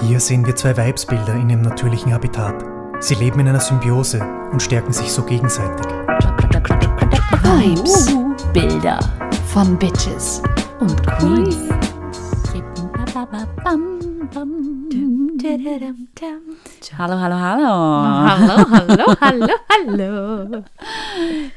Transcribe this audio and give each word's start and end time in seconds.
Hier 0.00 0.18
sehen 0.18 0.44
wir 0.46 0.56
zwei 0.56 0.76
Weibsbilder 0.76 1.34
in 1.34 1.50
ihrem 1.50 1.62
natürlichen 1.62 2.12
Habitat. 2.12 2.64
Sie 3.00 3.14
leben 3.14 3.40
in 3.40 3.48
einer 3.48 3.60
Symbiose 3.60 4.20
und 4.50 4.62
stärken 4.62 4.92
sich 4.92 5.10
so 5.12 5.22
gegenseitig. 5.22 5.86
Vibes, 7.42 8.14
Bilder 8.52 8.98
von 9.46 9.78
Bitches 9.78 10.42
und 10.80 11.06
Queens. 11.18 11.56
Hallo, 16.98 17.18
hallo, 17.18 17.34
hallo. 17.34 17.68
Hallo, 18.28 18.64
hallo, 18.70 19.14
hallo, 19.20 19.48
hallo. 19.70 20.64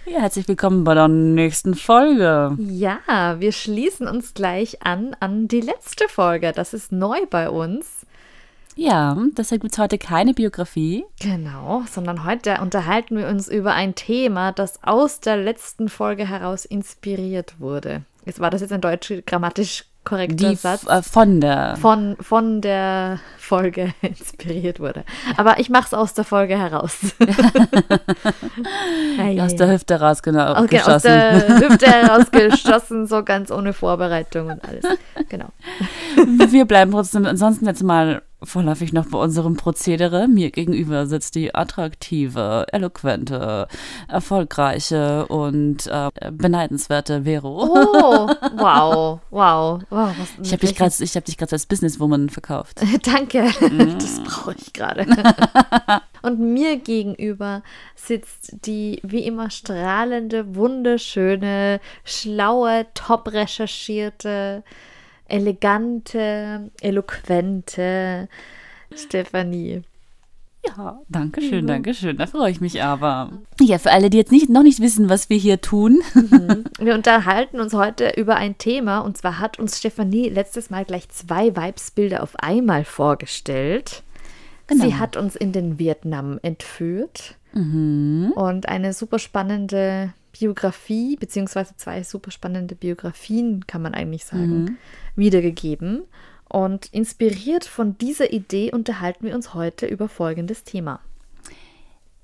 Ja, 0.06 0.22
herzlich 0.22 0.48
willkommen 0.48 0.84
bei 0.84 0.94
der 0.94 1.08
nächsten 1.08 1.76
Folge. 1.76 2.56
Ja, 2.60 3.00
wir 3.40 3.52
schließen 3.52 4.08
uns 4.08 4.34
gleich 4.34 4.82
an 4.84 5.16
an 5.20 5.48
die 5.48 5.62
letzte 5.62 6.08
Folge. 6.08 6.52
Das 6.52 6.74
ist 6.74 6.92
neu 6.92 7.26
bei 7.30 7.50
uns. 7.50 7.95
Ja, 8.76 9.16
deshalb 9.38 9.62
gibt 9.62 9.74
es 9.74 9.80
heute 9.80 9.98
keine 9.98 10.34
Biografie. 10.34 11.06
Genau, 11.22 11.84
sondern 11.90 12.26
heute 12.26 12.60
unterhalten 12.62 13.18
wir 13.18 13.28
uns 13.28 13.48
über 13.48 13.74
ein 13.74 13.96
Thema, 13.96 14.52
das 14.52 14.84
aus 14.84 15.22
der 15.22 15.38
letzten 15.38 15.88
Folge 15.88 16.28
heraus 16.28 16.66
inspiriert 16.66 17.56
wurde. 17.60 18.02
Jetzt 18.26 18.40
war 18.40 18.50
das 18.50 18.62
jetzt 18.62 18.74
ein 18.74 18.82
deutsch 18.82 19.14
grammatisch 19.26 19.86
korrekter 20.04 20.50
Die 20.50 20.56
Satz. 20.56 20.86
äh, 20.88 21.02
von 21.02 21.42
der. 21.42 21.78
von, 21.78 22.16
von 22.20 22.62
der 22.62 23.20
Folge 23.38 23.94
inspiriert 24.02 24.80
wurde. 24.80 25.04
Aber 25.38 25.60
ich 25.60 25.70
mache 25.70 25.86
es 25.88 25.94
aus 25.94 26.14
der 26.14 26.26
Folge 26.26 26.58
heraus. 26.58 26.98
Ei, 29.20 29.42
aus 29.42 29.56
der. 29.56 29.72
Hüfte 29.72 30.00
raus, 30.00 30.22
genau. 30.22 30.62
Okay, 30.64 30.80
aus 30.82 31.04
geschossen. 31.04 31.08
der 31.08 31.60
Hüfte 31.62 31.86
herausgeschossen, 31.88 33.08
so 33.08 33.24
ganz 33.24 33.52
ohne 33.52 33.74
Vorbereitung 33.74 34.48
und 34.48 34.64
alles. 34.68 34.84
Genau. 35.30 35.48
Wir 36.16 36.66
bleiben 36.66 36.92
trotzdem 36.92 37.26
ansonsten 37.26 37.66
jetzt 37.66 37.84
mal 37.84 38.22
vorläufig 38.46 38.94
noch 38.94 39.08
bei 39.08 39.18
unserem 39.18 39.56
Prozedere. 39.56 40.28
Mir 40.28 40.52
gegenüber 40.52 41.08
sitzt 41.08 41.36
die 41.36 41.54
attraktive, 41.54 42.66
eloquente, 42.72 43.68
erfolgreiche 44.08 45.28
und 45.28 45.88
äh, 45.88 46.10
beneidenswerte 46.32 47.24
Vero. 47.24 47.64
Oh, 47.64 48.30
wow, 48.58 49.20
wow. 49.30 49.82
wow 49.90 50.16
was, 50.18 50.30
ich 50.42 50.52
habe 50.52 50.66
dich 50.66 50.76
gerade 50.76 50.94
ich 51.00 51.16
hab 51.16 51.26
dich 51.26 51.38
gerade 51.38 51.54
als 51.54 51.66
Businesswoman 51.66 52.30
verkauft. 52.30 52.82
Danke, 53.04 53.50
das 54.00 54.22
brauche 54.24 54.56
ich 54.58 54.74
gerade. 54.74 55.06
Und 56.22 56.40
mir 56.40 56.78
gegenüber 56.78 57.62
sitzt 57.96 58.66
die 58.66 59.00
wie 59.04 59.26
immer 59.26 59.52
strahlende, 59.52 60.56
wunderschöne, 60.56 61.80
schlaue, 62.04 62.88
top 62.94 63.32
recherchierte, 63.32 64.64
elegante, 65.28 66.72
eloquente 66.82 68.28
Stefanie. 68.96 69.82
Ja, 70.68 71.00
danke 71.10 71.42
schön, 71.42 71.68
danke 71.68 71.94
schön. 71.94 72.18
Da 72.18 72.26
freue 72.26 72.50
ich 72.50 72.60
mich 72.60 72.82
aber. 72.82 73.32
Ja, 73.62 73.78
für 73.78 73.92
alle, 73.92 74.10
die 74.10 74.18
jetzt 74.18 74.32
nicht, 74.32 74.50
noch 74.50 74.64
nicht 74.64 74.80
wissen, 74.80 75.10
was 75.10 75.30
wir 75.30 75.38
hier 75.38 75.62
tun. 75.62 76.02
Wir 76.80 76.96
unterhalten 76.96 77.60
uns 77.60 77.74
heute 77.74 78.14
über 78.18 78.36
ein 78.36 78.58
Thema 78.58 79.00
und 79.00 79.16
zwar 79.16 79.40
hat 79.40 79.60
uns 79.60 79.78
Stefanie 79.78 80.28
letztes 80.30 80.72
Mal 80.72 80.84
gleich 80.84 81.08
zwei 81.10 81.56
Weibsbilder 81.56 82.24
auf 82.24 82.36
einmal 82.38 82.84
vorgestellt. 82.84 84.02
Genau. 84.68 84.86
Sie 84.86 84.96
hat 84.96 85.18
uns 85.18 85.36
in 85.36 85.52
den 85.52 85.78
Vietnam 85.78 86.40
entführt 86.42 87.36
Mhm. 87.54 88.34
und 88.36 88.68
eine 88.68 88.92
super 88.92 89.18
spannende 89.20 90.12
Biografie, 90.38 91.16
beziehungsweise 91.16 91.76
zwei 91.78 92.04
super 92.04 92.32
spannende 92.32 92.76
Biografien, 92.76 93.66
kann 93.68 93.82
man 93.82 93.94
eigentlich 93.94 94.26
sagen, 94.26 94.64
Mhm. 94.64 94.78
wiedergegeben. 95.16 96.04
Und 96.50 96.88
inspiriert 96.88 97.66
von 97.66 97.98
dieser 97.98 98.32
Idee 98.32 98.72
unterhalten 98.72 99.26
wir 99.26 99.36
uns 99.36 99.54
heute 99.54 99.86
über 99.88 100.08
folgendes 100.10 100.64
Thema. 100.64 101.00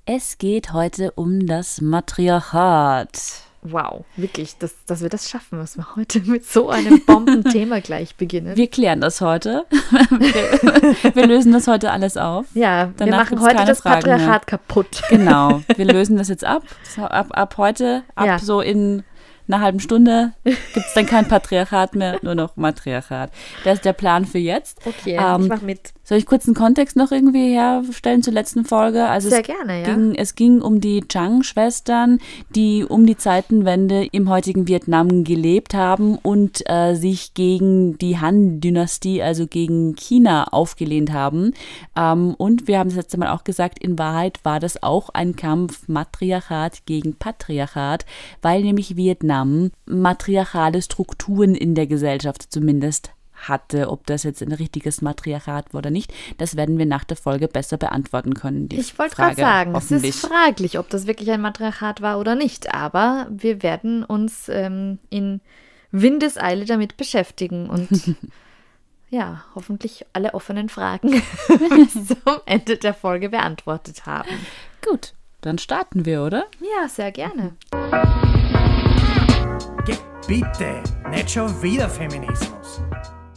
Es 0.04 0.38
geht 0.38 0.72
heute 0.72 1.12
um 1.12 1.46
das 1.46 1.80
Matriarchat. 1.80 3.44
Wow, 3.64 4.04
wirklich, 4.16 4.58
dass, 4.58 4.74
dass 4.86 5.02
wir 5.02 5.08
das 5.08 5.30
schaffen, 5.30 5.58
dass 5.60 5.76
wir 5.76 5.94
heute 5.94 6.20
mit 6.24 6.44
so 6.44 6.68
einem 6.70 7.04
Bombenthema 7.04 7.78
gleich 7.80 8.16
beginnen. 8.16 8.56
Wir 8.56 8.66
klären 8.68 9.00
das 9.00 9.20
heute. 9.20 9.66
Wir, 10.10 11.14
wir 11.14 11.26
lösen 11.26 11.52
das 11.52 11.68
heute 11.68 11.92
alles 11.92 12.16
auf. 12.16 12.46
Ja, 12.54 12.88
wir 12.88 12.94
Danach 13.06 13.18
machen 13.30 13.38
gibt's 13.38 13.44
heute 13.54 13.64
das 13.66 13.80
Fragen 13.80 14.06
mehr. 14.06 14.16
Patriarchat 14.16 14.46
kaputt. 14.48 15.02
Genau, 15.10 15.62
wir 15.76 15.84
lösen 15.84 16.16
das 16.16 16.28
jetzt 16.28 16.44
ab. 16.44 16.64
Ab, 16.96 17.28
ab 17.30 17.54
heute, 17.56 18.02
ab 18.16 18.26
Ja. 18.26 18.38
so 18.40 18.60
in 18.60 19.04
einer 19.48 19.60
halben 19.60 19.80
Stunde 19.80 20.32
gibt 20.44 20.86
es 20.86 20.94
dann 20.94 21.04
kein 21.06 21.28
Patriarchat 21.28 21.94
mehr, 21.94 22.18
nur 22.22 22.34
noch 22.34 22.56
Matriarchat. 22.56 23.30
Das 23.64 23.74
ist 23.74 23.84
der 23.84 23.92
Plan 23.92 24.24
für 24.24 24.38
jetzt. 24.38 24.78
Okay, 24.86 25.18
Ähm, 25.20 25.42
ich 25.42 25.48
mach 25.48 25.62
mit. 25.62 25.92
Soll 26.04 26.18
ich 26.18 26.26
kurz 26.26 26.46
einen 26.46 26.56
Kontext 26.56 26.96
noch 26.96 27.12
irgendwie 27.12 27.52
herstellen 27.52 28.22
zur 28.22 28.32
letzten 28.32 28.64
Folge? 28.64 29.06
Also 29.06 29.28
Sehr 29.28 29.40
es 29.40 29.46
gerne, 29.46 29.82
ja. 29.82 29.84
Ging, 29.84 30.14
es 30.16 30.34
ging 30.34 30.60
um 30.60 30.80
die 30.80 31.02
Chang-Schwestern, 31.06 32.18
die 32.56 32.84
um 32.84 33.06
die 33.06 33.16
Zeitenwende 33.16 34.06
im 34.10 34.28
heutigen 34.28 34.66
Vietnam 34.66 35.22
gelebt 35.22 35.74
haben 35.74 36.18
und 36.18 36.68
äh, 36.68 36.94
sich 36.96 37.34
gegen 37.34 37.98
die 37.98 38.18
Han-Dynastie, 38.18 39.22
also 39.22 39.46
gegen 39.46 39.94
China, 39.94 40.48
aufgelehnt 40.50 41.12
haben. 41.12 41.52
Ähm, 41.96 42.34
und 42.36 42.66
wir 42.66 42.80
haben 42.80 42.88
das 42.88 42.96
letzte 42.96 43.18
Mal 43.18 43.30
auch 43.30 43.44
gesagt, 43.44 43.78
in 43.78 43.96
Wahrheit 43.96 44.40
war 44.42 44.58
das 44.58 44.82
auch 44.82 45.10
ein 45.10 45.36
Kampf 45.36 45.86
Matriarchat 45.86 46.84
gegen 46.84 47.14
Patriarchat, 47.14 48.06
weil 48.42 48.62
nämlich 48.62 48.96
Vietnam 48.96 49.70
matriarchale 49.86 50.82
Strukturen 50.82 51.54
in 51.54 51.76
der 51.76 51.86
Gesellschaft 51.86 52.50
zumindest 52.50 53.12
hatte, 53.48 53.90
ob 53.90 54.06
das 54.06 54.22
jetzt 54.22 54.42
ein 54.42 54.52
richtiges 54.52 55.02
Matriarchat 55.02 55.72
war 55.72 55.78
oder 55.78 55.90
nicht, 55.90 56.12
das 56.38 56.56
werden 56.56 56.78
wir 56.78 56.86
nach 56.86 57.04
der 57.04 57.16
Folge 57.16 57.48
besser 57.48 57.76
beantworten 57.76 58.34
können. 58.34 58.68
Die 58.68 58.78
Ich 58.78 58.98
wollte 58.98 59.16
gerade 59.16 59.36
sagen, 59.36 59.74
es 59.74 59.90
ist 59.90 60.26
fraglich, 60.26 60.78
ob 60.78 60.88
das 60.90 61.06
wirklich 61.06 61.30
ein 61.30 61.40
Matriarchat 61.40 62.00
war 62.00 62.18
oder 62.18 62.34
nicht. 62.34 62.74
Aber 62.74 63.26
wir 63.30 63.62
werden 63.62 64.04
uns 64.04 64.48
ähm, 64.48 64.98
in 65.10 65.40
Windeseile 65.90 66.64
damit 66.64 66.96
beschäftigen 66.96 67.68
und 67.68 67.88
ja, 69.10 69.44
hoffentlich 69.54 70.06
alle 70.12 70.34
offenen 70.34 70.68
Fragen 70.68 71.22
bis 71.48 71.92
zum 72.08 72.40
Ende 72.46 72.78
der 72.78 72.94
Folge 72.94 73.28
beantwortet 73.28 74.06
haben. 74.06 74.28
Gut, 74.88 75.12
dann 75.42 75.58
starten 75.58 76.06
wir, 76.06 76.22
oder? 76.22 76.46
Ja, 76.60 76.88
sehr 76.88 77.12
gerne. 77.12 77.54
Bitte, 80.26 80.82
nicht 81.10 81.30
schon 81.30 81.62
wieder 81.62 81.88
Feminismus. 81.90 82.80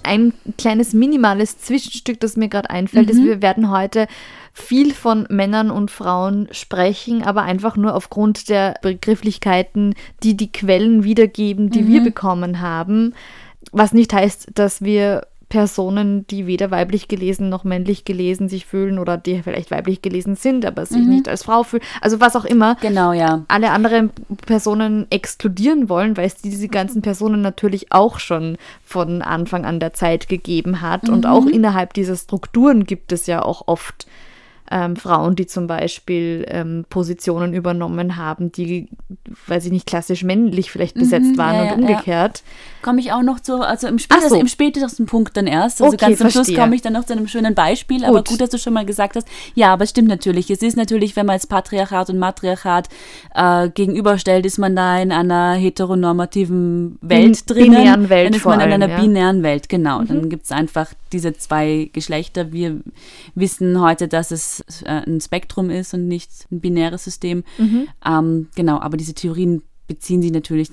Ein 0.05 0.33
kleines 0.57 0.93
minimales 0.93 1.59
Zwischenstück, 1.59 2.19
das 2.19 2.37
mir 2.37 2.47
gerade 2.47 2.69
einfällt, 2.69 3.09
ist, 3.09 3.23
wir 3.23 3.41
werden 3.41 3.69
heute 3.69 4.07
viel 4.53 4.93
von 4.93 5.27
Männern 5.29 5.69
und 5.69 5.91
Frauen 5.91 6.47
sprechen, 6.51 7.23
aber 7.23 7.43
einfach 7.43 7.75
nur 7.75 7.93
aufgrund 7.93 8.47
der 8.47 8.75
Begrifflichkeiten, 8.81 9.95
die 10.23 10.37
die 10.37 10.51
Quellen 10.51 11.03
wiedergeben, 11.03 11.69
die 11.69 11.87
wir 11.87 12.01
bekommen 12.01 12.61
haben. 12.61 13.13
Was 13.71 13.91
nicht 13.91 14.13
heißt, 14.13 14.51
dass 14.55 14.81
wir 14.81 15.27
Personen, 15.49 16.25
die 16.27 16.47
weder 16.47 16.71
weiblich 16.71 17.07
gelesen 17.07 17.49
noch 17.49 17.63
männlich 17.63 18.05
gelesen 18.05 18.49
sich 18.49 18.65
fühlen 18.65 18.99
oder 18.99 19.17
die 19.17 19.41
vielleicht 19.41 19.71
weiblich 19.71 20.01
gelesen 20.01 20.35
sind, 20.35 20.65
aber 20.65 20.85
sich 20.85 21.05
nicht 21.05 21.29
als 21.29 21.43
Frau 21.43 21.63
fühlen, 21.63 21.83
also 22.01 22.19
was 22.19 22.35
auch 22.35 22.45
immer, 22.45 22.75
Genau, 22.81 23.13
ja. 23.13 23.43
alle 23.47 23.71
anderen 23.71 24.11
Personen 24.45 25.07
exkludieren 25.09 25.89
wollen, 25.89 26.17
weil 26.17 26.27
es 26.27 26.35
diese 26.35 26.67
ganzen 26.67 27.01
Personen 27.01 27.41
natürlich 27.41 27.91
auch 27.91 28.19
schon 28.19 28.57
von 28.83 29.21
Anfang 29.21 29.65
an 29.65 29.79
der 29.79 29.93
Zeit 29.93 30.27
gegeben 30.29 30.81
hat. 30.81 31.09
Und 31.09 31.25
auch 31.25 31.45
innerhalb 31.45 31.93
dieser 31.93 32.15
Strukturen 32.15 32.85
gibt 32.85 33.11
es 33.11 33.27
ja 33.27 33.43
auch 33.43 33.67
oft 33.67 34.07
ähm, 34.71 34.95
Frauen, 34.95 35.35
die 35.35 35.45
zum 35.45 35.67
Beispiel 35.67 36.45
ähm, 36.47 36.85
Positionen 36.89 37.53
übernommen 37.53 38.15
haben, 38.15 38.51
die, 38.51 38.89
weiß 39.47 39.65
ich 39.65 39.71
nicht, 39.71 39.85
klassisch 39.85 40.23
männlich 40.23 40.71
vielleicht 40.71 40.95
besetzt 40.95 41.37
waren 41.37 41.55
ja, 41.55 41.61
und 41.61 41.67
ja, 41.67 41.73
umgekehrt. 41.89 42.43
Komme 42.81 42.99
ich 42.99 43.11
auch 43.11 43.21
noch 43.21 43.39
zu, 43.39 43.61
also 43.61 43.87
im, 43.87 43.99
spätest, 43.99 44.29
so. 44.29 44.39
im 44.39 44.47
spätesten 44.47 45.05
Punkt 45.05 45.37
dann 45.37 45.47
erst. 45.47 45.81
Also 45.81 45.93
Okay, 45.95 46.07
ganz 46.07 46.21
am 46.21 46.29
Schluss 46.31 46.53
komme 46.53 46.75
ich 46.75 46.81
dann 46.81 46.93
noch 46.93 47.05
zu 47.05 47.13
einem 47.13 47.27
schönen 47.27 47.55
Beispiel. 47.55 48.05
Aber 48.05 48.17
Gut. 48.19 48.29
gut, 48.29 48.41
dass 48.41 48.49
du 48.49 48.57
schon 48.57 48.73
mal 48.73 48.85
gesagt 48.85 49.15
hast. 49.15 49.27
Ja, 49.55 49.73
aber 49.73 49.83
es 49.83 49.91
stimmt 49.91 50.07
natürlich. 50.07 50.49
Es 50.49 50.61
ist 50.61 50.77
natürlich, 50.77 51.15
wenn 51.15 51.25
man 51.25 51.35
jetzt 51.35 51.49
Patriarchat 51.49 52.09
und 52.09 52.19
Matriarchat 52.19 52.89
äh, 53.33 53.69
gegenüberstellt, 53.69 54.45
ist 54.45 54.57
man 54.57 54.75
da 54.75 54.99
in 54.99 55.11
einer 55.11 55.53
heteronormativen 55.53 56.97
Welt 57.01 57.45
Bin- 57.45 57.55
drinnen. 57.55 57.71
binären 57.75 58.09
Welt 58.09 58.27
Dann 58.27 58.33
ist 58.35 58.41
vor 58.41 58.55
man 58.55 58.67
in 58.67 58.73
einer 58.73 58.89
ja. 58.89 58.97
Mhm. 58.97 59.01
binären 59.01 59.43
Welt, 59.43 59.69
genau. 59.69 60.03
Dann 60.03 60.29
gibt 60.29 60.45
es 60.45 60.51
einfach 60.51 60.87
diese 61.11 61.33
zwei 61.33 61.89
Geschlechter. 61.93 62.51
Wir 62.51 62.81
wissen 63.33 63.81
heute, 63.81 64.07
dass 64.07 64.31
es 64.31 64.54
äh, 64.83 65.01
ein 65.05 65.21
Spektrum 65.21 65.69
ist 65.69 65.93
und 65.93 66.07
nicht 66.07 66.31
ein 66.51 66.61
binäres 66.61 67.03
System. 67.03 67.43
Mhm. 67.57 67.87
Ähm, 68.05 68.47
genau, 68.55 68.79
aber 68.79 68.97
diese 68.97 69.13
Theorien 69.13 69.63
beziehen 69.87 70.21
sich 70.21 70.31
natürlich, 70.31 70.69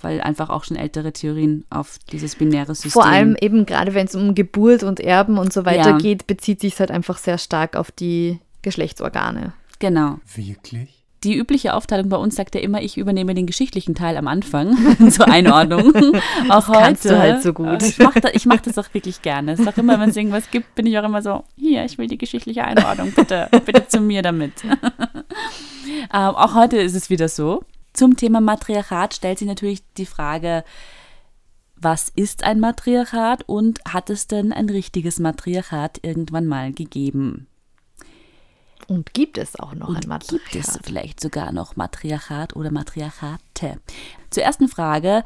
weil 0.00 0.20
einfach 0.20 0.50
auch 0.50 0.64
schon 0.64 0.76
ältere 0.76 1.12
Theorien 1.12 1.64
auf 1.70 1.98
dieses 2.10 2.36
binäre 2.36 2.74
System. 2.74 2.92
Vor 2.92 3.06
allem 3.06 3.36
eben 3.40 3.64
gerade, 3.66 3.94
wenn 3.94 4.06
es 4.06 4.14
um 4.14 4.34
Geburt 4.34 4.82
und 4.82 5.00
Erben 5.00 5.38
und 5.38 5.52
so 5.52 5.64
weiter 5.64 5.90
Ja. 5.90 5.98
geht, 5.98 6.26
bezieht 6.26 6.60
sich 6.60 6.74
es 6.74 6.80
halt 6.80 6.90
einfach 6.90 7.18
sehr 7.18 7.38
stark 7.38 7.76
auf 7.76 7.90
die 7.90 8.38
Geschlechtsorgane. 8.62 9.54
Genau. 9.78 10.18
Wirklich? 10.34 11.01
Die 11.24 11.36
übliche 11.36 11.74
Aufteilung 11.74 12.08
bei 12.08 12.16
uns 12.16 12.34
sagt 12.34 12.54
ja 12.54 12.60
immer, 12.60 12.82
ich 12.82 12.96
übernehme 12.96 13.34
den 13.34 13.46
geschichtlichen 13.46 13.94
Teil 13.94 14.16
am 14.16 14.28
Anfang 14.28 14.76
zur 15.10 15.28
Einordnung. 15.28 15.92
auch 15.94 16.12
das 16.48 16.68
heute. 16.68 16.80
Kannst 16.80 17.04
du 17.04 17.18
halt 17.18 17.42
so 17.42 17.52
gut. 17.52 17.82
Ich 17.82 17.98
mache 17.98 18.20
das, 18.20 18.44
mach 18.44 18.60
das 18.60 18.78
auch 18.78 18.92
wirklich 18.92 19.22
gerne. 19.22 19.52
Es 19.52 19.60
ist 19.60 19.68
auch 19.68 19.76
immer, 19.76 20.00
wenn 20.00 20.10
es 20.10 20.16
irgendwas 20.16 20.50
gibt, 20.50 20.74
bin 20.74 20.86
ich 20.86 20.98
auch 20.98 21.04
immer 21.04 21.22
so, 21.22 21.44
hier, 21.56 21.84
ich 21.84 21.98
will 21.98 22.08
die 22.08 22.18
geschichtliche 22.18 22.64
Einordnung, 22.64 23.12
bitte, 23.12 23.48
bitte 23.64 23.86
zu 23.86 24.00
mir 24.00 24.22
damit. 24.22 24.64
ähm, 24.64 24.80
auch 26.10 26.54
heute 26.54 26.78
ist 26.78 26.94
es 26.94 27.10
wieder 27.10 27.28
so. 27.28 27.64
Zum 27.92 28.16
Thema 28.16 28.40
Matriarchat 28.40 29.14
stellt 29.14 29.38
sich 29.38 29.48
natürlich 29.48 29.82
die 29.96 30.06
Frage, 30.06 30.64
was 31.76 32.10
ist 32.14 32.44
ein 32.44 32.60
Matriarchat 32.60 33.42
und 33.48 33.80
hat 33.88 34.08
es 34.08 34.28
denn 34.28 34.52
ein 34.52 34.68
richtiges 34.68 35.18
Matriarchat 35.18 35.98
irgendwann 36.02 36.46
mal 36.46 36.72
gegeben? 36.72 37.48
Und 38.92 39.14
gibt 39.14 39.38
es 39.38 39.58
auch 39.58 39.74
noch 39.74 39.88
und 39.88 40.04
ein 40.04 40.08
Matriarchat? 40.08 40.50
Gibt 40.50 40.68
es 40.68 40.78
vielleicht 40.82 41.18
sogar 41.18 41.50
noch 41.50 41.76
Matriarchat 41.76 42.54
oder 42.54 42.70
Matriarchate? 42.70 43.80
Zur 44.28 44.42
ersten 44.42 44.68
Frage. 44.68 45.24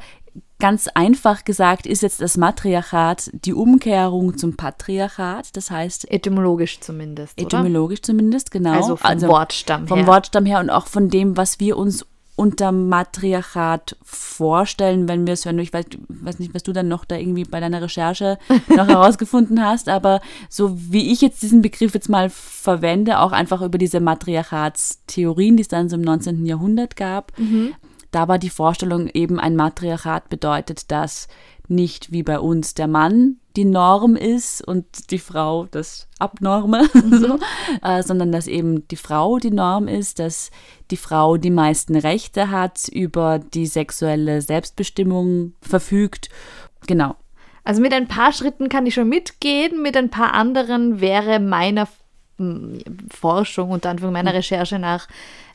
Ganz 0.59 0.87
einfach 0.87 1.43
gesagt 1.43 1.85
ist 1.85 2.01
jetzt 2.01 2.21
das 2.21 2.37
Matriarchat 2.37 3.29
die 3.33 3.53
Umkehrung 3.53 4.37
zum 4.37 4.55
Patriarchat, 4.55 5.55
das 5.55 5.69
heißt 5.69 6.09
etymologisch 6.09 6.79
zumindest. 6.79 7.37
Etymologisch 7.39 7.99
oder? 7.99 8.05
zumindest, 8.05 8.51
genau. 8.51 8.71
Also 8.71 8.95
vom 8.95 9.05
also 9.05 9.27
Wortstamm 9.27 9.87
vom 9.87 9.97
her. 9.97 10.05
Vom 10.05 10.13
Wortstamm 10.13 10.45
her 10.45 10.59
und 10.61 10.69
auch 10.69 10.87
von 10.87 11.09
dem, 11.09 11.35
was 11.35 11.59
wir 11.59 11.77
uns 11.77 12.05
unter 12.37 12.71
Matriarchat 12.71 13.97
vorstellen, 14.03 15.07
wenn 15.07 15.25
wir 15.25 15.33
es 15.33 15.43
hören. 15.43 15.57
Ich 15.57 15.73
weiß, 15.73 15.85
weiß, 16.07 16.37
nicht, 16.37 16.53
was 16.53 16.61
du 16.61 16.71
dann 16.71 16.87
noch 16.87 17.03
da 17.03 17.17
irgendwie 17.17 17.45
bei 17.45 17.59
deiner 17.59 17.81
Recherche 17.81 18.37
noch 18.69 18.87
herausgefunden 18.87 19.65
hast, 19.65 19.89
aber 19.89 20.21
so 20.47 20.71
wie 20.77 21.11
ich 21.11 21.21
jetzt 21.21 21.41
diesen 21.41 21.63
Begriff 21.63 21.95
jetzt 21.95 22.09
mal 22.09 22.29
verwende, 22.29 23.19
auch 23.19 23.31
einfach 23.31 23.63
über 23.63 23.79
diese 23.79 23.99
Matriarchatstheorien, 23.99 25.57
die 25.57 25.61
es 25.61 25.67
dann 25.67 25.89
so 25.89 25.95
im 25.95 26.03
19. 26.03 26.45
Jahrhundert 26.45 26.95
gab, 26.95 27.37
mhm. 27.39 27.73
da 28.11 28.27
war 28.27 28.37
die 28.37 28.51
Vorstellung 28.51 29.07
eben, 29.07 29.39
ein 29.39 29.55
Matriarchat 29.55 30.29
bedeutet, 30.29 30.91
dass 30.91 31.27
nicht 31.67 32.11
wie 32.11 32.23
bei 32.23 32.39
uns 32.39 32.73
der 32.73 32.87
Mann 32.87 33.37
die 33.55 33.65
Norm 33.65 34.15
ist 34.15 34.65
und 34.65 35.11
die 35.11 35.17
Frau 35.17 35.65
das 35.71 36.07
Abnorme, 36.19 36.87
mhm. 36.93 37.17
so, 37.17 37.39
äh, 37.81 38.03
sondern 38.03 38.31
dass 38.31 38.47
eben 38.47 38.87
die 38.87 38.95
Frau 38.95 39.37
die 39.39 39.51
Norm 39.51 39.87
ist, 39.87 40.19
dass 40.19 40.51
die 40.91 40.97
Frau 40.97 41.37
die 41.37 41.49
meisten 41.49 41.95
Rechte 41.95 42.51
hat, 42.51 42.87
über 42.87 43.39
die 43.39 43.65
sexuelle 43.65 44.41
Selbstbestimmung 44.41 45.53
verfügt. 45.61 46.29
Genau. 46.85 47.15
Also 47.63 47.81
mit 47.81 47.93
ein 47.93 48.07
paar 48.07 48.31
Schritten 48.31 48.69
kann 48.69 48.85
ich 48.85 48.93
schon 48.93 49.09
mitgehen, 49.09 49.81
mit 49.81 49.97
ein 49.97 50.09
paar 50.09 50.33
anderen 50.33 51.01
wäre 51.01 51.39
meiner 51.39 51.87
Forschung, 53.09 53.71
unter 53.71 53.89
Anführung 53.89 54.13
meiner 54.13 54.31
mhm. 54.31 54.37
Recherche 54.37 54.77
nach, 54.77 55.07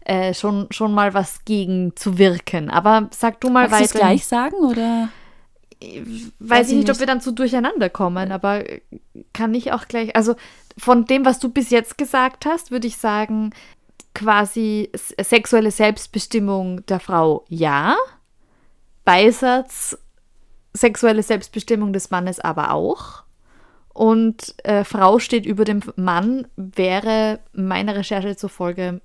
äh, 0.04 0.34
schon, 0.34 0.66
schon 0.70 0.92
mal 0.92 1.14
was 1.14 1.44
gegen 1.44 1.94
zu 1.94 2.18
wirken. 2.18 2.68
Aber 2.70 3.08
sag 3.12 3.40
du 3.40 3.50
mal 3.50 3.68
Magst 3.68 3.94
weiter. 3.94 3.98
gleich 4.00 4.26
sagen 4.26 4.56
oder? 4.56 5.08
Weiß 6.38 6.70
ich 6.70 6.76
nicht, 6.76 6.90
ob 6.90 6.98
wir 6.98 7.06
dann 7.06 7.20
so 7.20 7.30
durcheinander 7.30 7.88
kommen, 7.88 8.32
aber 8.32 8.64
kann 9.32 9.54
ich 9.54 9.72
auch 9.72 9.88
gleich, 9.88 10.14
also 10.16 10.34
von 10.78 11.04
dem, 11.04 11.24
was 11.24 11.38
du 11.38 11.48
bis 11.48 11.70
jetzt 11.70 11.98
gesagt 11.98 12.46
hast, 12.46 12.70
würde 12.70 12.86
ich 12.86 12.96
sagen, 12.96 13.52
quasi 14.14 14.90
sexuelle 14.92 15.70
Selbstbestimmung 15.70 16.84
der 16.86 17.00
Frau 17.00 17.44
ja. 17.48 17.96
Beisatz, 19.04 19.98
sexuelle 20.72 21.22
Selbstbestimmung 21.22 21.92
des 21.92 22.10
Mannes 22.10 22.40
aber 22.40 22.72
auch. 22.72 23.24
Und 23.88 24.54
äh, 24.64 24.84
Frau 24.84 25.18
steht 25.18 25.44
über 25.44 25.64
dem 25.64 25.80
Mann, 25.96 26.46
wäre 26.56 27.40
meiner 27.52 27.94
Recherche 27.94 28.36
zufolge 28.36 29.00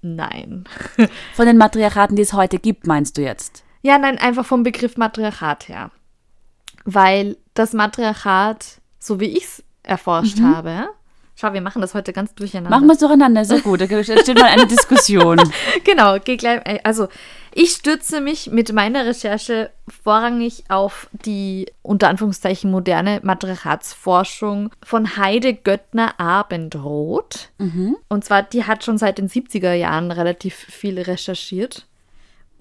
nein. 0.00 0.64
Von 1.34 1.46
den 1.46 1.58
Matriarchaten, 1.58 2.16
die 2.16 2.22
es 2.22 2.32
heute 2.32 2.58
gibt, 2.58 2.86
meinst 2.86 3.16
du 3.16 3.22
jetzt? 3.22 3.62
Ja, 3.82 3.98
nein, 3.98 4.18
einfach 4.18 4.44
vom 4.44 4.62
Begriff 4.62 4.96
Matriarchat 4.96 5.68
her 5.68 5.90
weil 6.84 7.36
das 7.54 7.72
Matriarchat, 7.72 8.80
so 8.98 9.20
wie 9.20 9.36
ich 9.36 9.44
es 9.44 9.64
erforscht 9.82 10.38
mhm. 10.38 10.54
habe, 10.54 10.88
Schau, 11.34 11.54
wir 11.54 11.60
machen 11.60 11.80
das 11.80 11.94
heute 11.94 12.12
ganz 12.12 12.34
durcheinander. 12.34 12.70
Machen 12.70 12.86
wir 12.86 12.92
es 12.92 12.98
durcheinander, 12.98 13.44
sehr 13.44 13.60
gut. 13.60 13.80
Da 13.80 13.86
steht 13.86 14.38
mal 14.38 14.44
eine 14.44 14.66
Diskussion. 14.66 15.40
genau, 15.84 16.18
geh 16.22 16.36
gleich. 16.36 16.60
Äh, 16.64 16.78
also, 16.84 17.08
ich 17.54 17.70
stütze 17.70 18.20
mich 18.20 18.50
mit 18.50 18.72
meiner 18.72 19.06
Recherche 19.06 19.70
vorrangig 20.04 20.64
auf 20.68 21.08
die 21.24 21.66
unter 21.82 22.08
Anführungszeichen 22.08 22.70
moderne 22.70 23.20
Matriarchatsforschung 23.22 24.70
von 24.84 25.16
Heide 25.16 25.54
Göttner 25.54 26.20
Abendroth. 26.20 27.50
Mhm. 27.58 27.96
Und 28.08 28.24
zwar, 28.24 28.42
die 28.42 28.64
hat 28.64 28.84
schon 28.84 28.98
seit 28.98 29.18
den 29.18 29.28
70er 29.28 29.72
Jahren 29.72 30.12
relativ 30.12 30.54
viel 30.54 31.00
recherchiert 31.00 31.86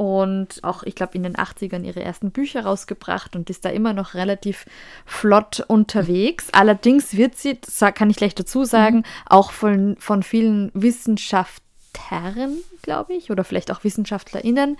und 0.01 0.63
auch, 0.63 0.81
ich 0.81 0.95
glaube, 0.95 1.13
in 1.13 1.21
den 1.21 1.35
80ern 1.35 1.83
ihre 1.83 2.01
ersten 2.01 2.31
Bücher 2.31 2.65
rausgebracht 2.65 3.35
und 3.35 3.51
ist 3.51 3.65
da 3.65 3.69
immer 3.69 3.93
noch 3.93 4.15
relativ 4.15 4.65
flott 5.05 5.63
unterwegs. 5.67 6.47
Allerdings 6.53 7.17
wird 7.17 7.35
sie, 7.35 7.59
kann 7.93 8.09
ich 8.09 8.15
gleich 8.15 8.33
dazu 8.33 8.63
sagen, 8.63 8.97
mhm. 8.97 9.03
auch 9.27 9.51
von, 9.51 9.95
von 9.99 10.23
vielen 10.23 10.71
Wissenschaftlern, 10.73 12.57
glaube 12.81 13.13
ich, 13.13 13.29
oder 13.29 13.43
vielleicht 13.43 13.69
auch 13.69 13.83
WissenschaftlerInnen, 13.83 14.77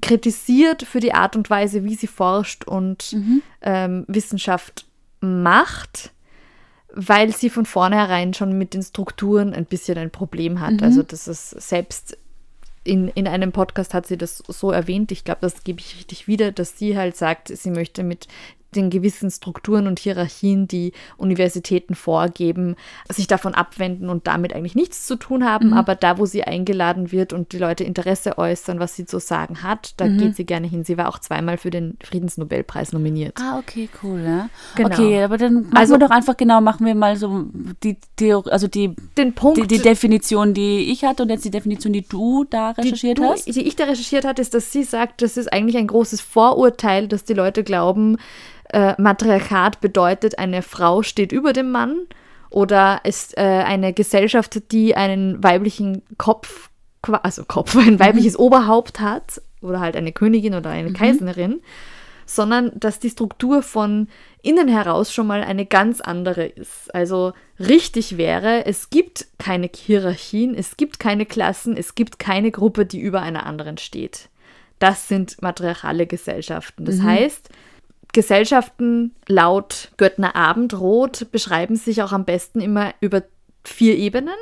kritisiert 0.00 0.84
für 0.84 1.00
die 1.00 1.12
Art 1.12 1.36
und 1.36 1.50
Weise, 1.50 1.84
wie 1.84 1.94
sie 1.94 2.06
forscht 2.06 2.64
und 2.64 3.12
mhm. 3.12 3.42
ähm, 3.60 4.04
Wissenschaft 4.08 4.86
macht 5.20 6.12
weil 6.98 7.30
sie 7.30 7.50
von 7.50 7.66
vornherein 7.66 8.32
schon 8.32 8.56
mit 8.56 8.72
den 8.72 8.82
Strukturen 8.82 9.52
ein 9.52 9.66
bisschen 9.66 9.98
ein 9.98 10.10
Problem 10.10 10.60
hat. 10.60 10.74
Mhm. 10.76 10.82
Also, 10.82 11.02
dass 11.02 11.26
es 11.26 11.50
selbst 11.50 12.16
in, 12.86 13.08
in 13.08 13.26
einem 13.26 13.52
Podcast 13.52 13.94
hat 13.94 14.06
sie 14.06 14.16
das 14.16 14.38
so 14.48 14.70
erwähnt, 14.70 15.12
ich 15.12 15.24
glaube, 15.24 15.40
das 15.42 15.64
gebe 15.64 15.80
ich 15.80 15.96
richtig 15.96 16.28
wieder, 16.28 16.52
dass 16.52 16.78
sie 16.78 16.96
halt 16.96 17.16
sagt, 17.16 17.48
sie 17.48 17.70
möchte 17.70 18.02
mit 18.02 18.28
den 18.76 18.90
gewissen 18.90 19.30
Strukturen 19.30 19.86
und 19.86 19.98
Hierarchien, 19.98 20.68
die 20.68 20.92
Universitäten 21.16 21.94
vorgeben, 21.94 22.76
sich 23.08 23.26
davon 23.26 23.54
abwenden 23.54 24.08
und 24.08 24.26
damit 24.26 24.54
eigentlich 24.54 24.74
nichts 24.74 25.06
zu 25.06 25.16
tun 25.16 25.44
haben. 25.44 25.68
Mhm. 25.68 25.74
Aber 25.74 25.94
da, 25.94 26.18
wo 26.18 26.26
sie 26.26 26.44
eingeladen 26.44 27.12
wird 27.12 27.32
und 27.32 27.52
die 27.52 27.58
Leute 27.58 27.84
Interesse 27.84 28.38
äußern, 28.38 28.78
was 28.78 28.94
sie 28.94 29.06
zu 29.06 29.18
sagen 29.18 29.62
hat, 29.62 29.94
da 29.96 30.06
mhm. 30.06 30.18
geht 30.18 30.36
sie 30.36 30.46
gerne 30.46 30.66
hin. 30.66 30.84
Sie 30.84 30.98
war 30.98 31.08
auch 31.08 31.18
zweimal 31.18 31.58
für 31.58 31.70
den 31.70 31.96
Friedensnobelpreis 32.02 32.92
nominiert. 32.92 33.38
Ah, 33.40 33.58
okay, 33.58 33.88
cool. 34.02 34.20
Ja. 34.24 34.48
Genau. 34.74 34.88
Okay, 34.88 35.22
aber 35.22 35.38
dann 35.38 35.54
machen 35.54 35.76
also, 35.76 35.94
wir 35.94 35.98
doch 35.98 36.10
einfach 36.10 36.36
genau, 36.36 36.60
machen 36.60 36.86
wir 36.86 36.94
mal 36.94 37.16
so 37.16 37.46
die 37.82 37.96
Theorie, 38.16 38.50
also 38.50 38.68
die, 38.68 38.94
den 39.16 39.32
Punkt, 39.34 39.58
die, 39.58 39.66
die, 39.66 39.78
Definition, 39.78 40.54
die 40.54 40.90
ich 40.92 41.04
hatte 41.04 41.22
und 41.22 41.30
jetzt 41.30 41.44
die 41.44 41.50
Definition, 41.50 41.92
die 41.92 42.06
du 42.06 42.44
da 42.44 42.70
recherchiert 42.70 43.18
die 43.18 43.22
du, 43.22 43.28
hast. 43.28 43.46
Die 43.46 43.66
ich 43.66 43.76
da 43.76 43.84
recherchiert 43.84 44.24
hatte, 44.24 44.42
ist, 44.42 44.54
dass 44.54 44.72
sie 44.72 44.84
sagt, 44.84 45.22
das 45.22 45.36
ist 45.36 45.52
eigentlich 45.52 45.76
ein 45.76 45.86
großes 45.86 46.20
Vorurteil, 46.20 47.08
dass 47.08 47.24
die 47.24 47.34
Leute 47.34 47.64
glauben, 47.64 48.18
äh, 48.72 48.94
Matriarchat 49.00 49.80
bedeutet, 49.80 50.38
eine 50.38 50.62
Frau 50.62 51.02
steht 51.02 51.32
über 51.32 51.52
dem 51.52 51.70
Mann 51.70 52.06
oder 52.50 53.00
ist 53.04 53.36
äh, 53.36 53.40
eine 53.40 53.92
Gesellschaft, 53.92 54.72
die 54.72 54.96
einen 54.96 55.42
weiblichen 55.42 56.02
Kopf, 56.18 56.70
also 57.02 57.44
Kopf, 57.44 57.76
ein 57.76 58.00
weibliches 58.00 58.34
mhm. 58.34 58.44
Oberhaupt 58.44 59.00
hat 59.00 59.40
oder 59.60 59.80
halt 59.80 59.96
eine 59.96 60.12
Königin 60.12 60.54
oder 60.54 60.70
eine 60.70 60.90
mhm. 60.90 60.94
Kaiserin, 60.94 61.60
sondern 62.24 62.72
dass 62.74 62.98
die 62.98 63.10
Struktur 63.10 63.62
von 63.62 64.08
innen 64.42 64.68
heraus 64.68 65.12
schon 65.12 65.26
mal 65.26 65.42
eine 65.42 65.66
ganz 65.66 66.00
andere 66.00 66.46
ist. 66.46 66.94
Also 66.94 67.32
richtig 67.58 68.16
wäre, 68.16 68.66
es 68.66 68.90
gibt 68.90 69.26
keine 69.38 69.70
Hierarchien, 69.74 70.54
es 70.54 70.76
gibt 70.76 70.98
keine 70.98 71.26
Klassen, 71.26 71.76
es 71.76 71.94
gibt 71.94 72.18
keine 72.18 72.50
Gruppe, 72.50 72.86
die 72.86 73.00
über 73.00 73.22
einer 73.22 73.46
anderen 73.46 73.78
steht. 73.78 74.28
Das 74.78 75.08
sind 75.08 75.40
matriarchale 75.40 76.06
Gesellschaften. 76.06 76.84
Das 76.84 76.96
mhm. 76.96 77.04
heißt, 77.04 77.48
Gesellschaften 78.16 79.14
laut 79.28 79.90
Göttner 79.98 80.34
Abendrot 80.34 81.30
beschreiben 81.32 81.76
sich 81.76 82.02
auch 82.02 82.12
am 82.12 82.24
besten 82.24 82.62
immer 82.62 82.94
über 83.02 83.24
vier 83.62 83.94
Ebenen. 83.98 84.34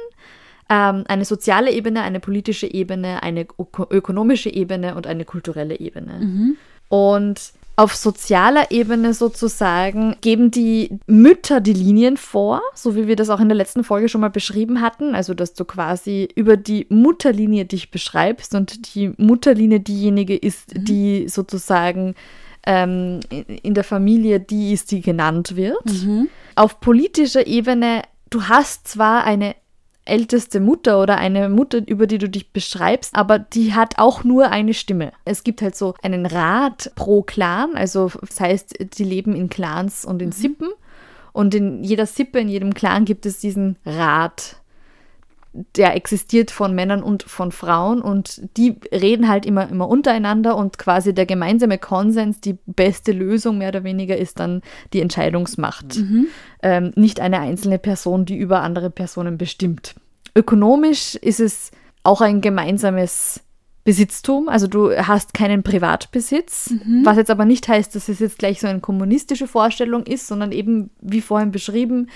Ähm, 0.71 1.03
eine 1.09 1.25
soziale 1.25 1.73
Ebene, 1.73 2.03
eine 2.03 2.21
politische 2.21 2.73
Ebene, 2.73 3.25
eine 3.25 3.49
ökonomische 3.91 4.49
Ebene 4.49 4.95
und 4.95 5.09
eine 5.09 5.25
kulturelle 5.25 5.81
Ebene. 5.81 6.21
Mhm. 6.21 6.57
Und 6.89 7.53
auf 7.75 7.97
sozialer 7.97 8.71
Ebene 8.71 9.13
sozusagen 9.13 10.15
geben 10.21 10.53
die 10.53 11.01
Mütter 11.09 11.61
die 11.61 11.73
Linien 11.73 12.17
vor, 12.17 12.63
so 12.77 12.95
wie 12.95 13.09
wir 13.09 13.17
das 13.17 13.29
auch 13.29 13.41
in 13.41 13.49
der 13.49 13.57
letzten 13.57 13.83
Folge 13.83 14.09
schon 14.09 14.21
mal 14.21 14.31
beschrieben 14.31 14.81
hatten. 14.83 15.17
Also, 15.17 15.35
dass 15.35 15.55
du 15.55 15.65
quasi 15.65 16.29
über 16.37 16.57
die 16.57 16.87
Mutterlinie 16.91 17.65
dich 17.65 17.91
beschreibst 17.91 18.55
und 18.55 18.95
die 18.95 19.13
Mutterlinie 19.17 19.81
diejenige 19.81 20.37
ist, 20.37 20.77
mhm. 20.77 20.85
die 20.85 21.29
sozusagen 21.29 22.15
ähm, 22.67 23.21
in 23.31 23.75
der 23.75 23.85
Familie 23.85 24.41
die 24.41 24.73
ist, 24.73 24.91
die 24.91 25.01
genannt 25.01 25.57
wird. 25.57 25.85
Mhm. 25.85 26.29
Auf 26.55 26.81
politischer 26.81 27.47
Ebene, 27.47 28.03
du 28.31 28.45
hast 28.45 28.89
zwar 28.89 29.25
eine 29.25 29.55
älteste 30.07 30.61
Mutter 30.61 31.01
oder 31.01 31.17
eine 31.17 31.49
Mutter, 31.49 31.81
über 31.87 32.07
die 32.07 32.19
du 32.19 32.29
dich 32.29 32.53
beschreibst, 32.53 33.15
aber 33.17 33.39
die 33.39 33.75
hat 33.75 33.99
auch 33.99 34.23
nur 34.23 34.51
eine 34.51 34.75
Stimme. 34.75 35.13
Es 35.25 35.45
gibt 35.45 35.63
halt 35.63 35.77
so 35.77 35.95
einen 36.03 36.27
Rat 36.27 36.93
pro 36.95 37.23
Clan, 37.23 37.75
also 37.75 38.11
das 38.21 38.41
heißt, 38.41 38.99
die 38.99 39.05
leben 39.05 39.35
in 39.35 39.49
Clans 39.49 40.05
und 40.05 40.21
in 40.21 40.29
mhm. 40.29 40.33
Sippen 40.33 40.69
und 41.33 41.55
in 41.55 41.83
jeder 41.83 42.07
Sippe, 42.07 42.39
in 42.39 42.49
jedem 42.49 42.75
Clan 42.75 43.05
gibt 43.05 43.25
es 43.27 43.39
diesen 43.39 43.77
Rat 43.87 44.57
der 45.77 45.95
existiert 45.95 46.51
von 46.51 46.75
Männern 46.75 47.03
und 47.03 47.23
von 47.23 47.53
Frauen 47.53 48.03
und 48.03 48.43
die 48.57 48.77
reden 48.93 49.29
halt 49.29 49.47
immer, 49.47 49.69
immer 49.69 49.89
untereinander 49.89 50.57
und 50.57 50.79
quasi 50.79 51.15
der 51.15 51.27
gemeinsame 51.27 51.79
Konsens, 51.79 52.41
die 52.41 52.59
beste 52.67 53.13
Lösung 53.13 53.59
mehr 53.59 53.69
oder 53.69 53.85
weniger 53.85 54.17
ist 54.17 54.41
dann 54.41 54.63
die 54.93 55.01
Entscheidungsmacht. 55.01 55.99
Mhm. 55.99 56.27
Ähm, 56.63 56.93
nicht 56.97 57.21
eine 57.21 57.39
einzelne 57.39 57.79
Person, 57.79 58.25
die 58.25 58.37
über 58.37 58.63
andere 58.63 58.91
Personen 58.91 59.39
bestimmt. 59.39 59.95
Ökonomisch 60.35 61.15
ist 61.15 61.39
es 61.39 61.71
auch 62.03 62.21
ein 62.21 62.41
gemeinsames 62.41 63.41
Besitztum, 63.85 64.49
also 64.49 64.67
du 64.67 64.91
hast 64.97 65.35
keinen 65.35 65.63
Privatbesitz, 65.63 66.71
mhm. 66.71 67.05
was 67.05 67.19
jetzt 67.19 67.31
aber 67.31 67.45
nicht 67.45 67.69
heißt, 67.69 67.95
dass 67.95 68.09
es 68.09 68.19
jetzt 68.19 68.39
gleich 68.39 68.59
so 68.59 68.67
eine 68.67 68.81
kommunistische 68.81 69.47
Vorstellung 69.47 70.05
ist, 70.05 70.27
sondern 70.27 70.53
eben, 70.53 70.91
wie 71.01 71.21
vorhin 71.21 71.51
beschrieben, 71.51 72.09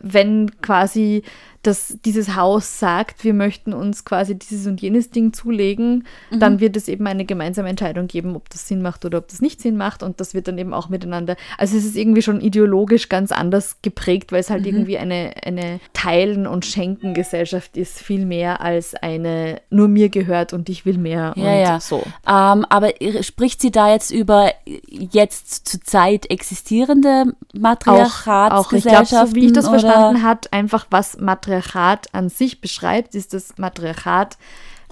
wenn 0.00 0.50
quasi 0.62 1.22
dass 1.62 1.96
dieses 2.04 2.34
Haus 2.34 2.80
sagt, 2.80 3.22
wir 3.22 3.34
möchten 3.34 3.72
uns 3.72 4.04
quasi 4.04 4.36
dieses 4.36 4.66
und 4.66 4.80
jenes 4.80 5.10
Ding 5.10 5.32
zulegen, 5.32 6.04
mhm. 6.30 6.40
dann 6.40 6.60
wird 6.60 6.76
es 6.76 6.88
eben 6.88 7.06
eine 7.06 7.24
gemeinsame 7.24 7.68
Entscheidung 7.68 8.08
geben, 8.08 8.34
ob 8.34 8.50
das 8.50 8.66
Sinn 8.66 8.82
macht 8.82 9.04
oder 9.04 9.18
ob 9.18 9.28
das 9.28 9.40
nicht 9.40 9.60
Sinn 9.60 9.76
macht. 9.76 10.02
Und 10.02 10.20
das 10.20 10.34
wird 10.34 10.48
dann 10.48 10.58
eben 10.58 10.74
auch 10.74 10.88
miteinander. 10.88 11.36
Also 11.58 11.76
es 11.76 11.84
ist 11.84 11.96
irgendwie 11.96 12.22
schon 12.22 12.40
ideologisch 12.40 13.08
ganz 13.08 13.30
anders 13.30 13.76
geprägt, 13.80 14.32
weil 14.32 14.40
es 14.40 14.50
halt 14.50 14.62
mhm. 14.62 14.68
irgendwie 14.68 14.98
eine, 14.98 15.34
eine 15.44 15.78
Teilen- 15.92 16.48
und 16.48 16.66
Schenken-Gesellschaft 16.66 17.76
ist, 17.76 18.00
viel 18.00 18.26
mehr 18.26 18.60
als 18.60 18.96
eine 18.96 19.60
nur 19.70 19.86
mir 19.86 20.08
gehört 20.08 20.52
und 20.52 20.68
ich 20.68 20.84
will 20.84 20.98
mehr 20.98 21.32
ja, 21.36 21.42
und 21.42 21.60
ja. 21.60 21.80
so. 21.80 22.02
Ähm, 22.26 22.66
aber 22.68 22.90
spricht 23.20 23.60
sie 23.60 23.70
da 23.70 23.92
jetzt 23.92 24.10
über 24.10 24.50
jetzt 24.64 25.68
zur 25.68 25.80
Zeit 25.82 26.28
existierende 26.28 27.34
Matriarchatsgesellschaften? 27.54 28.52
Auch, 28.52 28.66
auch 28.66 28.72
ich 28.72 28.84
glaube, 28.84 29.28
so 29.28 29.34
wie 29.36 29.46
ich 29.46 29.52
das 29.52 29.68
oder? 29.68 29.78
verstanden 29.78 30.22
habe, 30.24 30.40
einfach 30.50 30.86
was 30.90 31.20
Matriarchat 31.20 31.51
Matriarchat 31.52 32.14
an 32.14 32.28
sich 32.28 32.60
beschreibt, 32.60 33.14
ist 33.14 33.34
das 33.34 33.58
Matriarchat 33.58 34.38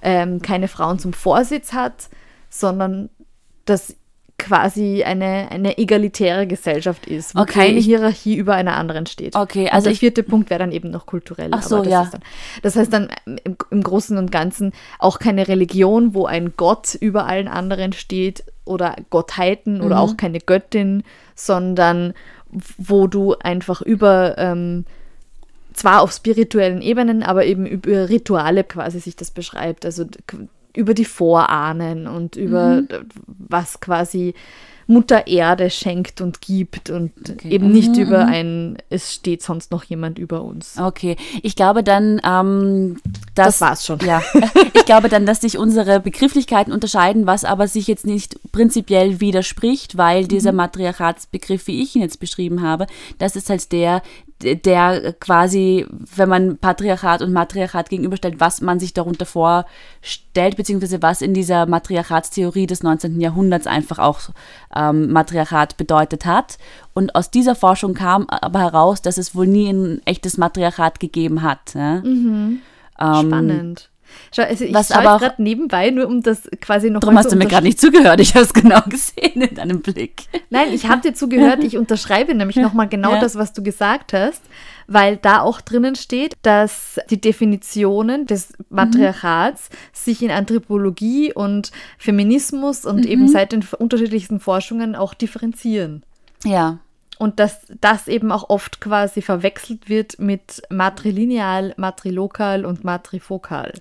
ähm, 0.02 0.42
keine 0.42 0.68
Frauen 0.68 0.98
zum 0.98 1.12
Vorsitz 1.12 1.72
hat, 1.72 2.08
sondern 2.48 3.10
dass 3.64 3.96
quasi 4.38 5.04
eine, 5.04 5.48
eine 5.50 5.76
egalitäre 5.76 6.46
Gesellschaft 6.46 7.06
ist, 7.06 7.34
wo 7.34 7.40
okay, 7.40 7.52
keine 7.66 7.78
Hierarchie 7.78 8.36
über 8.36 8.54
einer 8.54 8.76
anderen 8.76 9.04
steht. 9.04 9.36
Okay, 9.36 9.68
also 9.68 9.88
und 9.88 9.94
der 9.94 9.98
vierte 9.98 10.22
Punkt 10.22 10.48
wäre 10.48 10.60
dann 10.60 10.72
eben 10.72 10.90
noch 10.90 11.04
kulturell. 11.04 11.50
Ach 11.52 11.62
so, 11.62 11.78
das 11.82 11.88
ja. 11.88 12.08
Dann, 12.10 12.22
das 12.62 12.76
heißt 12.76 12.90
dann 12.90 13.10
im, 13.44 13.56
im, 13.70 13.82
Großen 13.82 14.16
und 14.16 14.32
Ganzen 14.32 14.72
auch 14.98 15.18
keine 15.18 15.46
Religion, 15.46 16.14
wo 16.14 16.24
ein 16.24 16.54
Gott 16.56 16.94
über 16.94 17.26
allen 17.26 17.48
anderen 17.48 17.92
steht 17.92 18.44
oder 18.64 18.96
Gottheiten 19.10 19.78
mhm. 19.78 19.84
oder 19.84 20.00
auch 20.00 20.16
keine 20.16 20.40
Göttin, 20.40 21.02
sondern 21.34 22.14
wo 22.78 23.06
du 23.06 23.34
einfach 23.34 23.82
über 23.82 24.38
ähm, 24.38 24.86
zwar 25.72 26.02
auf 26.02 26.12
spirituellen 26.12 26.82
Ebenen, 26.82 27.22
aber 27.22 27.44
eben 27.44 27.66
über 27.66 28.08
Rituale 28.08 28.64
quasi 28.64 29.00
sich 29.00 29.16
das 29.16 29.30
beschreibt. 29.30 29.84
Also 29.84 30.06
über 30.74 30.94
die 30.94 31.04
Vorahnen 31.04 32.06
und 32.06 32.36
über 32.36 32.82
mhm. 32.82 32.88
was 33.26 33.80
quasi 33.80 34.34
Mutter 34.90 35.28
Erde 35.28 35.70
schenkt 35.70 36.20
und 36.20 36.40
gibt 36.40 36.90
und 36.90 37.12
okay. 37.30 37.48
eben 37.48 37.70
nicht 37.70 37.92
mhm. 37.92 38.02
über 38.02 38.26
ein, 38.26 38.78
es 38.90 39.14
steht 39.14 39.40
sonst 39.40 39.70
noch 39.70 39.84
jemand 39.84 40.18
über 40.18 40.42
uns. 40.42 40.76
Okay, 40.78 41.16
ich 41.42 41.54
glaube 41.54 41.84
dann, 41.84 42.20
ähm, 42.26 43.00
dass, 43.36 43.58
das 43.58 43.60
war's 43.60 43.86
schon. 43.86 44.00
Ja, 44.00 44.20
ich 44.74 44.84
glaube 44.84 45.08
dann, 45.08 45.26
dass 45.26 45.42
sich 45.42 45.56
unsere 45.56 46.00
Begrifflichkeiten 46.00 46.72
unterscheiden, 46.72 47.26
was 47.26 47.44
aber 47.44 47.68
sich 47.68 47.86
jetzt 47.86 48.04
nicht 48.04 48.36
prinzipiell 48.50 49.20
widerspricht, 49.20 49.96
weil 49.96 50.26
dieser 50.26 50.50
mhm. 50.50 50.56
Matriarchatsbegriff, 50.56 51.68
wie 51.68 51.82
ich 51.82 51.94
ihn 51.94 52.02
jetzt 52.02 52.18
beschrieben 52.18 52.60
habe, 52.60 52.88
das 53.18 53.36
ist 53.36 53.48
halt 53.48 53.70
der, 53.70 54.02
der 54.42 55.12
quasi, 55.14 55.86
wenn 56.16 56.28
man 56.28 56.56
Patriarchat 56.56 57.22
und 57.22 57.32
Matriarchat 57.32 57.90
gegenüberstellt, 57.90 58.40
was 58.40 58.60
man 58.60 58.80
sich 58.80 58.94
darunter 58.94 59.26
vorstellt, 59.26 60.56
beziehungsweise 60.56 61.02
was 61.02 61.20
in 61.20 61.34
dieser 61.34 61.66
Matriarchatstheorie 61.66 62.66
des 62.66 62.82
19. 62.82 63.20
Jahrhunderts 63.20 63.66
einfach 63.66 63.98
auch 63.98 64.20
ähm, 64.74 65.12
Matriarchat 65.12 65.76
bedeutet 65.76 66.24
hat. 66.24 66.58
Und 66.94 67.14
aus 67.14 67.30
dieser 67.30 67.54
Forschung 67.54 67.94
kam 67.94 68.26
aber 68.28 68.60
heraus, 68.60 69.02
dass 69.02 69.18
es 69.18 69.34
wohl 69.34 69.46
nie 69.46 69.70
ein 69.70 70.00
echtes 70.06 70.38
Matriarchat 70.38 71.00
gegeben 71.00 71.42
hat. 71.42 71.74
Ja? 71.74 71.96
Mhm. 71.96 72.60
Ähm, 72.98 73.26
Spannend. 73.26 73.90
Schau, 74.34 74.42
also 74.42 74.64
ich 74.64 74.74
was 74.74 74.88
gerade 74.88 75.34
nebenbei, 75.38 75.90
nur 75.90 76.06
um 76.06 76.22
das 76.22 76.48
quasi 76.60 76.90
noch 76.90 77.00
Darum 77.00 77.18
hast 77.18 77.32
du 77.32 77.36
mir 77.36 77.46
gerade 77.46 77.66
nicht 77.66 77.80
zugehört, 77.80 78.20
ich 78.20 78.34
habe 78.34 78.44
es 78.44 78.52
genau 78.52 78.80
gesehen 78.88 79.42
in 79.42 79.54
deinem 79.54 79.80
Blick. 79.80 80.24
Nein, 80.50 80.72
ich 80.72 80.88
habe 80.88 81.00
dir 81.02 81.14
zugehört, 81.14 81.64
ich 81.64 81.76
unterschreibe 81.78 82.34
nämlich 82.34 82.56
nochmal 82.56 82.88
genau 82.88 83.14
ja. 83.14 83.20
das, 83.20 83.36
was 83.36 83.52
du 83.52 83.62
gesagt 83.62 84.12
hast, 84.12 84.42
weil 84.86 85.16
da 85.16 85.40
auch 85.40 85.60
drinnen 85.60 85.96
steht, 85.96 86.34
dass 86.42 86.98
die 87.10 87.20
Definitionen 87.20 88.26
des 88.26 88.52
Matriarchats 88.68 89.70
mhm. 89.70 89.74
sich 89.92 90.22
in 90.22 90.30
Anthropologie 90.30 91.32
und 91.32 91.70
Feminismus 91.98 92.84
und 92.84 93.04
mhm. 93.04 93.10
eben 93.10 93.28
seit 93.28 93.52
den 93.52 93.64
unterschiedlichsten 93.78 94.40
Forschungen 94.40 94.96
auch 94.96 95.14
differenzieren. 95.14 96.02
Ja. 96.44 96.78
Und 97.20 97.38
dass 97.38 97.60
das 97.82 98.08
eben 98.08 98.32
auch 98.32 98.48
oft 98.48 98.80
quasi 98.80 99.20
verwechselt 99.20 99.90
wird 99.90 100.18
mit 100.18 100.62
matrilineal, 100.70 101.74
matrilokal 101.76 102.64
und 102.64 102.82
matrifokal. 102.82 103.74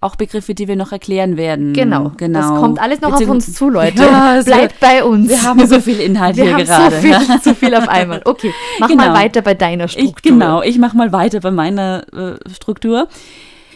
Auch 0.00 0.16
Begriffe, 0.16 0.54
die 0.54 0.66
wir 0.66 0.76
noch 0.76 0.92
erklären 0.92 1.36
werden. 1.36 1.74
Genau, 1.74 2.12
genau. 2.16 2.40
Das 2.40 2.58
kommt 2.58 2.80
alles 2.80 3.02
noch 3.02 3.12
auf 3.12 3.28
uns 3.28 3.52
zu, 3.52 3.68
Leute. 3.68 4.02
Ja, 4.02 4.30
also 4.30 4.50
Bleibt 4.50 4.80
bei 4.80 5.04
uns. 5.04 5.28
Wir 5.28 5.42
haben 5.42 5.66
so 5.66 5.78
viel 5.78 6.00
Inhalt 6.00 6.36
wir 6.36 6.44
hier 6.44 6.54
haben 6.54 6.64
gerade. 6.64 6.96
So 6.96 7.02
viel, 7.02 7.40
zu 7.42 7.54
viel 7.54 7.74
auf 7.74 7.86
einmal. 7.86 8.22
Okay, 8.24 8.54
mach 8.80 8.88
genau. 8.88 9.08
mal 9.08 9.14
weiter 9.14 9.42
bei 9.42 9.52
deiner 9.52 9.88
Struktur. 9.88 10.14
Ich, 10.16 10.22
genau, 10.22 10.62
ich 10.62 10.78
mach 10.78 10.94
mal 10.94 11.12
weiter 11.12 11.40
bei 11.40 11.50
meiner 11.50 12.06
äh, 12.14 12.50
Struktur. 12.50 13.08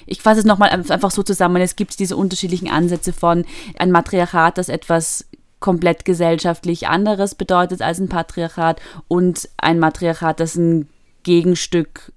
Ich 0.07 0.23
fasse 0.23 0.41
es 0.41 0.47
nochmal 0.47 0.71
einfach 0.71 1.11
so 1.11 1.23
zusammen. 1.23 1.61
Es 1.61 1.77
gibt 1.77 2.01
diese 2.01 2.17
unterschiedlichen 2.17 2.71
Ansätze 2.71 3.13
von 3.13 3.45
ein 3.79 3.91
Matriarchat, 3.91 4.57
das 4.57 4.71
etwas 4.71 5.27
komplett 5.61 6.05
gesellschaftlich 6.05 6.89
anderes 6.89 7.35
bedeutet 7.35 7.83
als 7.83 8.01
ein 8.01 8.09
Patriarchat 8.09 8.81
und 9.09 9.49
ein 9.59 9.79
Matriarchat, 9.79 10.41
das 10.41 10.57
ein 10.57 10.89
Gegenstück 11.23 12.13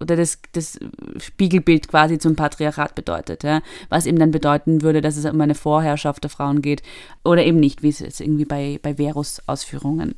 oder 0.00 0.16
das, 0.16 0.38
das 0.52 0.78
Spiegelbild 1.18 1.88
quasi 1.88 2.18
zum 2.18 2.36
Patriarchat 2.36 2.94
bedeutet, 2.94 3.44
ja? 3.44 3.62
was 3.88 4.06
eben 4.06 4.18
dann 4.18 4.30
bedeuten 4.30 4.82
würde, 4.82 5.00
dass 5.00 5.16
es 5.16 5.24
um 5.24 5.40
eine 5.40 5.54
Vorherrschaft 5.54 6.22
der 6.22 6.30
Frauen 6.30 6.60
geht 6.60 6.82
oder 7.24 7.44
eben 7.44 7.58
nicht, 7.58 7.82
wie 7.82 7.88
es 7.88 8.00
jetzt 8.00 8.20
irgendwie 8.20 8.44
bei, 8.44 8.78
bei 8.82 8.96
Verus 8.96 9.40
Ausführungen 9.46 10.14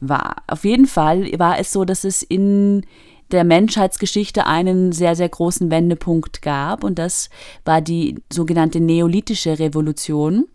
war. 0.00 0.36
Auf 0.46 0.64
jeden 0.64 0.86
Fall 0.86 1.28
war 1.38 1.58
es 1.58 1.72
so, 1.72 1.84
dass 1.84 2.04
es 2.04 2.22
in 2.22 2.86
der 3.32 3.42
Menschheitsgeschichte 3.42 4.46
einen 4.46 4.92
sehr, 4.92 5.16
sehr 5.16 5.28
großen 5.28 5.70
Wendepunkt 5.72 6.42
gab 6.42 6.84
und 6.84 6.98
das 6.98 7.28
war 7.64 7.80
die 7.80 8.22
sogenannte 8.32 8.80
Neolithische 8.80 9.58
Revolution. 9.58 10.46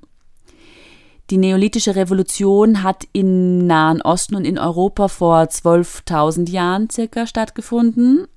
Die 1.32 1.38
neolithische 1.38 1.96
Revolution 1.96 2.84
hat 2.84 3.08
im 3.14 3.66
Nahen 3.66 4.02
Osten 4.02 4.36
und 4.36 4.44
in 4.44 4.60
Europa 4.60 5.08
vor 5.08 5.44
12.000 5.44 6.50
Jahren 6.50 6.90
circa 6.90 7.26
stattgefunden. 7.26 8.28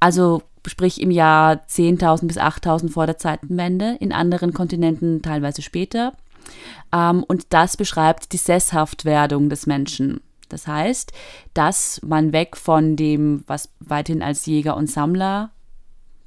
Also 0.00 0.42
sprich 0.66 1.02
im 1.02 1.10
Jahr 1.10 1.56
10.000 1.68 2.26
bis 2.26 2.38
8.000 2.38 2.90
vor 2.90 3.04
der 3.04 3.18
Zeitenwende, 3.18 3.98
in 4.00 4.10
anderen 4.10 4.54
Kontinenten 4.54 5.20
teilweise 5.20 5.60
später. 5.60 6.14
Ähm, 6.94 7.22
und 7.24 7.48
das 7.50 7.76
beschreibt 7.76 8.32
die 8.32 8.38
Sesshaftwerdung 8.38 9.50
des 9.50 9.66
Menschen. 9.66 10.22
Das 10.48 10.66
heißt, 10.66 11.12
dass 11.52 12.00
man 12.02 12.32
weg 12.32 12.56
von 12.56 12.96
dem, 12.96 13.44
was 13.46 13.68
weithin 13.80 14.22
als 14.22 14.46
Jäger 14.46 14.78
und 14.78 14.90
Sammler 14.90 15.50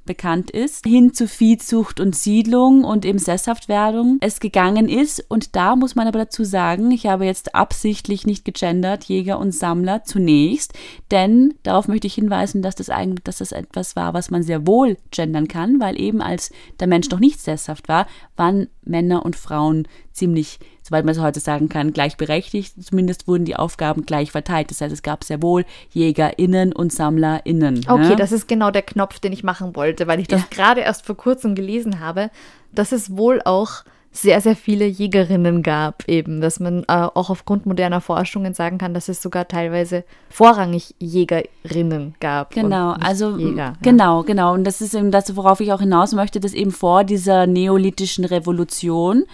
bekannt 0.08 0.50
ist, 0.50 0.84
hin 0.84 1.14
zu 1.14 1.28
Viehzucht 1.28 2.00
und 2.00 2.16
Siedlung 2.16 2.82
und 2.82 3.04
eben 3.04 3.20
Sesshaftwerdung 3.20 4.18
es 4.20 4.40
gegangen 4.40 4.88
ist. 4.88 5.24
Und 5.28 5.54
da 5.54 5.76
muss 5.76 5.94
man 5.94 6.08
aber 6.08 6.18
dazu 6.18 6.42
sagen, 6.42 6.90
ich 6.90 7.06
habe 7.06 7.26
jetzt 7.26 7.54
absichtlich 7.54 8.26
nicht 8.26 8.44
gegendert, 8.44 9.04
Jäger 9.04 9.38
und 9.38 9.52
Sammler 9.52 10.02
zunächst, 10.02 10.72
denn 11.12 11.54
darauf 11.62 11.86
möchte 11.86 12.08
ich 12.08 12.14
hinweisen, 12.14 12.62
dass 12.62 12.74
das 12.74 12.90
eigentlich, 12.90 13.22
dass 13.22 13.38
das 13.38 13.52
etwas 13.52 13.94
war, 13.94 14.14
was 14.14 14.32
man 14.32 14.42
sehr 14.42 14.66
wohl 14.66 14.96
gendern 15.12 15.46
kann, 15.46 15.78
weil 15.78 16.00
eben 16.00 16.20
als 16.20 16.50
der 16.80 16.88
Mensch 16.88 17.08
noch 17.10 17.20
nicht 17.20 17.40
sesshaft 17.40 17.86
war, 17.88 18.08
waren 18.34 18.66
Männer 18.82 19.24
und 19.24 19.36
Frauen 19.36 19.86
ziemlich 20.12 20.58
soweit 20.88 21.04
man 21.04 21.14
es 21.14 21.20
heute 21.20 21.40
sagen 21.40 21.68
kann, 21.68 21.92
gleichberechtigt. 21.92 22.82
Zumindest 22.82 23.28
wurden 23.28 23.44
die 23.44 23.56
Aufgaben 23.56 24.06
gleich 24.06 24.32
verteilt. 24.32 24.70
Das 24.70 24.80
heißt, 24.80 24.92
es 24.92 25.02
gab 25.02 25.24
sehr 25.24 25.42
wohl 25.42 25.64
JägerInnen 25.92 26.72
und 26.72 26.92
SammlerInnen. 26.92 27.84
Okay, 27.88 28.08
ne? 28.08 28.16
das 28.16 28.32
ist 28.32 28.48
genau 28.48 28.70
der 28.70 28.82
Knopf, 28.82 29.18
den 29.18 29.32
ich 29.32 29.44
machen 29.44 29.76
wollte, 29.76 30.06
weil 30.06 30.20
ich 30.20 30.28
das 30.28 30.42
ja. 30.42 30.46
gerade 30.50 30.80
erst 30.80 31.04
vor 31.04 31.16
kurzem 31.16 31.54
gelesen 31.54 32.00
habe, 32.00 32.30
dass 32.72 32.92
es 32.92 33.16
wohl 33.16 33.40
auch 33.44 33.84
sehr, 34.10 34.40
sehr 34.40 34.56
viele 34.56 34.86
Jägerinnen 34.86 35.62
gab, 35.62 36.08
eben, 36.08 36.40
dass 36.40 36.60
man 36.60 36.82
äh, 36.88 37.08
auch 37.14 37.30
aufgrund 37.30 37.66
moderner 37.66 38.00
Forschungen 38.00 38.54
sagen 38.54 38.78
kann, 38.78 38.94
dass 38.94 39.08
es 39.08 39.22
sogar 39.22 39.46
teilweise 39.46 40.04
vorrangig 40.30 40.94
Jägerinnen 40.98 42.14
gab. 42.18 42.52
Genau, 42.54 42.92
also 42.92 43.36
Jäger, 43.36 43.74
genau, 43.82 44.20
ja. 44.20 44.26
genau. 44.26 44.54
Und 44.54 44.64
das 44.64 44.80
ist 44.80 44.94
eben 44.94 45.10
das, 45.10 45.36
worauf 45.36 45.60
ich 45.60 45.72
auch 45.72 45.80
hinaus 45.80 46.14
möchte, 46.14 46.40
dass 46.40 46.54
eben 46.54 46.72
vor 46.72 47.04
dieser 47.04 47.46
neolithischen 47.46 48.24
Revolution 48.24 49.24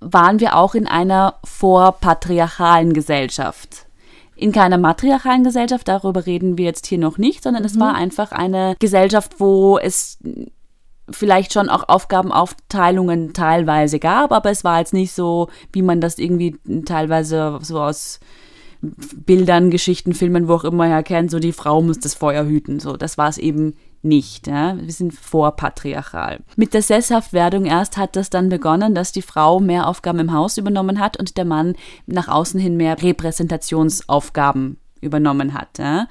waren 0.00 0.40
wir 0.40 0.56
auch 0.56 0.74
in 0.74 0.86
einer 0.86 1.34
vorpatriarchalen 1.44 2.92
Gesellschaft. 2.92 3.86
in 4.36 4.52
keiner 4.52 4.78
matriarchalen 4.78 5.42
Gesellschaft, 5.42 5.88
darüber 5.88 6.24
reden 6.24 6.56
wir 6.58 6.64
jetzt 6.66 6.86
hier 6.86 6.98
noch 6.98 7.18
nicht, 7.18 7.42
sondern 7.42 7.64
mhm. 7.64 7.66
es 7.66 7.80
war 7.80 7.96
einfach 7.96 8.30
eine 8.30 8.76
Gesellschaft, 8.78 9.40
wo 9.40 9.78
es 9.78 10.18
vielleicht 11.10 11.52
schon 11.52 11.68
auch 11.68 11.88
Aufgabenaufteilungen 11.88 13.32
teilweise 13.32 13.98
gab, 13.98 14.30
aber 14.30 14.50
es 14.50 14.62
war 14.62 14.78
jetzt 14.78 14.92
nicht 14.92 15.12
so, 15.12 15.48
wie 15.72 15.82
man 15.82 16.00
das 16.00 16.18
irgendwie 16.18 16.56
teilweise 16.84 17.58
so 17.62 17.80
aus 17.80 18.20
Bildern, 18.80 19.70
Geschichten, 19.70 20.14
Filmen, 20.14 20.46
wo 20.46 20.54
auch 20.54 20.64
immer 20.64 20.86
her 20.86 21.02
kennt, 21.02 21.32
so 21.32 21.40
die 21.40 21.52
Frau 21.52 21.82
muss 21.82 21.98
das 21.98 22.14
Feuer 22.14 22.44
hüten. 22.44 22.78
So, 22.78 22.96
das 22.96 23.18
war 23.18 23.28
es 23.28 23.38
eben 23.38 23.74
nicht. 24.02 24.46
Ja? 24.46 24.76
Wir 24.78 24.92
sind 24.92 25.14
vorpatriarchal. 25.14 26.40
Mit 26.56 26.74
der 26.74 26.82
Sesshaftwerdung 26.82 27.66
erst 27.66 27.96
hat 27.96 28.16
das 28.16 28.30
dann 28.30 28.48
begonnen, 28.48 28.94
dass 28.94 29.12
die 29.12 29.22
Frau 29.22 29.60
mehr 29.60 29.86
Aufgaben 29.86 30.18
im 30.18 30.32
Haus 30.32 30.56
übernommen 30.56 31.00
hat 31.00 31.16
und 31.16 31.36
der 31.36 31.44
Mann 31.44 31.74
nach 32.06 32.28
außen 32.28 32.60
hin 32.60 32.76
mehr 32.76 33.02
Repräsentationsaufgaben 33.02 34.78
übernommen 35.00 35.54
hat. 35.54 35.78
Ja? 35.78 36.08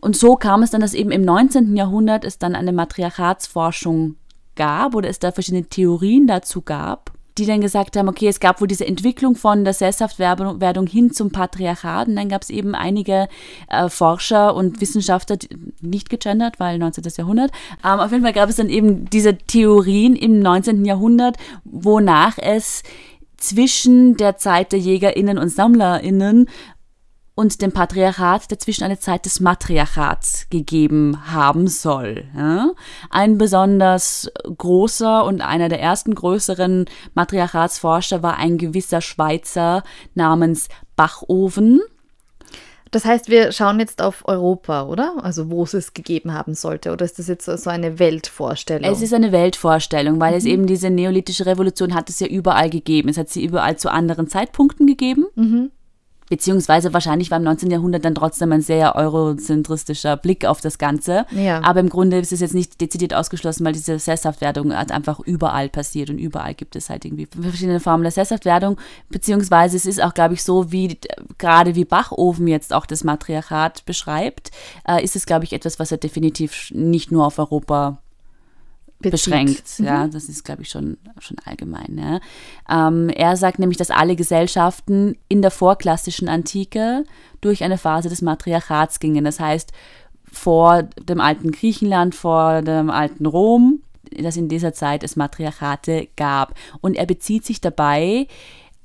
Und 0.00 0.16
so 0.16 0.36
kam 0.36 0.62
es 0.62 0.70
dann, 0.70 0.80
dass 0.80 0.94
eben 0.94 1.10
im 1.10 1.22
19. 1.22 1.76
Jahrhundert 1.76 2.24
es 2.24 2.38
dann 2.38 2.54
eine 2.54 2.72
Matriarchatsforschung 2.72 4.16
gab 4.56 4.94
oder 4.94 5.08
es 5.08 5.18
da 5.18 5.32
verschiedene 5.32 5.64
Theorien 5.64 6.26
dazu 6.26 6.62
gab 6.62 7.12
die 7.38 7.46
dann 7.46 7.60
gesagt 7.60 7.96
haben, 7.96 8.08
okay, 8.08 8.28
es 8.28 8.40
gab 8.40 8.60
wohl 8.60 8.68
diese 8.68 8.86
Entwicklung 8.86 9.36
von 9.36 9.64
der 9.64 9.72
Sesshaftwerdung 9.72 10.86
hin 10.86 11.12
zum 11.12 11.30
Patriarchat 11.30 12.08
und 12.08 12.16
dann 12.16 12.28
gab 12.28 12.42
es 12.42 12.50
eben 12.50 12.74
einige 12.74 13.28
äh, 13.68 13.88
Forscher 13.88 14.54
und 14.54 14.80
Wissenschaftler, 14.80 15.38
nicht 15.80 16.10
gegendert, 16.10 16.60
weil 16.60 16.78
19. 16.78 17.04
Jahrhundert, 17.16 17.50
ähm, 17.84 18.00
auf 18.00 18.10
jeden 18.10 18.22
Fall 18.22 18.32
gab 18.32 18.48
es 18.48 18.56
dann 18.56 18.68
eben 18.68 19.08
diese 19.10 19.36
Theorien 19.36 20.16
im 20.16 20.40
19. 20.40 20.84
Jahrhundert, 20.84 21.36
wonach 21.64 22.38
es 22.38 22.82
zwischen 23.42 24.16
der 24.16 24.36
Zeit 24.36 24.72
der 24.72 24.78
JägerInnen 24.78 25.36
und 25.36 25.48
SammlerInnen 25.48 26.48
und 27.42 27.60
dem 27.60 27.72
Patriarchat 27.72 28.52
dazwischen 28.52 28.84
eine 28.84 29.00
Zeit 29.00 29.26
des 29.26 29.40
Matriarchats 29.40 30.46
gegeben 30.48 31.18
haben 31.32 31.66
soll. 31.66 32.22
Ja? 32.36 32.70
Ein 33.10 33.36
besonders 33.36 34.30
großer 34.56 35.24
und 35.24 35.40
einer 35.40 35.68
der 35.68 35.80
ersten 35.80 36.14
größeren 36.14 36.84
Matriarchatsforscher 37.14 38.22
war 38.22 38.36
ein 38.36 38.58
gewisser 38.58 39.00
Schweizer 39.00 39.82
namens 40.14 40.68
Bachoven. 40.94 41.80
Das 42.92 43.04
heißt, 43.04 43.28
wir 43.28 43.50
schauen 43.50 43.80
jetzt 43.80 44.00
auf 44.02 44.22
Europa, 44.28 44.86
oder? 44.86 45.16
Also 45.24 45.50
wo 45.50 45.64
es 45.64 45.74
es 45.74 45.94
gegeben 45.94 46.34
haben 46.34 46.54
sollte. 46.54 46.92
Oder 46.92 47.04
ist 47.04 47.18
das 47.18 47.26
jetzt 47.26 47.46
so 47.46 47.70
eine 47.70 47.98
Weltvorstellung? 47.98 48.88
Es 48.88 49.02
ist 49.02 49.14
eine 49.14 49.32
Weltvorstellung, 49.32 50.20
weil 50.20 50.32
mhm. 50.32 50.38
es 50.38 50.44
eben 50.44 50.66
diese 50.68 50.90
neolithische 50.90 51.46
Revolution 51.46 51.92
hat 51.92 52.08
es 52.08 52.20
ja 52.20 52.28
überall 52.28 52.70
gegeben. 52.70 53.08
Es 53.08 53.18
hat 53.18 53.30
sie 53.30 53.44
überall 53.44 53.76
zu 53.78 53.90
anderen 53.90 54.28
Zeitpunkten 54.28 54.86
gegeben. 54.86 55.26
Mhm. 55.34 55.72
Beziehungsweise 56.32 56.94
wahrscheinlich 56.94 57.30
war 57.30 57.36
im 57.36 57.44
19. 57.44 57.70
Jahrhundert 57.70 58.06
dann 58.06 58.14
trotzdem 58.14 58.52
ein 58.52 58.62
sehr 58.62 58.96
eurozentristischer 58.96 60.16
Blick 60.16 60.46
auf 60.46 60.62
das 60.62 60.78
Ganze. 60.78 61.26
Ja. 61.30 61.62
Aber 61.62 61.80
im 61.80 61.90
Grunde 61.90 62.18
ist 62.18 62.32
es 62.32 62.40
jetzt 62.40 62.54
nicht 62.54 62.80
dezidiert 62.80 63.12
ausgeschlossen, 63.12 63.66
weil 63.66 63.74
diese 63.74 63.98
Sesshaftwerdung 63.98 64.74
halt 64.74 64.92
einfach 64.92 65.20
überall 65.20 65.68
passiert 65.68 66.08
und 66.08 66.16
überall 66.16 66.54
gibt 66.54 66.74
es 66.74 66.88
halt 66.88 67.04
irgendwie 67.04 67.28
verschiedene 67.38 67.80
Formen 67.80 68.02
der 68.02 68.12
Sesshaftwerdung. 68.12 68.78
Beziehungsweise 69.10 69.76
es 69.76 69.84
ist 69.84 70.02
auch, 70.02 70.14
glaube 70.14 70.32
ich, 70.32 70.42
so, 70.42 70.72
wie 70.72 70.98
gerade 71.36 71.74
wie 71.74 71.84
Bachofen 71.84 72.46
jetzt 72.46 72.72
auch 72.72 72.86
das 72.86 73.04
Matriarchat 73.04 73.84
beschreibt, 73.84 74.52
äh, 74.88 75.04
ist 75.04 75.16
es, 75.16 75.26
glaube 75.26 75.44
ich, 75.44 75.52
etwas, 75.52 75.78
was 75.78 75.92
er 75.92 75.98
definitiv 75.98 76.70
nicht 76.70 77.12
nur 77.12 77.26
auf 77.26 77.38
Europa 77.38 77.98
Bezieht. 79.02 79.24
beschränkt. 79.24 79.78
Mhm. 79.78 79.84
Ja, 79.84 80.06
das 80.08 80.28
ist, 80.28 80.44
glaube 80.44 80.62
ich, 80.62 80.70
schon, 80.70 80.96
schon 81.18 81.36
allgemein. 81.44 81.98
Ja. 82.68 82.88
Ähm, 82.88 83.08
er 83.08 83.36
sagt 83.36 83.58
nämlich, 83.58 83.78
dass 83.78 83.90
alle 83.90 84.16
Gesellschaften 84.16 85.16
in 85.28 85.42
der 85.42 85.50
vorklassischen 85.50 86.28
Antike 86.28 87.04
durch 87.40 87.64
eine 87.64 87.78
Phase 87.78 88.08
des 88.08 88.22
Matriarchats 88.22 89.00
gingen. 89.00 89.24
Das 89.24 89.40
heißt, 89.40 89.72
vor 90.30 90.84
dem 90.84 91.20
alten 91.20 91.52
Griechenland, 91.52 92.14
vor 92.14 92.62
dem 92.62 92.88
alten 92.88 93.26
Rom, 93.26 93.82
dass 94.10 94.36
in 94.36 94.48
dieser 94.48 94.72
Zeit 94.72 95.02
es 95.04 95.16
Matriarchate 95.16 96.08
gab. 96.16 96.54
Und 96.80 96.96
er 96.96 97.06
bezieht 97.06 97.44
sich 97.44 97.60
dabei 97.60 98.26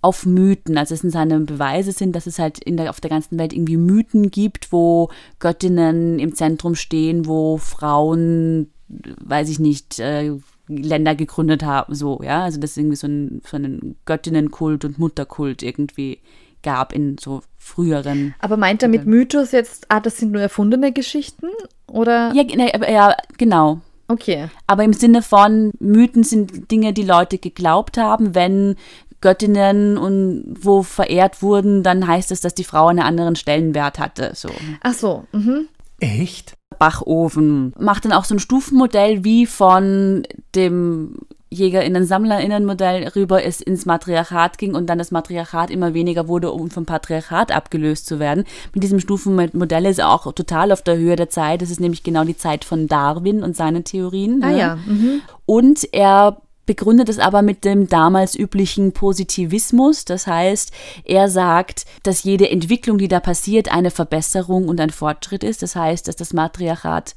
auf 0.02 0.26
Mythen. 0.26 0.78
Also 0.78 0.94
es 0.94 1.02
sind 1.02 1.12
seine 1.12 1.40
Beweise 1.40 1.92
sind, 1.92 2.16
dass 2.16 2.28
es 2.28 2.40
halt 2.40 2.60
in 2.60 2.78
der, 2.78 2.90
auf 2.90 3.02
der 3.02 3.10
ganzen 3.10 3.38
Welt 3.40 3.54
irgendwie 3.54 3.78
Mythen 3.78 4.30
gibt, 4.30 4.72
wo 4.72 5.10
Göttinnen 5.40 6.20
im 6.20 6.36
Zentrum 6.36 6.76
stehen, 6.76 7.26
wo 7.26 7.58
Frauen 7.58 8.72
weiß 8.90 9.50
ich 9.50 9.60
nicht, 9.60 10.00
äh, 10.00 10.34
Länder 10.68 11.16
gegründet 11.16 11.64
haben, 11.64 11.96
so, 11.96 12.22
ja. 12.24 12.44
Also 12.44 12.60
dass 12.60 12.72
es 12.72 12.78
irgendwie 12.78 12.96
so, 12.96 13.08
ein, 13.08 13.42
so 13.46 13.58
einen 13.58 13.96
Göttinnenkult 14.06 14.86
und 14.86 15.00
Mutterkult 15.00 15.64
irgendwie 15.64 16.20
gab 16.64 16.94
in 16.94 17.18
so 17.18 17.42
früheren. 17.58 18.36
Aber 18.40 18.58
meint 18.58 18.84
er 18.84 18.90
mit 18.90 19.06
Mythos 19.06 19.52
jetzt, 19.52 19.86
ah, 19.90 20.00
das 20.00 20.18
sind 20.18 20.32
nur 20.32 20.42
erfundene 20.42 20.92
Geschichten? 20.92 21.48
Oder? 21.88 22.34
Ja, 22.34 22.44
ne, 22.44 22.72
ja 22.92 23.16
genau. 23.38 23.82
Okay. 24.08 24.50
Aber 24.68 24.84
im 24.84 24.94
Sinne 24.94 25.22
von 25.22 25.72
Mythen 25.80 26.24
sind 26.24 26.72
Dinge, 26.72 26.94
die 26.94 27.04
Leute 27.04 27.38
geglaubt 27.38 27.98
haben, 27.98 28.36
wenn 28.36 28.76
Göttinnen 29.20 29.98
und 29.98 30.56
wo 30.60 30.84
verehrt 30.84 31.42
wurden, 31.42 31.84
dann 31.84 32.08
heißt 32.08 32.32
es, 32.32 32.42
dass 32.42 32.54
die 32.54 32.64
Frau 32.64 32.88
einen 32.88 33.00
anderen 33.00 33.36
Stellenwert 33.36 34.00
hatte. 34.00 34.32
So. 34.36 34.50
Ach 34.82 34.94
so. 34.94 35.26
Mhm. 35.32 35.68
Echt? 36.00 36.57
Bachofen. 36.78 37.74
Macht 37.80 38.06
dann 38.06 38.14
auch 38.14 38.26
so 38.26 38.36
ein 38.36 38.40
Stufenmodell 38.40 39.24
wie 39.24 39.46
von 39.46 40.24
dem 40.56 41.16
JägerInnen, 41.50 42.06
SammlerInnen-Modell 42.06 43.08
rüber 43.16 43.44
es 43.44 43.62
ins 43.62 43.86
Matriarchat 43.86 44.58
ging 44.58 44.76
und 44.76 44.88
dann 44.88 44.98
das 44.98 45.12
Matriarchat 45.12 45.72
immer 45.72 45.94
weniger 45.94 46.28
wurde, 46.28 46.52
um 46.52 46.70
vom 46.70 46.86
Patriarchat 46.86 47.52
abgelöst 47.52 48.06
zu 48.06 48.20
werden. 48.20 48.44
Mit 48.74 48.84
diesem 48.84 49.00
Stufenmodell 49.00 49.86
ist 49.86 50.00
er 50.00 50.10
auch 50.10 50.32
total 50.34 50.72
auf 50.72 50.82
der 50.82 50.98
Höhe 50.98 51.16
der 51.16 51.30
Zeit. 51.30 51.62
Das 51.62 51.70
ist 51.70 51.80
nämlich 51.80 52.04
genau 52.04 52.26
die 52.26 52.38
Zeit 52.38 52.66
von 52.66 52.88
Darwin 52.88 53.44
und 53.44 53.56
seinen 53.56 53.84
Theorien. 53.86 54.44
Ah 54.44 54.52
ne? 54.52 54.60
ja. 54.60 54.76
Mhm. 54.86 55.22
Und 55.46 55.88
er 55.94 56.38
begründet 56.68 57.10
es 57.10 57.18
aber 57.18 57.42
mit 57.42 57.66
dem 57.66 57.88
damals 57.88 58.38
üblichen 58.38 58.92
Positivismus. 58.92 60.06
Das 60.06 60.28
heißt, 60.28 60.72
er 61.04 61.30
sagt, 61.30 61.86
dass 62.04 62.24
jede 62.24 62.50
Entwicklung, 62.52 63.00
die 63.00 63.08
da 63.08 63.20
passiert, 63.20 63.72
eine 63.72 63.90
Verbesserung 63.90 64.68
und 64.68 64.80
ein 64.80 64.92
Fortschritt 64.92 65.44
ist. 65.44 65.64
Das 65.64 65.76
heißt, 65.76 66.08
dass 66.08 66.16
das 66.16 66.34
Matriarchat 66.34 67.16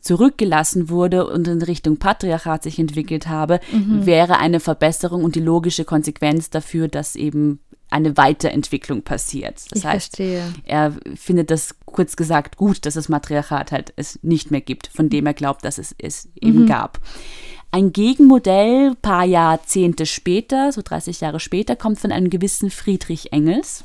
zurückgelassen 0.00 0.88
wurde 0.88 1.26
und 1.26 1.48
in 1.48 1.62
Richtung 1.62 1.96
Patriarchat 1.98 2.62
sich 2.62 2.78
entwickelt 2.78 3.28
habe, 3.28 3.60
mhm. 3.72 4.06
wäre 4.06 4.38
eine 4.38 4.60
Verbesserung 4.60 5.24
und 5.24 5.34
die 5.34 5.40
logische 5.40 5.84
Konsequenz 5.84 6.50
dafür, 6.50 6.88
dass 6.88 7.16
eben 7.16 7.60
eine 7.90 8.16
Weiterentwicklung 8.16 9.02
passiert. 9.02 9.62
Das 9.70 9.80
ich 9.80 9.84
heißt, 9.84 10.16
verstehe. 10.16 10.52
er 10.64 10.92
findet 11.14 11.50
das 11.50 11.76
kurz 11.84 12.16
gesagt 12.16 12.56
gut, 12.56 12.84
dass 12.84 12.94
das 12.94 13.08
Matriarchat 13.08 13.72
halt 13.72 13.92
es 13.96 14.18
nicht 14.22 14.50
mehr 14.50 14.60
gibt, 14.60 14.88
von 14.88 15.08
dem 15.08 15.26
er 15.26 15.34
glaubt, 15.34 15.64
dass 15.64 15.78
es 15.78 15.94
es 15.98 16.28
eben 16.40 16.62
mhm. 16.62 16.66
gab. 16.66 17.00
Ein 17.70 17.92
Gegenmodell, 17.92 18.94
paar 19.02 19.24
Jahrzehnte 19.24 20.06
später, 20.06 20.72
so 20.72 20.82
30 20.82 21.20
Jahre 21.20 21.40
später, 21.40 21.76
kommt 21.76 21.98
von 21.98 22.12
einem 22.12 22.30
gewissen 22.30 22.70
Friedrich 22.70 23.32
Engels. 23.32 23.84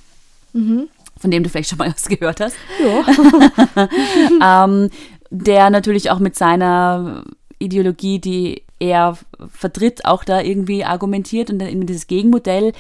Mhm. 0.54 0.88
Von 1.18 1.30
dem 1.30 1.44
du 1.44 1.50
vielleicht 1.50 1.70
schon 1.70 1.78
mal 1.78 1.92
was 1.94 2.08
gehört 2.08 2.40
hast. 2.40 2.56
Ja. 2.80 4.66
ähm, 4.66 4.90
der 5.30 5.70
natürlich 5.70 6.10
auch 6.10 6.20
mit 6.20 6.36
seiner 6.36 7.24
Ideologie, 7.60 8.20
die 8.20 8.64
er 8.80 9.18
vertritt, 9.50 10.06
auch 10.06 10.24
da 10.24 10.42
irgendwie 10.42 10.84
argumentiert 10.84 11.50
und 11.50 11.60
dann 11.60 11.86
dieses 11.86 12.08
Gegenmodell 12.08 12.74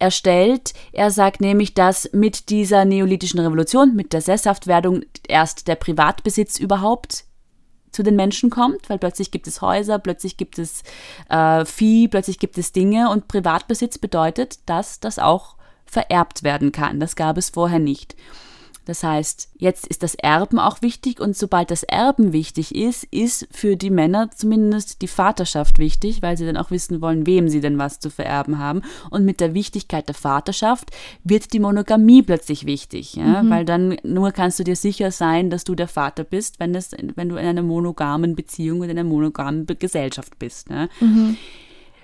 erstellt. 0.00 0.72
Er 0.92 1.10
sagt 1.10 1.40
nämlich, 1.40 1.74
dass 1.74 2.10
mit 2.12 2.48
dieser 2.48 2.84
neolithischen 2.84 3.40
Revolution, 3.40 3.94
mit 3.94 4.12
der 4.12 4.20
Sesshaftwerdung 4.20 5.02
erst 5.28 5.68
der 5.68 5.76
Privatbesitz 5.76 6.58
überhaupt 6.58 7.24
zu 7.92 8.02
den 8.02 8.16
Menschen 8.16 8.50
kommt, 8.50 8.88
weil 8.88 8.98
plötzlich 8.98 9.30
gibt 9.30 9.46
es 9.46 9.60
Häuser, 9.60 9.98
plötzlich 9.98 10.36
gibt 10.36 10.58
es 10.58 10.82
äh, 11.28 11.64
Vieh, 11.64 12.08
plötzlich 12.08 12.38
gibt 12.38 12.56
es 12.56 12.72
Dinge 12.72 13.10
und 13.10 13.28
Privatbesitz 13.28 13.98
bedeutet, 13.98 14.58
dass 14.66 15.00
das 15.00 15.18
auch 15.18 15.56
vererbt 15.86 16.44
werden 16.44 16.72
kann. 16.72 17.00
Das 17.00 17.16
gab 17.16 17.36
es 17.36 17.50
vorher 17.50 17.80
nicht. 17.80 18.16
Das 18.84 19.02
heißt, 19.02 19.50
jetzt 19.58 19.86
ist 19.86 20.02
das 20.02 20.14
Erben 20.14 20.58
auch 20.58 20.82
wichtig 20.82 21.20
und 21.20 21.36
sobald 21.36 21.70
das 21.70 21.82
Erben 21.82 22.32
wichtig 22.32 22.74
ist, 22.74 23.04
ist 23.04 23.46
für 23.50 23.76
die 23.76 23.90
Männer 23.90 24.30
zumindest 24.30 25.02
die 25.02 25.08
Vaterschaft 25.08 25.78
wichtig, 25.78 26.22
weil 26.22 26.36
sie 26.36 26.46
dann 26.46 26.56
auch 26.56 26.70
wissen 26.70 27.00
wollen, 27.00 27.26
wem 27.26 27.48
sie 27.48 27.60
denn 27.60 27.78
was 27.78 28.00
zu 28.00 28.10
vererben 28.10 28.58
haben. 28.58 28.82
Und 29.10 29.24
mit 29.24 29.40
der 29.40 29.54
Wichtigkeit 29.54 30.08
der 30.08 30.14
Vaterschaft 30.14 30.90
wird 31.24 31.52
die 31.52 31.60
Monogamie 31.60 32.22
plötzlich 32.22 32.66
wichtig, 32.66 33.14
ja? 33.16 33.42
Mhm. 33.42 33.50
weil 33.50 33.64
dann 33.64 33.96
nur 34.02 34.32
kannst 34.32 34.58
du 34.58 34.64
dir 34.64 34.76
sicher 34.76 35.10
sein, 35.10 35.50
dass 35.50 35.64
du 35.64 35.74
der 35.74 35.88
Vater 35.88 36.24
bist, 36.24 36.58
wenn, 36.60 36.72
das, 36.72 36.90
wenn 37.14 37.28
du 37.28 37.36
in 37.36 37.46
einer 37.46 37.62
monogamen 37.62 38.34
Beziehung, 38.34 38.82
in 38.82 38.90
einer 38.90 39.04
monogamen 39.04 39.66
Gesellschaft 39.78 40.38
bist. 40.38 40.70
Ja? 40.70 40.88
Mhm. 41.00 41.36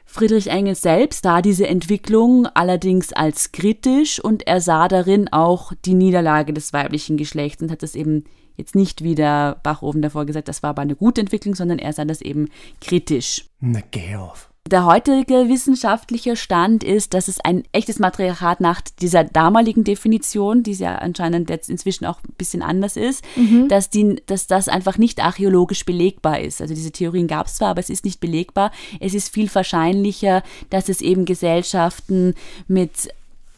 Friedrich 0.07 0.47
Engels 0.49 0.81
selbst 0.81 1.25
sah 1.25 1.42
diese 1.42 1.66
Entwicklung 1.66 2.47
allerdings 2.47 3.12
als 3.12 3.53
kritisch 3.53 4.19
und 4.19 4.47
er 4.47 4.61
sah 4.61 4.88
darin 4.88 5.29
auch 5.31 5.73
die 5.85 5.95
Niederlage 5.95 6.55
des 6.55 6.73
weiblichen 6.73 7.16
Geschlechts 7.16 7.62
und 7.62 7.71
hat 7.71 7.83
das 7.83 7.95
eben 7.95 8.25
jetzt 8.57 8.75
nicht 8.75 9.03
wie 9.03 9.14
der 9.14 9.61
Bachofen 9.62 10.01
davor 10.01 10.25
gesagt, 10.25 10.49
das 10.49 10.62
war 10.62 10.71
aber 10.71 10.83
eine 10.83 10.97
gute 10.97 11.21
Entwicklung, 11.21 11.55
sondern 11.55 11.79
er 11.79 11.92
sah 11.92 12.05
das 12.05 12.23
eben 12.23 12.49
kritisch. 12.81 13.47
Na, 13.61 13.81
geh 13.90 14.16
auf. 14.16 14.51
Der 14.66 14.85
heutige 14.85 15.48
wissenschaftliche 15.48 16.35
Stand 16.35 16.83
ist, 16.83 17.14
dass 17.14 17.29
es 17.29 17.38
ein 17.40 17.62
echtes 17.70 18.00
Matriarchat 18.00 18.61
nach 18.61 18.81
dieser 19.00 19.22
damaligen 19.22 19.85
Definition, 19.85 20.64
die 20.64 20.72
ja 20.72 20.96
anscheinend 20.96 21.48
jetzt 21.50 21.70
inzwischen 21.70 22.05
auch 22.05 22.18
ein 22.24 22.35
bisschen 22.37 22.62
anders 22.62 22.96
ist, 22.96 23.24
mhm. 23.37 23.68
dass, 23.68 23.90
die, 23.90 24.20
dass 24.26 24.48
das 24.48 24.68
einfach 24.68 24.98
nicht 24.98 25.22
archäologisch 25.22 25.85
belegbar 25.85 26.40
ist. 26.40 26.61
Also 26.61 26.74
diese 26.74 26.90
Theorien 26.90 27.29
gab 27.29 27.46
es 27.46 27.55
zwar, 27.55 27.68
aber 27.68 27.81
es 27.81 27.90
ist 27.90 28.05
nicht 28.05 28.18
belegbar. 28.18 28.72
Es 28.98 29.14
ist 29.14 29.33
viel 29.33 29.52
wahrscheinlicher, 29.55 30.42
dass 30.70 30.88
es 30.88 31.00
eben 31.00 31.26
Gesellschaften 31.26 32.35
mit 32.66 33.09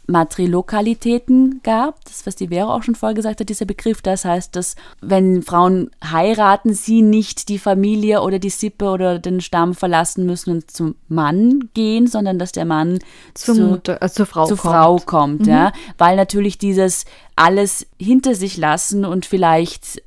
Matrilokalitäten 0.09 1.61
gab, 1.63 2.03
das 2.07 2.27
was 2.27 2.35
die 2.35 2.49
Vera 2.49 2.75
auch 2.75 2.83
schon 2.83 2.95
vorher 2.95 3.15
gesagt 3.15 3.41
hat, 3.41 3.49
dieser 3.49 3.67
Begriff, 3.67 4.01
das 4.01 4.25
heißt, 4.25 4.57
dass 4.57 4.75
wenn 5.03 5.43
Frauen 5.43 5.91
heiraten, 6.03 6.73
sie 6.73 7.03
nicht 7.03 7.51
die 7.51 7.59
Familie 7.59 8.23
oder 8.23 8.39
die 8.39 8.49
Sippe 8.49 8.87
oder 8.87 9.19
den 9.19 9.43
Stamm 9.43 9.75
verlassen 9.75 10.25
müssen 10.25 10.51
und 10.51 10.71
zum 10.71 10.95
Mann 11.09 11.69
gehen, 11.75 12.07
sondern 12.07 12.39
dass 12.39 12.53
der 12.53 12.65
Mann 12.65 13.01
zur, 13.35 13.55
zu, 13.55 13.63
Mutter, 13.63 14.03
äh, 14.03 14.09
zur 14.09 14.25
Frau 14.25 14.47
zur 14.47 14.57
kommt. 14.57 14.75
Frau 14.75 14.97
kommt, 14.97 15.41
mhm. 15.43 15.49
ja, 15.49 15.73
weil 15.99 16.17
natürlich 16.17 16.57
dieses 16.57 17.05
alles 17.37 17.87
hinter 18.01 18.35
sich 18.35 18.57
lassen 18.57 19.05
und 19.05 19.27
vielleicht 19.27 20.03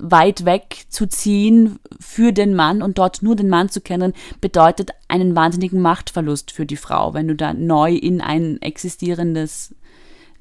weit 0.00 0.44
weg 0.44 0.84
zu 0.88 1.06
ziehen 1.06 1.78
für 1.98 2.32
den 2.32 2.54
Mann 2.54 2.82
und 2.82 2.98
dort 2.98 3.22
nur 3.22 3.36
den 3.36 3.48
Mann 3.48 3.68
zu 3.68 3.80
kennen, 3.80 4.12
bedeutet 4.40 4.90
einen 5.08 5.36
wahnsinnigen 5.36 5.80
Machtverlust 5.80 6.50
für 6.50 6.66
die 6.66 6.76
Frau, 6.76 7.14
wenn 7.14 7.28
du 7.28 7.34
da 7.34 7.52
neu 7.52 7.94
in 7.94 8.20
ein 8.20 8.60
existierendes 8.62 9.74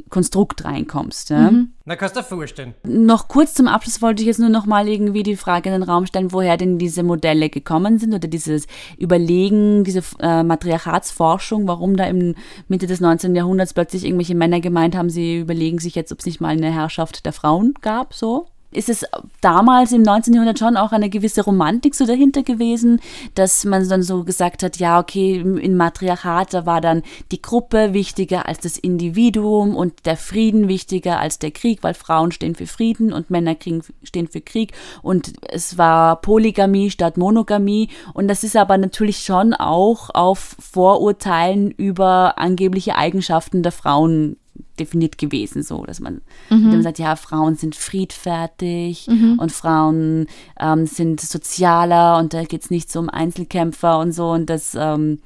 Konstrukt 0.10 0.66
reinkommst. 0.66 1.30
Ja? 1.30 1.52
Mhm. 1.52 1.74
Na, 1.86 1.96
kannst 1.96 2.16
du 2.16 2.22
dir 2.22 2.26
vorstellen. 2.26 2.74
Noch 2.84 3.28
kurz 3.28 3.54
zum 3.54 3.68
Abschluss 3.68 4.02
wollte 4.02 4.22
ich 4.22 4.28
jetzt 4.28 4.40
nur 4.40 4.50
noch 4.50 4.66
mal 4.66 4.88
irgendwie 4.88 5.24
die 5.24 5.36
Frage 5.36 5.70
in 5.70 5.74
den 5.74 5.84
Raum 5.84 6.06
stellen, 6.06 6.32
woher 6.32 6.58
denn 6.58 6.78
diese 6.78 7.04
Modelle 7.04 7.50
gekommen 7.50 7.98
sind 7.98 8.14
oder 8.14 8.28
dieses 8.28 8.66
Überlegen, 8.98 9.84
diese 9.84 10.02
äh, 10.20 10.44
Matriarchatsforschung, 10.44 11.68
warum 11.68 11.98
da 11.98 12.06
im 12.06 12.36
Mitte 12.68 12.88
des 12.88 13.02
19. 13.02 13.36
Jahrhunderts 13.36 13.74
plötzlich 13.74 14.06
irgendwelche 14.06 14.36
Männer 14.36 14.62
gemeint 14.62 14.96
haben, 14.96 15.10
sie 15.10 15.40
überlegen 15.40 15.80
sich 15.80 15.96
jetzt, 15.96 16.12
ob 16.12 16.20
es 16.20 16.26
nicht 16.26 16.42
mal 16.42 16.50
eine 16.50 16.72
Herrschaft 16.72 17.26
der 17.26 17.34
Frauen 17.34 17.74
gab, 17.82 18.14
so 18.14 18.48
ist 18.72 18.90
es 18.90 19.06
damals 19.42 19.92
im 19.92 20.04
19. 20.04 20.34
Jahrhundert 20.34 20.60
schon 20.60 20.78
auch 20.78 20.92
eine 20.92 21.10
gewisse 21.10 21.44
Romantik 21.44 21.96
so 21.96 22.06
dahinter 22.06 22.44
gewesen, 22.44 23.02
dass 23.36 23.66
man 23.66 23.88
dann 23.90 24.04
so 24.04 24.24
gesagt 24.24 24.64
hat, 24.64 24.78
ja, 24.78 25.00
okay, 25.00 25.38
in 25.38 25.76
Matriarchat, 25.76 26.54
da 26.54 26.66
war 26.66 26.82
dann 26.82 27.02
die 27.32 27.42
Gruppe 27.42 27.94
wichtiger 27.94 28.48
als 28.48 28.60
das 28.60 28.78
Individuum 28.78 29.76
und 29.76 30.06
der 30.06 30.18
Frieden 30.18 30.68
wichtiger 30.68 31.20
als 31.20 31.40
der 31.40 31.52
Krieg, 31.52 31.80
weil 31.82 31.94
Frauen 31.94 32.32
stehen 32.32 32.56
für 32.56 32.68
Frieden 32.68 33.12
und 33.12 33.30
Männer 33.30 33.56
stehen 34.04 34.28
für 34.28 34.42
Krieg 34.42 34.74
und 35.02 35.34
es 35.50 35.78
war 35.78 36.22
Polygamie 36.22 36.92
statt 36.92 37.18
Monogamie 37.18 37.90
und 38.14 38.28
das 38.28 38.44
ist 38.44 38.56
aber 38.56 38.78
natürlich 38.78 39.20
schon 39.20 39.54
auch 39.54 40.10
auf 40.14 40.56
Vorurteilen 40.60 41.72
über 41.72 42.38
angebliche 42.38 42.96
Eigenschaften 42.96 43.64
der 43.64 43.72
Frauen 43.72 44.38
definiert 44.80 45.18
gewesen, 45.18 45.64
so 45.64 45.84
dass 45.86 46.00
man 46.00 46.22
mhm. 46.50 46.82
sagt, 46.82 47.00
ja, 47.00 47.16
Frauen 47.16 47.56
sind 47.56 47.76
friedfertig 47.76 49.08
mhm. 49.08 49.38
und 49.40 49.52
Frauen 49.52 50.28
ähm, 50.60 50.86
sind 50.86 51.22
sozialer 51.22 52.18
und 52.18 52.34
da 52.34 52.44
geht 52.44 52.64
es 52.64 52.70
nicht 52.70 52.92
so 52.92 53.00
um 53.00 53.10
Einzelkämpfer 53.10 54.00
und 54.00 54.12
so 54.14 54.30
und 54.30 54.50
das 54.50 54.76
ähm, 54.76 55.20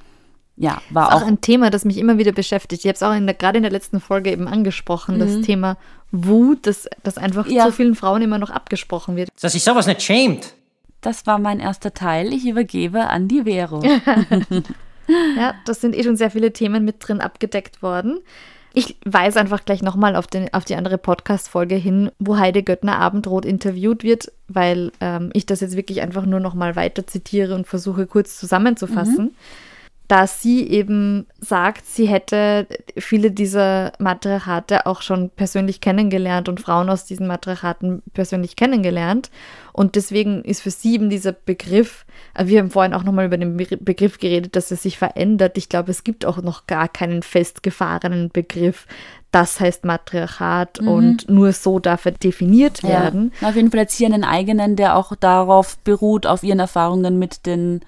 ja, 0.56 0.82
war 0.92 1.14
auch, 1.14 1.22
auch, 1.24 1.28
ein 1.28 1.42
Thema, 1.42 1.70
das 1.70 1.84
mich 1.84 1.98
immer 1.98 2.18
wieder 2.18 2.32
beschäftigt. 2.32 2.84
Ich 2.84 2.88
habe 2.88 2.96
es 2.96 3.04
auch 3.04 3.14
in 3.14 3.26
der, 3.26 3.34
gerade 3.36 3.58
in 3.58 3.64
der 3.64 3.72
letzten 3.72 4.00
Folge 4.00 4.32
eben 4.32 4.48
angesprochen, 4.48 5.16
mhm. 5.16 5.20
das 5.20 5.42
Thema 5.42 5.78
Wut, 6.12 6.68
das, 6.68 6.88
das 7.02 7.18
einfach 7.18 7.48
ja. 7.48 7.66
so 7.66 7.72
vielen 7.72 7.96
Frauen 7.96 8.22
immer 8.22 8.38
noch 8.38 8.52
abgesprochen 8.52 9.16
wird. 9.16 9.30
Dass 9.42 9.54
sich 9.54 9.64
sowas 9.64 9.88
nicht 9.88 10.04
schämt. 10.04 10.54
Das 11.02 11.26
war 11.26 11.40
mein 11.40 11.60
erster 11.60 11.94
Teil. 11.94 12.32
Ich 12.32 12.46
übergebe 12.48 13.08
an 13.08 13.28
die 13.28 13.44
Vero. 13.44 13.84
ja, 15.38 15.56
das 15.66 15.82
sind 15.82 15.96
eh 15.96 16.04
schon 16.04 16.16
sehr 16.16 16.32
viele 16.32 16.54
Themen 16.54 16.86
mit 16.86 16.96
drin 17.00 17.20
abgedeckt 17.20 17.82
worden. 17.82 18.20
Ich 18.74 18.98
weise 19.06 19.40
einfach 19.40 19.66
gleich 19.66 19.84
nochmal 19.84 20.16
auf, 20.16 20.26
auf 20.52 20.66
die 20.66 20.76
andere 20.76 20.98
Podcast-Folge 20.98 21.76
hin, 21.76 22.12
wo 22.18 22.38
Heide 22.38 22.64
Göttner 22.64 22.98
Abendrot 22.98 23.46
interviewt 23.46 24.04
wird, 24.04 24.32
weil 24.48 24.92
ähm, 25.00 25.30
ich 25.34 25.46
das 25.46 25.62
jetzt 25.62 25.78
wirklich 25.78 26.02
einfach 26.02 26.26
nur 26.26 26.40
nochmal 26.40 26.76
weiter 26.76 27.06
zitiere 27.06 27.54
und 27.54 27.68
versuche 27.68 28.08
kurz 28.08 28.38
zusammenzufassen. 28.40 29.26
Mhm 29.26 29.36
da 30.08 30.28
sie 30.28 30.68
eben 30.68 31.26
sagt, 31.40 31.86
sie 31.86 32.08
hätte 32.08 32.68
viele 32.98 33.32
dieser 33.32 33.94
Matriarchate 34.00 34.86
auch 34.86 35.02
schon 35.02 35.30
persönlich 35.30 35.82
kennengelernt 35.82 36.50
und 36.50 36.60
Frauen 36.60 36.90
aus 36.90 37.06
diesen 37.06 37.26
Matriarchaten 37.26 38.04
persönlich 38.14 38.56
kennengelernt. 38.56 39.32
Und 39.74 39.96
deswegen 39.96 40.44
ist 40.44 40.62
für 40.62 40.72
sie 40.72 40.94
eben 40.94 41.10
dieser 41.10 41.34
Begriff, 41.34 42.06
äh, 42.36 42.46
wir 42.46 42.60
haben 42.60 42.72
vorhin 42.72 42.94
auch 42.94 43.04
nochmal 43.04 43.26
über 43.26 43.38
den 43.38 43.58
Begriff 43.58 44.20
geredet, 44.20 44.56
dass 44.56 44.72
er 44.72 44.78
sich 44.78 44.98
verändert. 44.98 45.58
Ich 45.58 45.68
glaube, 45.68 45.92
es 45.92 46.04
gibt 46.04 46.26
auch 46.26 46.42
noch 46.42 46.68
gar 46.68 46.88
keinen 46.88 47.24
festgefahrenen 47.24 48.30
Begriff. 48.30 48.88
Das 49.32 49.60
heißt 49.60 49.84
Matriarchat 49.84 50.80
mhm. 50.80 50.88
und 50.88 51.30
nur 51.30 51.54
so 51.54 51.80
darf 51.80 52.06
er 52.06 52.12
definiert 52.12 52.84
werden. 52.84 53.34
Ja. 53.42 53.50
Auf 53.50 53.56
jeden 53.56 53.72
Fall 53.72 53.82
jetzt 53.82 53.98
hier 53.98 54.08
einen 54.08 54.24
eigenen, 54.24 54.76
der 54.76 54.96
auch 54.96 55.16
darauf 55.16 55.78
beruht, 55.80 56.28
auf 56.28 56.44
ihren 56.44 56.60
Erfahrungen 56.60 57.18
mit 57.18 57.48
den 57.48 57.82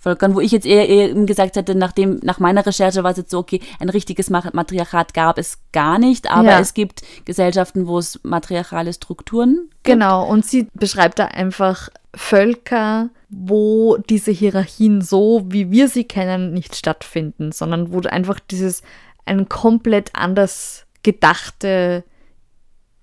Völkern, 0.00 0.34
wo 0.34 0.40
ich 0.40 0.50
jetzt 0.50 0.66
eher, 0.66 0.88
eher 0.88 1.14
gesagt 1.26 1.56
hätte, 1.56 1.74
nachdem, 1.74 2.20
nach 2.22 2.38
meiner 2.38 2.64
Recherche 2.64 3.04
war 3.04 3.10
es 3.10 3.18
jetzt 3.18 3.30
so, 3.30 3.38
okay, 3.38 3.60
ein 3.78 3.90
richtiges 3.90 4.30
Matriarchat 4.30 5.12
gab 5.12 5.38
es 5.38 5.58
gar 5.72 5.98
nicht, 5.98 6.30
aber 6.30 6.52
ja. 6.52 6.58
es 6.58 6.72
gibt 6.72 7.02
Gesellschaften, 7.26 7.86
wo 7.86 7.98
es 7.98 8.18
matriarchale 8.22 8.94
Strukturen 8.94 9.68
gibt. 9.82 9.84
Genau, 9.84 10.26
und 10.26 10.46
sie 10.46 10.68
beschreibt 10.72 11.18
da 11.18 11.26
einfach 11.26 11.90
Völker, 12.14 13.10
wo 13.28 13.98
diese 14.08 14.30
Hierarchien 14.30 15.02
so, 15.02 15.44
wie 15.48 15.70
wir 15.70 15.88
sie 15.88 16.04
kennen, 16.04 16.54
nicht 16.54 16.74
stattfinden, 16.74 17.52
sondern 17.52 17.92
wo 17.92 18.00
einfach 18.00 18.40
dieses 18.40 18.82
ein 19.26 19.48
komplett 19.50 20.10
anders 20.14 20.86
gedachte 21.02 22.04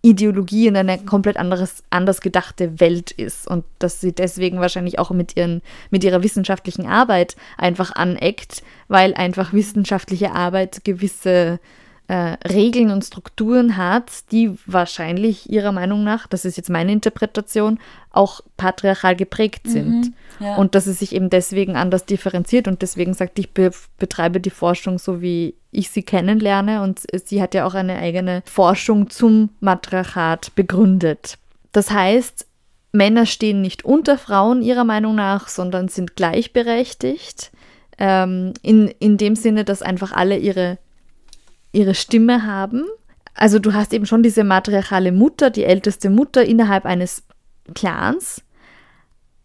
Ideologie 0.07 0.67
in 0.67 0.77
eine 0.77 0.97
komplett 0.99 1.35
anderes, 1.37 1.83
anders 1.89 2.21
gedachte 2.21 2.79
Welt 2.79 3.11
ist 3.11 3.45
und 3.47 3.65
dass 3.79 3.99
sie 3.99 4.13
deswegen 4.13 4.61
wahrscheinlich 4.61 4.99
auch 4.99 5.11
mit, 5.11 5.35
ihren, 5.35 5.61
mit 5.89 6.03
ihrer 6.03 6.23
wissenschaftlichen 6.23 6.87
Arbeit 6.87 7.35
einfach 7.57 7.93
aneckt, 7.93 8.63
weil 8.87 9.13
einfach 9.13 9.51
wissenschaftliche 9.51 10.31
Arbeit 10.31 10.85
gewisse 10.85 11.59
äh, 12.07 12.37
Regeln 12.47 12.91
und 12.91 13.03
Strukturen 13.03 13.75
hat, 13.75 14.31
die 14.31 14.57
wahrscheinlich 14.65 15.49
ihrer 15.49 15.73
Meinung 15.73 16.03
nach, 16.05 16.25
das 16.27 16.45
ist 16.45 16.55
jetzt 16.55 16.69
meine 16.69 16.93
Interpretation, 16.93 17.79
auch 18.11 18.41
patriarchal 18.55 19.15
geprägt 19.15 19.65
mhm, 19.65 19.71
sind. 19.71 19.89
Mhm, 19.89 20.13
ja. 20.39 20.55
Und 20.55 20.73
dass 20.73 20.87
es 20.87 20.99
sich 20.99 21.13
eben 21.13 21.29
deswegen 21.29 21.75
anders 21.75 22.05
differenziert 22.05 22.67
und 22.67 22.81
deswegen 22.81 23.13
sagt, 23.13 23.37
ich 23.39 23.51
be 23.53 23.71
betreibe 23.97 24.39
die 24.39 24.49
Forschung 24.49 24.99
so, 24.99 25.21
wie 25.21 25.55
ich 25.71 25.89
sie 25.89 26.03
kennenlerne. 26.03 26.81
Und 26.81 27.01
sie 27.25 27.41
hat 27.41 27.53
ja 27.53 27.65
auch 27.65 27.73
eine 27.73 27.97
eigene 27.97 28.41
Forschung 28.45 29.09
zum 29.09 29.49
Matriarchat 29.59 30.55
begründet. 30.55 31.37
Das 31.73 31.91
heißt, 31.91 32.47
Männer 32.93 33.25
stehen 33.25 33.61
nicht 33.61 33.83
unter 33.83 34.17
Frauen 34.17 34.61
ihrer 34.61 34.85
Meinung 34.85 35.15
nach, 35.15 35.49
sondern 35.49 35.89
sind 35.89 36.15
gleichberechtigt. 36.15 37.51
Ähm, 37.99 38.53
in, 38.61 38.87
in 38.99 39.17
dem 39.17 39.35
Sinne, 39.35 39.65
dass 39.65 39.81
einfach 39.81 40.13
alle 40.13 40.37
ihre 40.37 40.77
ihre 41.71 41.95
Stimme 41.95 42.45
haben. 42.45 42.83
Also 43.33 43.59
du 43.59 43.73
hast 43.73 43.93
eben 43.93 44.05
schon 44.05 44.23
diese 44.23 44.43
matriarchale 44.43 45.11
Mutter, 45.11 45.49
die 45.49 45.63
älteste 45.63 46.09
Mutter 46.09 46.43
innerhalb 46.43 46.85
eines 46.85 47.23
Clans, 47.75 48.41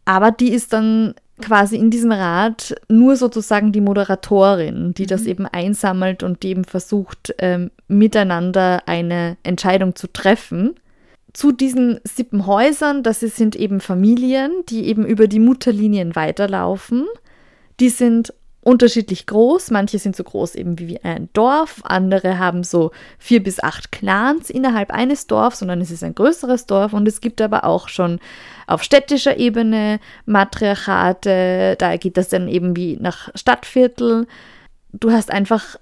aber 0.04 0.30
die 0.30 0.52
ist 0.52 0.72
dann 0.72 1.14
quasi 1.40 1.76
in 1.76 1.90
diesem 1.90 2.12
Rat 2.12 2.74
nur 2.88 3.16
sozusagen 3.16 3.72
die 3.72 3.80
Moderatorin, 3.80 4.94
die 4.94 5.02
mhm. 5.02 5.08
das 5.08 5.26
eben 5.26 5.46
einsammelt 5.46 6.22
und 6.22 6.42
die 6.42 6.48
eben 6.48 6.64
versucht, 6.64 7.34
ähm, 7.38 7.70
miteinander 7.88 8.82
eine 8.86 9.36
Entscheidung 9.42 9.94
zu 9.94 10.10
treffen. 10.12 10.74
Zu 11.32 11.52
diesen 11.52 11.98
sieben 12.04 12.46
Häusern, 12.46 13.02
das 13.02 13.20
sind 13.20 13.56
eben 13.56 13.80
Familien, 13.80 14.52
die 14.68 14.86
eben 14.86 15.06
über 15.06 15.26
die 15.26 15.38
Mutterlinien 15.38 16.14
weiterlaufen. 16.14 17.06
Die 17.80 17.88
sind 17.88 18.34
unterschiedlich 18.62 19.26
groß. 19.26 19.70
Manche 19.70 19.98
sind 19.98 20.16
so 20.16 20.24
groß 20.24 20.54
eben 20.54 20.78
wie 20.78 21.02
ein 21.02 21.28
Dorf, 21.32 21.80
andere 21.84 22.38
haben 22.38 22.64
so 22.64 22.92
vier 23.18 23.42
bis 23.42 23.62
acht 23.62 23.92
Clans 23.92 24.50
innerhalb 24.50 24.90
eines 24.90 25.26
Dorfs, 25.26 25.58
sondern 25.58 25.80
es 25.80 25.90
ist 25.90 26.04
ein 26.04 26.14
größeres 26.14 26.66
Dorf 26.66 26.92
und 26.92 27.06
es 27.06 27.20
gibt 27.20 27.40
aber 27.40 27.64
auch 27.64 27.88
schon 27.88 28.20
auf 28.66 28.82
städtischer 28.82 29.36
Ebene 29.36 29.98
Matriarchate, 30.26 31.76
da 31.78 31.96
geht 31.96 32.16
das 32.16 32.28
dann 32.28 32.48
eben 32.48 32.76
wie 32.76 32.96
nach 32.96 33.28
Stadtviertel. 33.34 34.26
Du 34.92 35.10
hast 35.10 35.30
einfach 35.30 35.76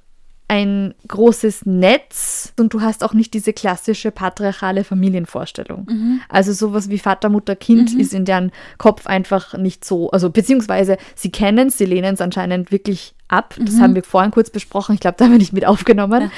ein 0.50 0.94
großes 1.06 1.64
Netz 1.64 2.52
und 2.58 2.74
du 2.74 2.80
hast 2.80 3.04
auch 3.04 3.14
nicht 3.14 3.34
diese 3.34 3.52
klassische 3.52 4.10
patriarchale 4.10 4.82
Familienvorstellung. 4.82 5.86
Mhm. 5.88 6.20
Also 6.28 6.52
sowas 6.52 6.88
wie 6.88 6.98
Vater, 6.98 7.28
Mutter, 7.28 7.54
Kind 7.54 7.94
mhm. 7.94 8.00
ist 8.00 8.12
in 8.12 8.24
deren 8.24 8.50
Kopf 8.76 9.06
einfach 9.06 9.56
nicht 9.56 9.84
so, 9.84 10.10
also 10.10 10.28
beziehungsweise 10.28 10.96
sie 11.14 11.30
kennen 11.30 11.68
es, 11.68 11.78
sie 11.78 11.84
lehnen 11.84 12.14
es 12.14 12.20
anscheinend 12.20 12.72
wirklich 12.72 13.14
ab. 13.28 13.54
Das 13.60 13.76
mhm. 13.76 13.80
haben 13.80 13.94
wir 13.94 14.02
vorhin 14.02 14.32
kurz 14.32 14.50
besprochen, 14.50 14.96
ich 14.96 15.00
glaube, 15.00 15.18
da 15.18 15.24
haben 15.26 15.32
wir 15.32 15.38
nicht 15.38 15.52
mit 15.52 15.66
aufgenommen. 15.66 16.22
Ja. 16.22 16.30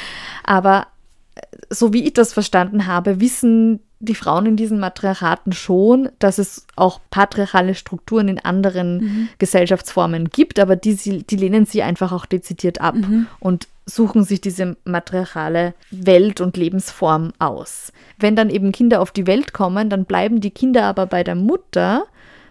Aber 0.44 0.88
äh, 1.34 1.40
so 1.70 1.94
wie 1.94 2.04
ich 2.04 2.12
das 2.12 2.34
verstanden 2.34 2.86
habe, 2.86 3.18
wissen 3.18 3.80
die 3.98 4.14
Frauen 4.14 4.44
in 4.44 4.56
diesen 4.56 4.78
Matriarchaten 4.78 5.54
schon, 5.54 6.10
dass 6.18 6.36
es 6.36 6.66
auch 6.76 7.00
patriarchale 7.10 7.74
Strukturen 7.74 8.28
in 8.28 8.40
anderen 8.40 8.98
mhm. 8.98 9.28
Gesellschaftsformen 9.38 10.28
gibt, 10.28 10.58
aber 10.58 10.76
die, 10.76 11.22
die 11.22 11.36
lehnen 11.36 11.64
sie 11.64 11.82
einfach 11.82 12.12
auch 12.12 12.26
dezidiert 12.26 12.80
ab 12.82 12.96
mhm. 12.96 13.26
und 13.40 13.68
suchen 13.86 14.24
sich 14.24 14.40
diese 14.40 14.76
matriarchale 14.84 15.74
Welt 15.90 16.40
und 16.40 16.56
Lebensform 16.56 17.32
aus. 17.38 17.92
Wenn 18.18 18.36
dann 18.36 18.50
eben 18.50 18.72
Kinder 18.72 19.00
auf 19.00 19.10
die 19.10 19.26
Welt 19.26 19.52
kommen, 19.52 19.90
dann 19.90 20.04
bleiben 20.04 20.40
die 20.40 20.50
Kinder 20.50 20.84
aber 20.84 21.06
bei 21.06 21.24
der 21.24 21.34
Mutter. 21.34 22.04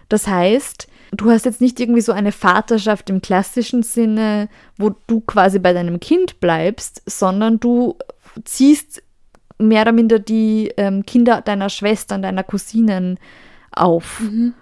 Das 0.08 0.26
heißt, 0.26 0.88
du 1.12 1.30
hast 1.30 1.44
jetzt 1.44 1.60
nicht 1.60 1.80
irgendwie 1.80 2.00
so 2.02 2.12
eine 2.12 2.32
Vaterschaft 2.32 3.08
im 3.10 3.22
klassischen 3.22 3.82
Sinne, 3.82 4.48
wo 4.76 4.94
du 5.06 5.20
quasi 5.20 5.58
bei 5.58 5.72
deinem 5.72 6.00
Kind 6.00 6.40
bleibst, 6.40 7.02
sondern 7.06 7.60
du 7.60 7.96
ziehst 8.44 9.02
mehr 9.58 9.82
oder 9.82 9.92
minder 9.92 10.18
die 10.18 10.72
ähm, 10.76 11.06
Kinder 11.06 11.40
deiner 11.40 11.70
Schwestern, 11.70 12.22
deiner 12.22 12.42
Cousinen 12.42 13.18
auf. 13.70 14.20
Mhm. 14.20 14.54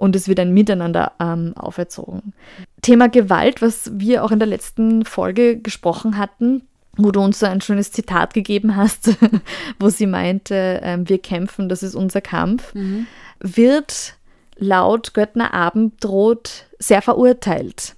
Und 0.00 0.16
es 0.16 0.28
wird 0.28 0.40
ein 0.40 0.54
Miteinander 0.54 1.12
ähm, 1.20 1.52
auferzogen. 1.56 2.32
Thema 2.80 3.10
Gewalt, 3.10 3.60
was 3.60 3.90
wir 3.92 4.24
auch 4.24 4.30
in 4.30 4.38
der 4.38 4.48
letzten 4.48 5.04
Folge 5.04 5.58
gesprochen 5.58 6.16
hatten, 6.16 6.62
wo 6.96 7.10
du 7.10 7.20
uns 7.20 7.38
so 7.38 7.44
ein 7.44 7.60
schönes 7.60 7.92
Zitat 7.92 8.32
gegeben 8.32 8.76
hast, 8.76 9.10
wo 9.78 9.90
sie 9.90 10.06
meinte, 10.06 10.80
äh, 10.80 10.96
wir 11.02 11.18
kämpfen, 11.18 11.68
das 11.68 11.82
ist 11.82 11.94
unser 11.94 12.22
Kampf, 12.22 12.74
mhm. 12.74 13.08
wird 13.40 14.14
laut 14.56 15.12
Göttner 15.12 15.52
Abendrot 15.52 16.64
sehr 16.78 17.02
verurteilt. 17.02 17.94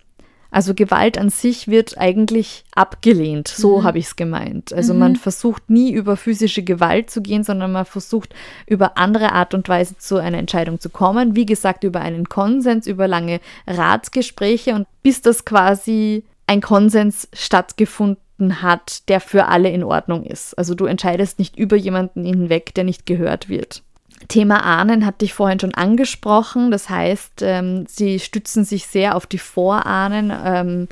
Also 0.52 0.74
Gewalt 0.74 1.16
an 1.16 1.30
sich 1.30 1.66
wird 1.66 1.96
eigentlich 1.96 2.64
abgelehnt, 2.74 3.48
so 3.48 3.78
mhm. 3.78 3.84
habe 3.84 3.98
ich 3.98 4.04
es 4.04 4.16
gemeint. 4.16 4.70
Also 4.74 4.92
mhm. 4.92 5.00
man 5.00 5.16
versucht 5.16 5.70
nie 5.70 5.90
über 5.92 6.18
physische 6.18 6.62
Gewalt 6.62 7.08
zu 7.08 7.22
gehen, 7.22 7.42
sondern 7.42 7.72
man 7.72 7.86
versucht 7.86 8.34
über 8.66 8.98
andere 8.98 9.32
Art 9.32 9.54
und 9.54 9.66
Weise 9.70 9.96
zu 9.96 10.18
einer 10.18 10.36
Entscheidung 10.36 10.78
zu 10.78 10.90
kommen. 10.90 11.34
Wie 11.34 11.46
gesagt, 11.46 11.84
über 11.84 12.02
einen 12.02 12.28
Konsens, 12.28 12.86
über 12.86 13.08
lange 13.08 13.40
Ratsgespräche 13.66 14.74
und 14.74 14.86
bis 15.02 15.22
das 15.22 15.46
quasi 15.46 16.22
ein 16.46 16.60
Konsens 16.60 17.28
stattgefunden 17.32 18.60
hat, 18.60 19.08
der 19.08 19.20
für 19.20 19.46
alle 19.46 19.70
in 19.70 19.82
Ordnung 19.82 20.22
ist. 20.22 20.58
Also 20.58 20.74
du 20.74 20.84
entscheidest 20.84 21.38
nicht 21.38 21.56
über 21.56 21.76
jemanden 21.76 22.26
hinweg, 22.26 22.74
der 22.74 22.84
nicht 22.84 23.06
gehört 23.06 23.48
wird. 23.48 23.82
Thema 24.28 24.64
Ahnen 24.64 25.06
hatte 25.06 25.24
ich 25.24 25.34
vorhin 25.34 25.60
schon 25.60 25.74
angesprochen. 25.74 26.70
Das 26.70 26.88
heißt, 26.88 27.42
ähm, 27.42 27.86
sie 27.88 28.18
stützen 28.18 28.64
sich 28.64 28.86
sehr 28.86 29.16
auf 29.16 29.26
die 29.26 29.38
Vorahnen, 29.38 30.32
ähm, 30.44 30.88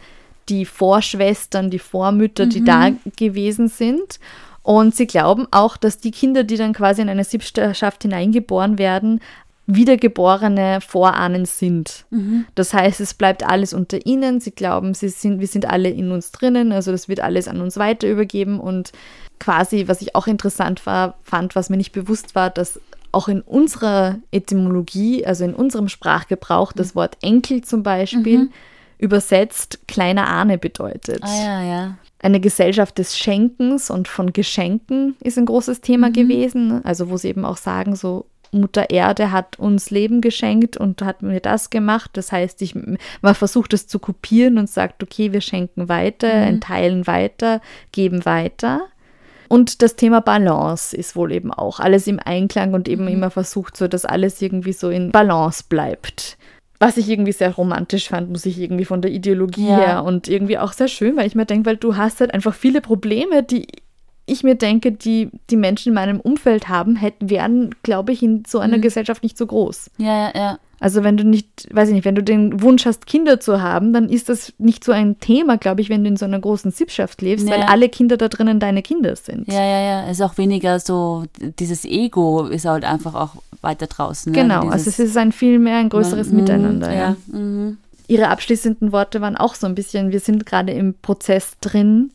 die 0.48 0.64
Vorschwestern, 0.64 1.70
die 1.70 1.78
Vormütter, 1.78 2.46
mhm. 2.46 2.50
die 2.50 2.64
da 2.64 2.90
gewesen 3.16 3.68
sind. 3.68 4.18
Und 4.62 4.94
sie 4.94 5.06
glauben 5.06 5.46
auch, 5.50 5.76
dass 5.76 5.98
die 5.98 6.10
Kinder, 6.10 6.44
die 6.44 6.56
dann 6.56 6.74
quasi 6.74 7.02
in 7.02 7.08
eine 7.08 7.24
Sippschaft 7.24 8.02
hineingeboren 8.02 8.78
werden, 8.78 9.20
wiedergeborene 9.66 10.80
Vorahnen 10.80 11.44
sind. 11.44 12.04
Mhm. 12.10 12.46
Das 12.54 12.74
heißt, 12.74 13.00
es 13.00 13.14
bleibt 13.14 13.44
alles 13.48 13.72
unter 13.72 14.04
ihnen. 14.04 14.40
Sie 14.40 14.50
glauben, 14.50 14.94
sie 14.94 15.08
sind, 15.08 15.40
wir 15.40 15.46
sind 15.46 15.66
alle 15.66 15.88
in 15.88 16.10
uns 16.10 16.32
drinnen, 16.32 16.72
also 16.72 16.90
das 16.90 17.08
wird 17.08 17.20
alles 17.20 17.48
an 17.48 17.60
uns 17.60 17.76
weiter 17.76 18.08
übergeben. 18.08 18.58
Und 18.60 18.92
quasi, 19.38 19.86
was 19.86 20.02
ich 20.02 20.14
auch 20.14 20.26
interessant 20.26 20.84
war, 20.86 21.14
fand, 21.22 21.54
was 21.54 21.70
mir 21.70 21.76
nicht 21.76 21.92
bewusst 21.92 22.34
war, 22.34 22.50
dass 22.50 22.80
auch 23.12 23.28
in 23.28 23.40
unserer 23.40 24.18
Etymologie, 24.30 25.26
also 25.26 25.44
in 25.44 25.54
unserem 25.54 25.88
Sprachgebrauch, 25.88 26.72
das 26.72 26.94
Wort 26.94 27.16
Enkel 27.22 27.62
zum 27.62 27.82
Beispiel 27.82 28.38
mhm. 28.38 28.50
übersetzt 28.98 29.86
kleiner 29.88 30.28
Ahne 30.28 30.58
bedeutet. 30.58 31.22
Ah, 31.22 31.44
ja, 31.44 31.62
ja. 31.62 31.98
Eine 32.22 32.40
Gesellschaft 32.40 32.98
des 32.98 33.16
Schenkens 33.16 33.90
und 33.90 34.06
von 34.06 34.32
Geschenken 34.32 35.16
ist 35.22 35.38
ein 35.38 35.46
großes 35.46 35.80
Thema 35.80 36.08
mhm. 36.08 36.12
gewesen. 36.12 36.84
Also 36.84 37.10
wo 37.10 37.16
sie 37.16 37.28
eben 37.28 37.44
auch 37.44 37.56
sagen, 37.56 37.96
so 37.96 38.26
Mutter 38.52 38.90
Erde 38.90 39.32
hat 39.32 39.58
uns 39.58 39.90
Leben 39.90 40.20
geschenkt 40.20 40.76
und 40.76 41.02
hat 41.02 41.22
mir 41.22 41.40
das 41.40 41.70
gemacht. 41.70 42.10
Das 42.14 42.32
heißt, 42.32 42.60
ich, 42.62 42.74
man 42.74 43.34
versucht 43.34 43.72
es 43.72 43.86
zu 43.86 43.98
kopieren 43.98 44.58
und 44.58 44.68
sagt, 44.68 45.02
okay, 45.02 45.32
wir 45.32 45.40
schenken 45.40 45.88
weiter, 45.88 46.28
mhm. 46.28 46.48
entteilen 46.48 47.06
weiter, 47.06 47.60
geben 47.92 48.24
weiter. 48.24 48.82
Und 49.50 49.82
das 49.82 49.96
Thema 49.96 50.20
Balance 50.20 50.96
ist 50.96 51.16
wohl 51.16 51.32
eben 51.32 51.52
auch 51.52 51.80
alles 51.80 52.06
im 52.06 52.20
Einklang 52.24 52.72
und 52.72 52.88
eben 52.88 53.02
mhm. 53.02 53.08
immer 53.08 53.30
versucht, 53.32 53.76
so 53.76 53.88
dass 53.88 54.04
alles 54.04 54.40
irgendwie 54.40 54.72
so 54.72 54.90
in 54.90 55.10
Balance 55.10 55.64
bleibt. 55.68 56.38
Was 56.78 56.96
ich 56.96 57.08
irgendwie 57.08 57.32
sehr 57.32 57.52
romantisch 57.52 58.10
fand, 58.10 58.30
muss 58.30 58.46
ich 58.46 58.60
irgendwie 58.60 58.84
von 58.84 59.02
der 59.02 59.10
Ideologie 59.10 59.66
ja. 59.66 59.76
her 59.76 60.04
und 60.04 60.28
irgendwie 60.28 60.56
auch 60.56 60.72
sehr 60.72 60.86
schön, 60.86 61.16
weil 61.16 61.26
ich 61.26 61.34
mir 61.34 61.46
denke, 61.46 61.66
weil 61.66 61.76
du 61.76 61.96
hast 61.96 62.20
halt 62.20 62.32
einfach 62.32 62.54
viele 62.54 62.80
Probleme, 62.80 63.42
die 63.42 63.66
ich 64.24 64.44
mir 64.44 64.54
denke, 64.54 64.92
die 64.92 65.30
die 65.50 65.56
Menschen 65.56 65.88
in 65.88 65.94
meinem 65.94 66.20
Umfeld 66.20 66.68
haben, 66.68 66.94
hätten, 66.94 67.28
wären, 67.28 67.74
glaube 67.82 68.12
ich, 68.12 68.22
in 68.22 68.44
so 68.46 68.60
einer 68.60 68.76
mhm. 68.76 68.82
Gesellschaft 68.82 69.24
nicht 69.24 69.36
so 69.36 69.46
groß. 69.46 69.90
Ja, 69.98 70.28
ja, 70.28 70.32
ja. 70.32 70.58
Also 70.82 71.04
wenn 71.04 71.18
du 71.18 71.24
nicht, 71.24 71.68
weiß 71.72 71.90
ich 71.90 71.94
nicht, 71.94 72.06
wenn 72.06 72.14
du 72.14 72.22
den 72.22 72.62
Wunsch 72.62 72.86
hast, 72.86 73.06
Kinder 73.06 73.38
zu 73.38 73.60
haben, 73.60 73.92
dann 73.92 74.08
ist 74.08 74.30
das 74.30 74.54
nicht 74.56 74.82
so 74.82 74.92
ein 74.92 75.20
Thema, 75.20 75.58
glaube 75.58 75.82
ich, 75.82 75.90
wenn 75.90 76.02
du 76.02 76.08
in 76.08 76.16
so 76.16 76.24
einer 76.24 76.40
großen 76.40 76.70
Sippschaft 76.70 77.20
lebst, 77.20 77.46
ja. 77.46 77.54
weil 77.54 77.62
alle 77.64 77.90
Kinder 77.90 78.16
da 78.16 78.28
drinnen 78.28 78.60
deine 78.60 78.80
Kinder 78.80 79.14
sind. 79.14 79.46
Ja, 79.46 79.62
ja, 79.62 79.80
ja. 79.80 80.04
Es 80.06 80.12
ist 80.12 80.22
auch 80.22 80.38
weniger 80.38 80.80
so, 80.80 81.24
dieses 81.58 81.84
Ego 81.84 82.46
ist 82.46 82.64
halt 82.64 82.84
einfach 82.84 83.14
auch 83.14 83.42
weiter 83.60 83.88
draußen. 83.88 84.32
Ne? 84.32 84.40
Genau, 84.40 84.68
also 84.68 84.88
es 84.88 84.98
ist 84.98 85.18
ein 85.18 85.32
viel 85.32 85.58
mehr 85.58 85.76
ein 85.76 85.90
größeres 85.90 86.28
man, 86.28 86.36
Miteinander. 86.36 86.90
Ja. 86.90 87.16
ja. 87.30 87.38
Mhm. 87.38 87.76
Ihre 88.08 88.28
abschließenden 88.28 88.90
Worte 88.90 89.20
waren 89.20 89.36
auch 89.36 89.54
so 89.54 89.66
ein 89.66 89.74
bisschen, 89.74 90.12
wir 90.12 90.20
sind 90.20 90.46
gerade 90.46 90.72
im 90.72 90.94
Prozess 90.94 91.58
drin, 91.60 92.10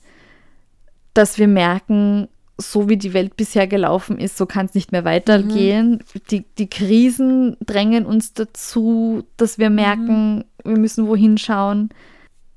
dass 1.14 1.38
wir 1.38 1.48
merken, 1.48 2.28
so 2.58 2.88
wie 2.88 2.98
die 2.98 3.14
Welt 3.14 3.36
bisher 3.36 3.68
gelaufen 3.68 4.18
ist, 4.18 4.38
so 4.38 4.46
kann 4.46 4.68
es 4.68 4.74
nicht 4.74 4.92
mehr 4.92 5.04
weitergehen. 5.04 6.04
Mhm. 6.14 6.22
Die, 6.32 6.46
die 6.58 6.70
Krisen 6.70 7.58
drängen 7.60 8.06
uns 8.06 8.34
dazu, 8.34 9.24
dass 9.38 9.58
wir 9.58 9.70
merken, 9.70 10.38
mhm. 10.38 10.44
wir 10.64 10.78
müssen 10.78 11.08
wohin 11.08 11.38
schauen. 11.38 11.90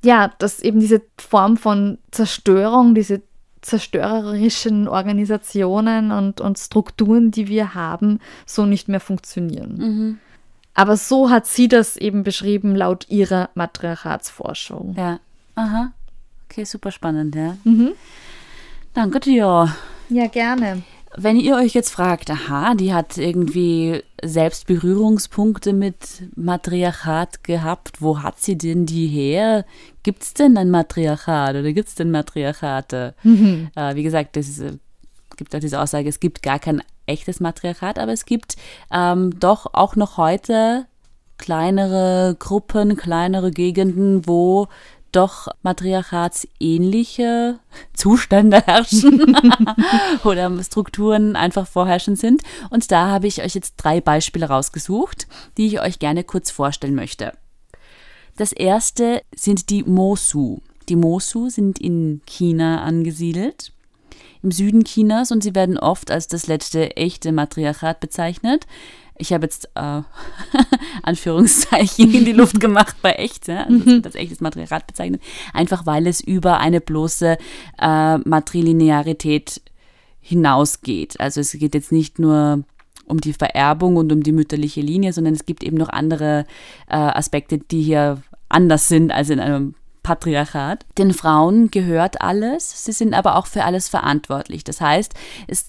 Ja, 0.04 0.32
dass 0.38 0.60
eben 0.60 0.78
diese 0.78 1.02
Form 1.16 1.56
von 1.56 1.98
Zerstörung, 2.12 2.94
diese 2.94 3.22
zerstörerischen 3.60 4.86
Organisationen 4.86 6.12
und, 6.12 6.40
und 6.40 6.58
Strukturen, 6.58 7.32
die 7.32 7.48
wir 7.48 7.74
haben, 7.74 8.20
so 8.46 8.66
nicht 8.66 8.88
mehr 8.88 9.00
funktionieren. 9.00 9.74
Mhm. 9.76 10.18
Aber 10.74 10.96
so 10.96 11.28
hat 11.28 11.46
sie 11.46 11.66
das 11.66 11.96
eben 11.96 12.22
beschrieben 12.22 12.76
laut 12.76 13.08
ihrer 13.08 13.50
Matriarchatsforschung. 13.54 14.94
Ja, 14.96 15.18
aha. 15.56 15.92
Okay, 16.48 16.64
super 16.64 16.92
spannend, 16.92 17.34
ja. 17.34 17.56
Mhm. 17.64 17.92
Danke 18.98 19.20
dir. 19.20 19.72
Ja, 20.08 20.26
gerne. 20.26 20.82
Wenn 21.16 21.38
ihr 21.38 21.54
euch 21.54 21.72
jetzt 21.72 21.90
fragt, 21.90 22.32
aha, 22.32 22.74
die 22.74 22.92
hat 22.92 23.16
irgendwie 23.16 24.02
selbst 24.20 24.66
Berührungspunkte 24.66 25.72
mit 25.72 26.24
Matriarchat 26.34 27.44
gehabt, 27.44 28.02
wo 28.02 28.24
hat 28.24 28.40
sie 28.40 28.58
denn 28.58 28.86
die 28.86 29.06
her? 29.06 29.64
Gibt 30.02 30.24
es 30.24 30.34
denn 30.34 30.56
ein 30.56 30.72
Matriarchat 30.72 31.50
oder 31.50 31.72
gibt 31.72 31.90
es 31.90 31.94
denn 31.94 32.10
Matriarchate? 32.10 33.14
Mhm. 33.22 33.70
Äh, 33.76 33.94
wie 33.94 34.02
gesagt, 34.02 34.36
es 34.36 34.58
äh, 34.58 34.72
gibt 35.36 35.54
auch 35.54 35.60
diese 35.60 35.80
Aussage, 35.80 36.08
es 36.08 36.18
gibt 36.18 36.42
gar 36.42 36.58
kein 36.58 36.82
echtes 37.06 37.38
Matriarchat, 37.38 38.00
aber 38.00 38.12
es 38.12 38.24
gibt 38.24 38.56
ähm, 38.92 39.38
doch 39.38 39.74
auch 39.74 39.94
noch 39.94 40.16
heute 40.16 40.86
kleinere 41.38 42.34
Gruppen, 42.36 42.96
kleinere 42.96 43.52
Gegenden, 43.52 44.26
wo 44.26 44.66
doch 45.12 45.48
matriarchatsähnliche 45.62 47.58
Zustände 47.94 48.60
herrschen 48.60 49.36
oder 50.24 50.62
Strukturen 50.62 51.36
einfach 51.36 51.66
vorherrschend 51.66 52.18
sind. 52.18 52.42
Und 52.70 52.90
da 52.90 53.08
habe 53.08 53.26
ich 53.26 53.42
euch 53.42 53.54
jetzt 53.54 53.74
drei 53.76 54.00
Beispiele 54.00 54.46
rausgesucht, 54.46 55.26
die 55.56 55.66
ich 55.66 55.80
euch 55.80 55.98
gerne 55.98 56.24
kurz 56.24 56.50
vorstellen 56.50 56.94
möchte. 56.94 57.32
Das 58.36 58.52
erste 58.52 59.22
sind 59.34 59.70
die 59.70 59.82
Mosu. 59.82 60.58
Die 60.88 60.96
Mosu 60.96 61.48
sind 61.48 61.78
in 61.80 62.22
China 62.24 62.82
angesiedelt, 62.82 63.72
im 64.42 64.52
Süden 64.52 64.84
Chinas, 64.84 65.32
und 65.32 65.42
sie 65.42 65.54
werden 65.54 65.76
oft 65.76 66.10
als 66.10 66.28
das 66.28 66.46
letzte 66.46 66.96
echte 66.96 67.32
Matriarchat 67.32 68.00
bezeichnet 68.00 68.66
ich 69.18 69.32
habe 69.32 69.46
jetzt 69.46 69.68
äh, 69.74 70.02
Anführungszeichen 71.02 72.12
in 72.12 72.24
die 72.24 72.32
Luft 72.32 72.60
gemacht 72.60 72.96
bei 73.02 73.12
echt, 73.12 73.48
ja, 73.48 73.64
also 73.64 73.78
das, 73.78 74.02
das 74.02 74.14
echtes 74.14 74.40
Matriarchat 74.40 74.86
bezeichnet, 74.86 75.22
einfach 75.52 75.86
weil 75.86 76.06
es 76.06 76.20
über 76.20 76.58
eine 76.58 76.80
bloße 76.80 77.36
äh, 77.80 78.18
Matrilinearität 78.18 79.60
hinausgeht. 80.20 81.20
Also 81.20 81.40
es 81.40 81.52
geht 81.52 81.74
jetzt 81.74 81.92
nicht 81.92 82.18
nur 82.18 82.64
um 83.06 83.20
die 83.20 83.32
Vererbung 83.32 83.96
und 83.96 84.12
um 84.12 84.22
die 84.22 84.32
mütterliche 84.32 84.80
Linie, 84.80 85.12
sondern 85.12 85.34
es 85.34 85.46
gibt 85.46 85.62
eben 85.62 85.76
noch 85.76 85.88
andere 85.88 86.44
äh, 86.88 86.96
Aspekte, 86.96 87.58
die 87.58 87.82
hier 87.82 88.22
anders 88.48 88.88
sind 88.88 89.10
als 89.10 89.30
in 89.30 89.40
einem 89.40 89.74
Patriarchat. 90.02 90.86
Den 90.96 91.12
Frauen 91.12 91.70
gehört 91.70 92.20
alles, 92.20 92.84
sie 92.84 92.92
sind 92.92 93.14
aber 93.14 93.36
auch 93.36 93.46
für 93.46 93.64
alles 93.64 93.88
verantwortlich. 93.88 94.64
Das 94.64 94.80
heißt, 94.80 95.14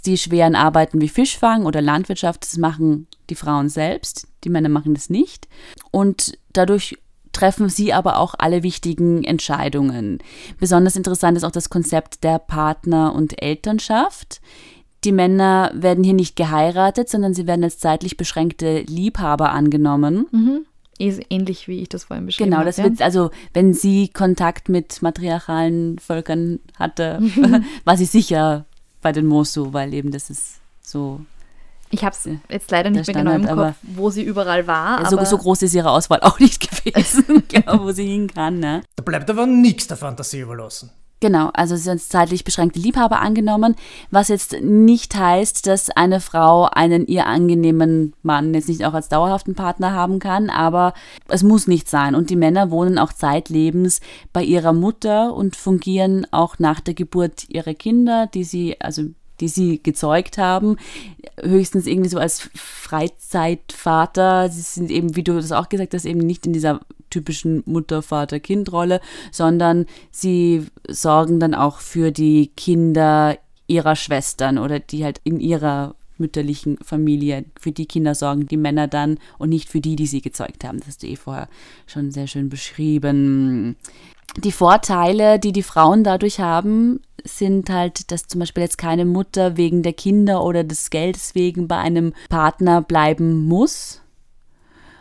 die 0.05 0.17
schweren 0.17 0.55
Arbeiten 0.55 1.01
wie 1.01 1.09
Fischfang 1.09 1.65
oder 1.65 1.81
Landwirtschaft, 1.81 2.43
das 2.43 2.57
machen 2.57 3.07
die 3.29 3.35
Frauen 3.35 3.69
selbst, 3.69 4.27
die 4.43 4.49
Männer 4.49 4.69
machen 4.69 4.93
das 4.93 5.09
nicht. 5.09 5.47
Und 5.91 6.37
dadurch 6.53 6.97
treffen 7.31 7.69
sie 7.69 7.93
aber 7.93 8.17
auch 8.17 8.35
alle 8.37 8.63
wichtigen 8.63 9.23
Entscheidungen. 9.23 10.19
Besonders 10.59 10.95
interessant 10.95 11.37
ist 11.37 11.43
auch 11.43 11.51
das 11.51 11.69
Konzept 11.69 12.23
der 12.23 12.39
Partner- 12.39 13.13
und 13.13 13.41
Elternschaft. 13.41 14.41
Die 15.03 15.11
Männer 15.11 15.71
werden 15.73 16.03
hier 16.03 16.13
nicht 16.13 16.35
geheiratet, 16.35 17.07
sondern 17.09 17.33
sie 17.33 17.47
werden 17.47 17.63
als 17.63 17.79
zeitlich 17.79 18.17
beschränkte 18.17 18.81
Liebhaber 18.81 19.51
angenommen. 19.51 20.25
Mhm. 20.31 20.65
Ähnlich 20.99 21.69
wie 21.69 21.81
ich 21.81 21.87
das 21.87 22.05
vorhin 22.05 22.25
beschrieben 22.25 22.53
habe. 22.53 22.63
Genau, 22.63 22.65
das 22.65 22.75
ja? 22.77 22.83
wird, 22.83 23.01
also 23.01 23.31
wenn 23.53 23.73
sie 23.73 24.09
Kontakt 24.09 24.67
mit 24.67 25.01
matriarchalen 25.01 25.97
Völkern 25.99 26.59
hatte, 26.77 27.19
war 27.85 27.95
sie 27.95 28.05
sicher 28.05 28.65
bei 29.01 29.13
den 29.13 29.25
Mosu, 29.25 29.71
weil 29.71 29.93
eben 29.93 30.11
das 30.11 30.29
ist 30.29 30.59
so 30.81 31.21
ich 31.91 32.03
habe 32.03 32.15
es 32.15 32.29
jetzt 32.49 32.71
leider 32.71 32.89
nicht 32.89 33.07
mehr 33.07 33.15
genau 33.23 33.33
im 33.33 33.47
Kopf, 33.47 33.75
wo 33.81 34.09
sie 34.09 34.23
überall 34.23 34.67
war. 34.67 35.09
So, 35.09 35.23
so, 35.25 35.37
groß 35.37 35.63
ist 35.63 35.73
ihre 35.73 35.91
Auswahl 35.91 36.19
auch 36.23 36.39
nicht 36.39 36.69
gewesen, 36.69 37.43
genau, 37.47 37.81
wo 37.81 37.91
sie 37.91 38.05
hin 38.05 38.27
kann. 38.27 38.59
Ne? 38.59 38.81
Da 38.95 39.03
bleibt 39.03 39.29
aber 39.29 39.45
nichts 39.45 39.87
der 39.87 39.97
Fantasie 39.97 40.41
überlassen. 40.41 40.91
Genau, 41.21 41.49
also 41.53 41.75
sie 41.75 41.83
sind 41.83 42.01
zeitlich 42.01 42.45
beschränkte 42.45 42.79
Liebhaber 42.79 43.19
angenommen, 43.19 43.75
was 44.09 44.29
jetzt 44.29 44.61
nicht 44.61 45.15
heißt, 45.15 45.67
dass 45.67 45.89
eine 45.89 46.21
Frau 46.21 46.69
einen 46.71 47.07
ihr 47.07 47.25
angenehmen 47.25 48.13
Mann 48.21 48.53
jetzt 48.53 48.69
nicht 48.69 48.85
auch 48.85 48.93
als 48.93 49.09
dauerhaften 49.09 49.53
Partner 49.53 49.91
haben 49.91 50.19
kann, 50.19 50.49
aber 50.49 50.93
es 51.27 51.43
muss 51.43 51.67
nicht 51.67 51.89
sein. 51.89 52.15
Und 52.15 52.29
die 52.29 52.37
Männer 52.37 52.71
wohnen 52.71 52.97
auch 52.97 53.11
zeitlebens 53.11 53.99
bei 54.31 54.43
ihrer 54.43 54.71
Mutter 54.71 55.33
und 55.33 55.57
fungieren 55.57 56.25
auch 56.31 56.57
nach 56.57 56.79
der 56.79 56.93
Geburt 56.93 57.49
ihrer 57.49 57.73
Kinder, 57.73 58.27
die 58.27 58.45
sie, 58.45 58.79
also 58.79 59.03
die 59.41 59.47
sie 59.47 59.81
gezeugt 59.81 60.37
haben, 60.37 60.77
höchstens 61.41 61.87
irgendwie 61.87 62.09
so 62.09 62.19
als 62.19 62.49
Freizeitvater. 62.53 64.49
Sie 64.49 64.61
sind 64.61 64.91
eben, 64.91 65.15
wie 65.15 65.23
du 65.23 65.33
das 65.33 65.51
auch 65.51 65.69
gesagt 65.69 65.93
hast, 65.93 66.05
eben 66.05 66.19
nicht 66.19 66.45
in 66.45 66.53
dieser 66.53 66.81
typischen 67.09 67.63
Mutter-Vater-Kind-Rolle, 67.65 69.01
sondern 69.31 69.85
sie 70.11 70.65
sorgen 70.87 71.39
dann 71.39 71.55
auch 71.55 71.79
für 71.79 72.11
die 72.11 72.51
Kinder 72.55 73.37
ihrer 73.67 73.95
Schwestern 73.95 74.57
oder 74.57 74.79
die 74.79 75.03
halt 75.03 75.21
in 75.23 75.39
ihrer 75.39 75.95
mütterlichen 76.17 76.77
Familie 76.83 77.45
für 77.59 77.71
die 77.71 77.85
Kinder 77.85 78.13
sorgen, 78.13 78.45
die 78.47 78.57
Männer 78.57 78.87
dann 78.87 79.19
und 79.37 79.49
nicht 79.49 79.69
für 79.69 79.81
die, 79.81 79.95
die 79.95 80.07
sie 80.07 80.21
gezeugt 80.21 80.63
haben. 80.63 80.79
Das 80.79 80.87
hast 80.87 81.03
du 81.03 81.07
eh 81.07 81.15
vorher 81.15 81.47
schon 81.87 82.11
sehr 82.11 82.27
schön 82.27 82.49
beschrieben. 82.49 83.77
Die 84.37 84.51
Vorteile, 84.51 85.39
die 85.39 85.51
die 85.51 85.63
Frauen 85.63 86.03
dadurch 86.03 86.39
haben, 86.39 87.01
sind 87.23 87.69
halt, 87.69 88.11
dass 88.11 88.27
zum 88.27 88.39
Beispiel 88.39 88.63
jetzt 88.63 88.77
keine 88.77 89.05
Mutter 89.05 89.57
wegen 89.57 89.83
der 89.83 89.93
Kinder 89.93 90.43
oder 90.43 90.63
des 90.63 90.89
Geldes 90.89 91.35
wegen 91.35 91.67
bei 91.67 91.77
einem 91.77 92.13
Partner 92.29 92.81
bleiben 92.81 93.45
muss, 93.45 94.01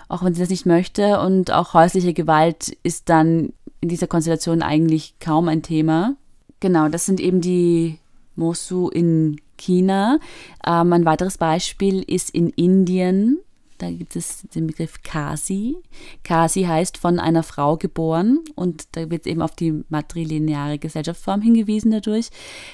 auch 0.08 0.24
wenn 0.24 0.34
sie 0.34 0.40
das 0.40 0.50
nicht 0.50 0.66
möchte. 0.66 1.20
Und 1.20 1.52
auch 1.52 1.74
häusliche 1.74 2.14
Gewalt 2.14 2.76
ist 2.82 3.08
dann 3.08 3.52
in 3.80 3.88
dieser 3.88 4.06
Konstellation 4.06 4.62
eigentlich 4.62 5.14
kaum 5.20 5.48
ein 5.48 5.62
Thema. 5.62 6.16
Genau, 6.60 6.88
das 6.88 7.06
sind 7.06 7.20
eben 7.20 7.40
die 7.40 7.98
Mosu 8.34 8.88
in 8.88 9.40
China. 9.56 10.18
Ähm, 10.66 10.92
ein 10.92 11.04
weiteres 11.04 11.38
Beispiel 11.38 12.02
ist 12.02 12.30
in 12.30 12.48
Indien. 12.50 13.38
Da 13.78 13.90
gibt 13.90 14.16
es 14.16 14.42
den 14.54 14.66
Begriff 14.66 15.02
Kasi. 15.02 15.76
Kasi 16.24 16.64
heißt 16.64 16.98
von 16.98 17.20
einer 17.20 17.44
Frau 17.44 17.76
geboren 17.76 18.40
und 18.56 18.88
da 18.92 19.08
wird 19.08 19.26
eben 19.26 19.40
auf 19.40 19.54
die 19.54 19.84
matrilineare 19.88 20.78
Gesellschaftsform 20.78 21.40
hingewiesen 21.40 21.92
dadurch, 21.92 22.30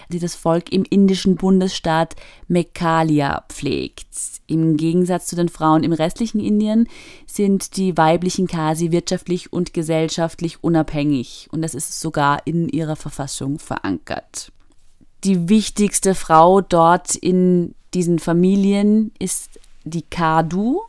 die 0.08 0.18
das 0.18 0.34
Volk 0.34 0.72
im 0.72 0.84
indischen 0.88 1.36
Bundesstaat 1.36 2.16
Meghalaya 2.48 3.44
pflegt. 3.48 4.06
Im 4.46 4.76
Gegensatz 4.76 5.26
zu 5.26 5.36
den 5.36 5.48
Frauen 5.48 5.84
im 5.84 5.92
restlichen 5.92 6.40
Indien 6.40 6.88
sind 7.26 7.76
die 7.76 7.96
weiblichen 7.96 8.46
Kasi 8.46 8.90
wirtschaftlich 8.90 9.52
und 9.52 9.74
gesellschaftlich 9.74 10.64
unabhängig 10.64 11.48
und 11.52 11.62
das 11.62 11.74
ist 11.74 12.00
sogar 12.00 12.46
in 12.46 12.68
ihrer 12.68 12.96
Verfassung 12.96 13.58
verankert. 13.58 14.52
Die 15.24 15.48
wichtigste 15.48 16.14
Frau 16.14 16.60
dort 16.60 17.14
in 17.14 17.74
diesen 17.94 18.18
Familien 18.18 19.12
ist 19.18 19.58
die 19.84 20.02
Kadu, 20.02 20.82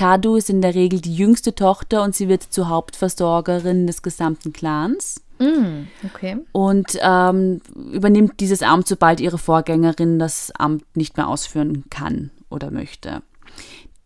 Kadu 0.00 0.36
ist 0.36 0.48
in 0.48 0.62
der 0.62 0.74
Regel 0.74 1.02
die 1.02 1.14
jüngste 1.14 1.54
Tochter 1.54 2.02
und 2.02 2.14
sie 2.14 2.26
wird 2.26 2.42
zur 2.42 2.70
Hauptversorgerin 2.70 3.86
des 3.86 4.00
gesamten 4.00 4.54
Clans. 4.54 5.20
Mm, 5.38 5.88
okay. 6.06 6.38
Und 6.52 6.98
ähm, 7.02 7.60
übernimmt 7.92 8.40
dieses 8.40 8.62
Amt, 8.62 8.88
sobald 8.88 9.20
ihre 9.20 9.36
Vorgängerin 9.36 10.18
das 10.18 10.52
Amt 10.52 10.84
nicht 10.96 11.18
mehr 11.18 11.28
ausführen 11.28 11.84
kann 11.90 12.30
oder 12.48 12.70
möchte 12.70 13.20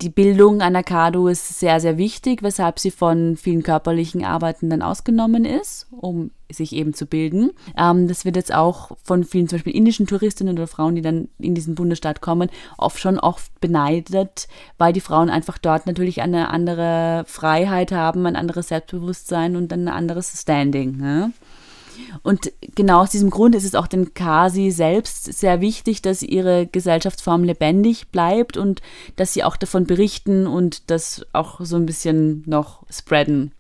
die 0.01 0.11
Bildung 0.11 0.61
einer 0.61 0.83
Kado 0.83 1.29
ist 1.29 1.61
sehr, 1.61 1.81
sehr 1.81 1.97
wichtig, 1.97 2.43
weshalb 2.43 2.79
sie 2.79 2.91
von 2.91 3.37
vielen 3.37 3.63
körperlichen 3.63 4.25
Arbeiten 4.25 4.69
dann 4.69 4.83
ausgenommen 4.83 5.45
ist, 5.45 5.87
um 5.91 6.31
sich 6.51 6.73
eben 6.73 6.95
zu 6.95 7.07
bilden. 7.07 7.51
Ähm, 7.77 8.09
das 8.09 8.25
wird 8.25 8.37
jetzt 8.37 8.55
auch 8.55 8.97
von 9.03 9.25
vielen 9.25 9.49
zum 9.49 9.59
Beispiel 9.59 9.75
indischen 9.75 10.07
Touristinnen 10.07 10.57
oder 10.57 10.67
Frauen, 10.67 10.95
die 10.95 11.03
dann 11.03 11.29
in 11.39 11.55
diesen 11.55 11.75
Bundesstaat 11.75 12.21
kommen, 12.21 12.51
oft 12.77 12.99
schon 12.99 13.19
oft 13.19 13.61
beneidet, 13.61 14.49
weil 14.79 14.93
die 14.93 15.01
Frauen 15.01 15.31
einfach 15.31 15.59
dort 15.59 15.87
natürlich 15.87 16.23
eine 16.23 16.51
andere 16.51 17.25
Freiheit 17.27 17.93
haben, 17.93 18.27
ein 18.27 18.37
anderes 18.37 18.69
Selbstbewusstsein 18.69 19.57
und 19.57 19.73
ein 19.73 19.89
anderes 19.89 20.41
Standing. 20.41 20.97
Ne? 20.97 21.33
Und 22.23 22.53
genau 22.75 23.01
aus 23.03 23.11
diesem 23.11 23.31
Grund 23.31 23.55
ist 23.55 23.65
es 23.65 23.75
auch 23.75 23.87
den 23.87 24.15
Kasi 24.15 24.71
selbst 24.71 25.33
sehr 25.33 25.61
wichtig, 25.61 26.03
dass 26.03 26.23
ihre 26.23 26.67
Gesellschaftsform 26.67 27.45
lebendig 27.45 28.09
bleibt 28.09 28.57
und 28.57 28.83
dass 29.17 29.35
sie 29.35 29.45
auch 29.45 29.57
davon 29.57 29.87
berichten 29.87 30.47
und 30.47 30.91
das 30.91 31.27
auch 31.33 31.61
so 31.61 31.77
ein 31.77 31.87
bisschen 31.87 32.43
noch 32.47 32.85
spreaden, 32.91 33.53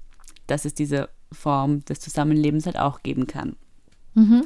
dass 0.47 0.64
es 0.64 0.75
diese 0.75 1.09
Form 1.33 1.85
des 1.85 2.01
Zusammenlebens 2.01 2.66
halt 2.66 2.79
auch 2.79 3.03
geben 3.03 3.27
kann. 3.27 3.57
Mhm. 4.14 4.44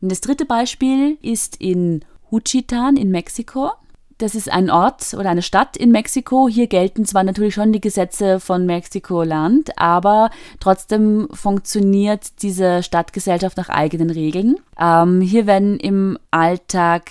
Das 0.00 0.20
dritte 0.20 0.44
Beispiel 0.44 1.18
ist 1.22 1.56
in 1.56 2.04
Huchitan 2.30 2.96
in 2.96 3.10
Mexiko 3.10 3.72
das 4.18 4.34
ist 4.34 4.50
ein 4.52 4.68
Ort 4.68 5.14
oder 5.14 5.30
eine 5.30 5.42
Stadt 5.42 5.76
in 5.76 5.90
Mexiko. 5.90 6.48
Hier 6.48 6.66
gelten 6.66 7.04
zwar 7.04 7.22
natürlich 7.22 7.54
schon 7.54 7.72
die 7.72 7.80
Gesetze 7.80 8.40
von 8.40 8.66
Mexiko-Land, 8.66 9.78
aber 9.78 10.30
trotzdem 10.60 11.28
funktioniert 11.32 12.42
diese 12.42 12.82
Stadtgesellschaft 12.82 13.56
nach 13.56 13.68
eigenen 13.68 14.10
Regeln. 14.10 14.56
Ähm, 14.78 15.20
hier 15.20 15.46
werden 15.46 15.78
im 15.78 16.18
Alltag 16.30 17.10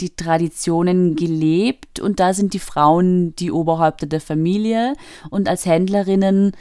die 0.00 0.14
Traditionen 0.14 1.16
gelebt 1.16 2.00
und 2.00 2.20
da 2.20 2.34
sind 2.34 2.52
die 2.52 2.58
Frauen 2.58 3.34
die 3.36 3.50
Oberhäupter 3.50 4.06
der 4.06 4.20
Familie 4.20 4.92
und 5.30 5.48
als 5.48 5.64
Händlerinnen 5.64 6.52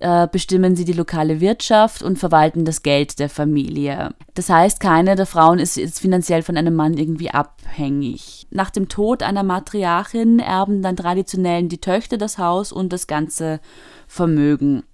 äh, 0.00 0.28
bestimmen 0.30 0.76
sie 0.76 0.84
die 0.84 0.92
lokale 0.92 1.40
Wirtschaft 1.40 2.02
und 2.02 2.18
verwalten 2.18 2.64
das 2.64 2.82
Geld 2.82 3.18
der 3.18 3.28
Familie. 3.28 4.14
Das 4.34 4.48
heißt, 4.48 4.80
keine 4.80 5.16
der 5.16 5.26
Frauen 5.26 5.58
ist 5.58 5.76
jetzt 5.76 6.00
finanziell 6.00 6.42
von 6.42 6.56
einem 6.56 6.74
Mann 6.74 6.96
irgendwie 6.96 7.30
abhängig. 7.30 8.46
Nach 8.50 8.70
dem 8.70 8.88
Tod 8.88 9.22
einer 9.22 9.42
Matriarchin 9.42 10.38
erben 10.38 10.82
dann 10.82 10.96
traditionell 10.96 11.64
die 11.64 11.80
Töchter 11.80 12.16
das 12.16 12.38
Haus 12.38 12.70
und 12.70 12.92
das 12.92 13.06
ganze 13.06 13.60
Vermögen. 14.06 14.84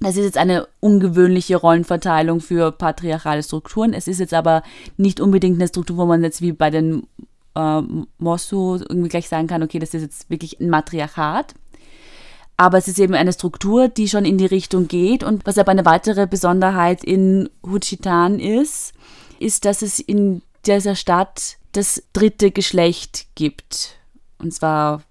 Das 0.00 0.16
ist 0.16 0.24
jetzt 0.24 0.38
eine 0.38 0.66
ungewöhnliche 0.80 1.56
Rollenverteilung 1.56 2.40
für 2.40 2.72
patriarchale 2.72 3.42
Strukturen. 3.42 3.94
Es 3.94 4.08
ist 4.08 4.18
jetzt 4.20 4.34
aber 4.34 4.62
nicht 4.96 5.20
unbedingt 5.20 5.56
eine 5.56 5.68
Struktur, 5.68 5.96
wo 5.96 6.04
man 6.04 6.22
jetzt 6.22 6.42
wie 6.42 6.52
bei 6.52 6.70
den 6.70 7.06
äh, 7.54 7.82
Mosu 8.18 8.76
irgendwie 8.76 9.08
gleich 9.08 9.28
sagen 9.28 9.46
kann, 9.46 9.62
okay, 9.62 9.78
das 9.78 9.94
ist 9.94 10.02
jetzt 10.02 10.30
wirklich 10.30 10.60
ein 10.60 10.68
Matriarchat. 10.68 11.54
Aber 12.56 12.78
es 12.78 12.88
ist 12.88 12.98
eben 12.98 13.14
eine 13.14 13.32
Struktur, 13.32 13.88
die 13.88 14.08
schon 14.08 14.24
in 14.24 14.38
die 14.38 14.46
Richtung 14.46 14.86
geht. 14.86 15.24
Und 15.24 15.46
was 15.46 15.58
aber 15.58 15.72
eine 15.72 15.84
weitere 15.84 16.26
Besonderheit 16.26 17.02
in 17.02 17.50
Huchitan 17.64 18.38
ist, 18.38 18.92
ist, 19.40 19.64
dass 19.64 19.82
es 19.82 19.98
in 19.98 20.42
dieser 20.66 20.94
Stadt 20.94 21.56
das 21.72 22.02
dritte 22.12 22.50
Geschlecht 22.50 23.26
gibt. 23.34 23.96
Und 24.38 24.54
zwar 24.54 25.02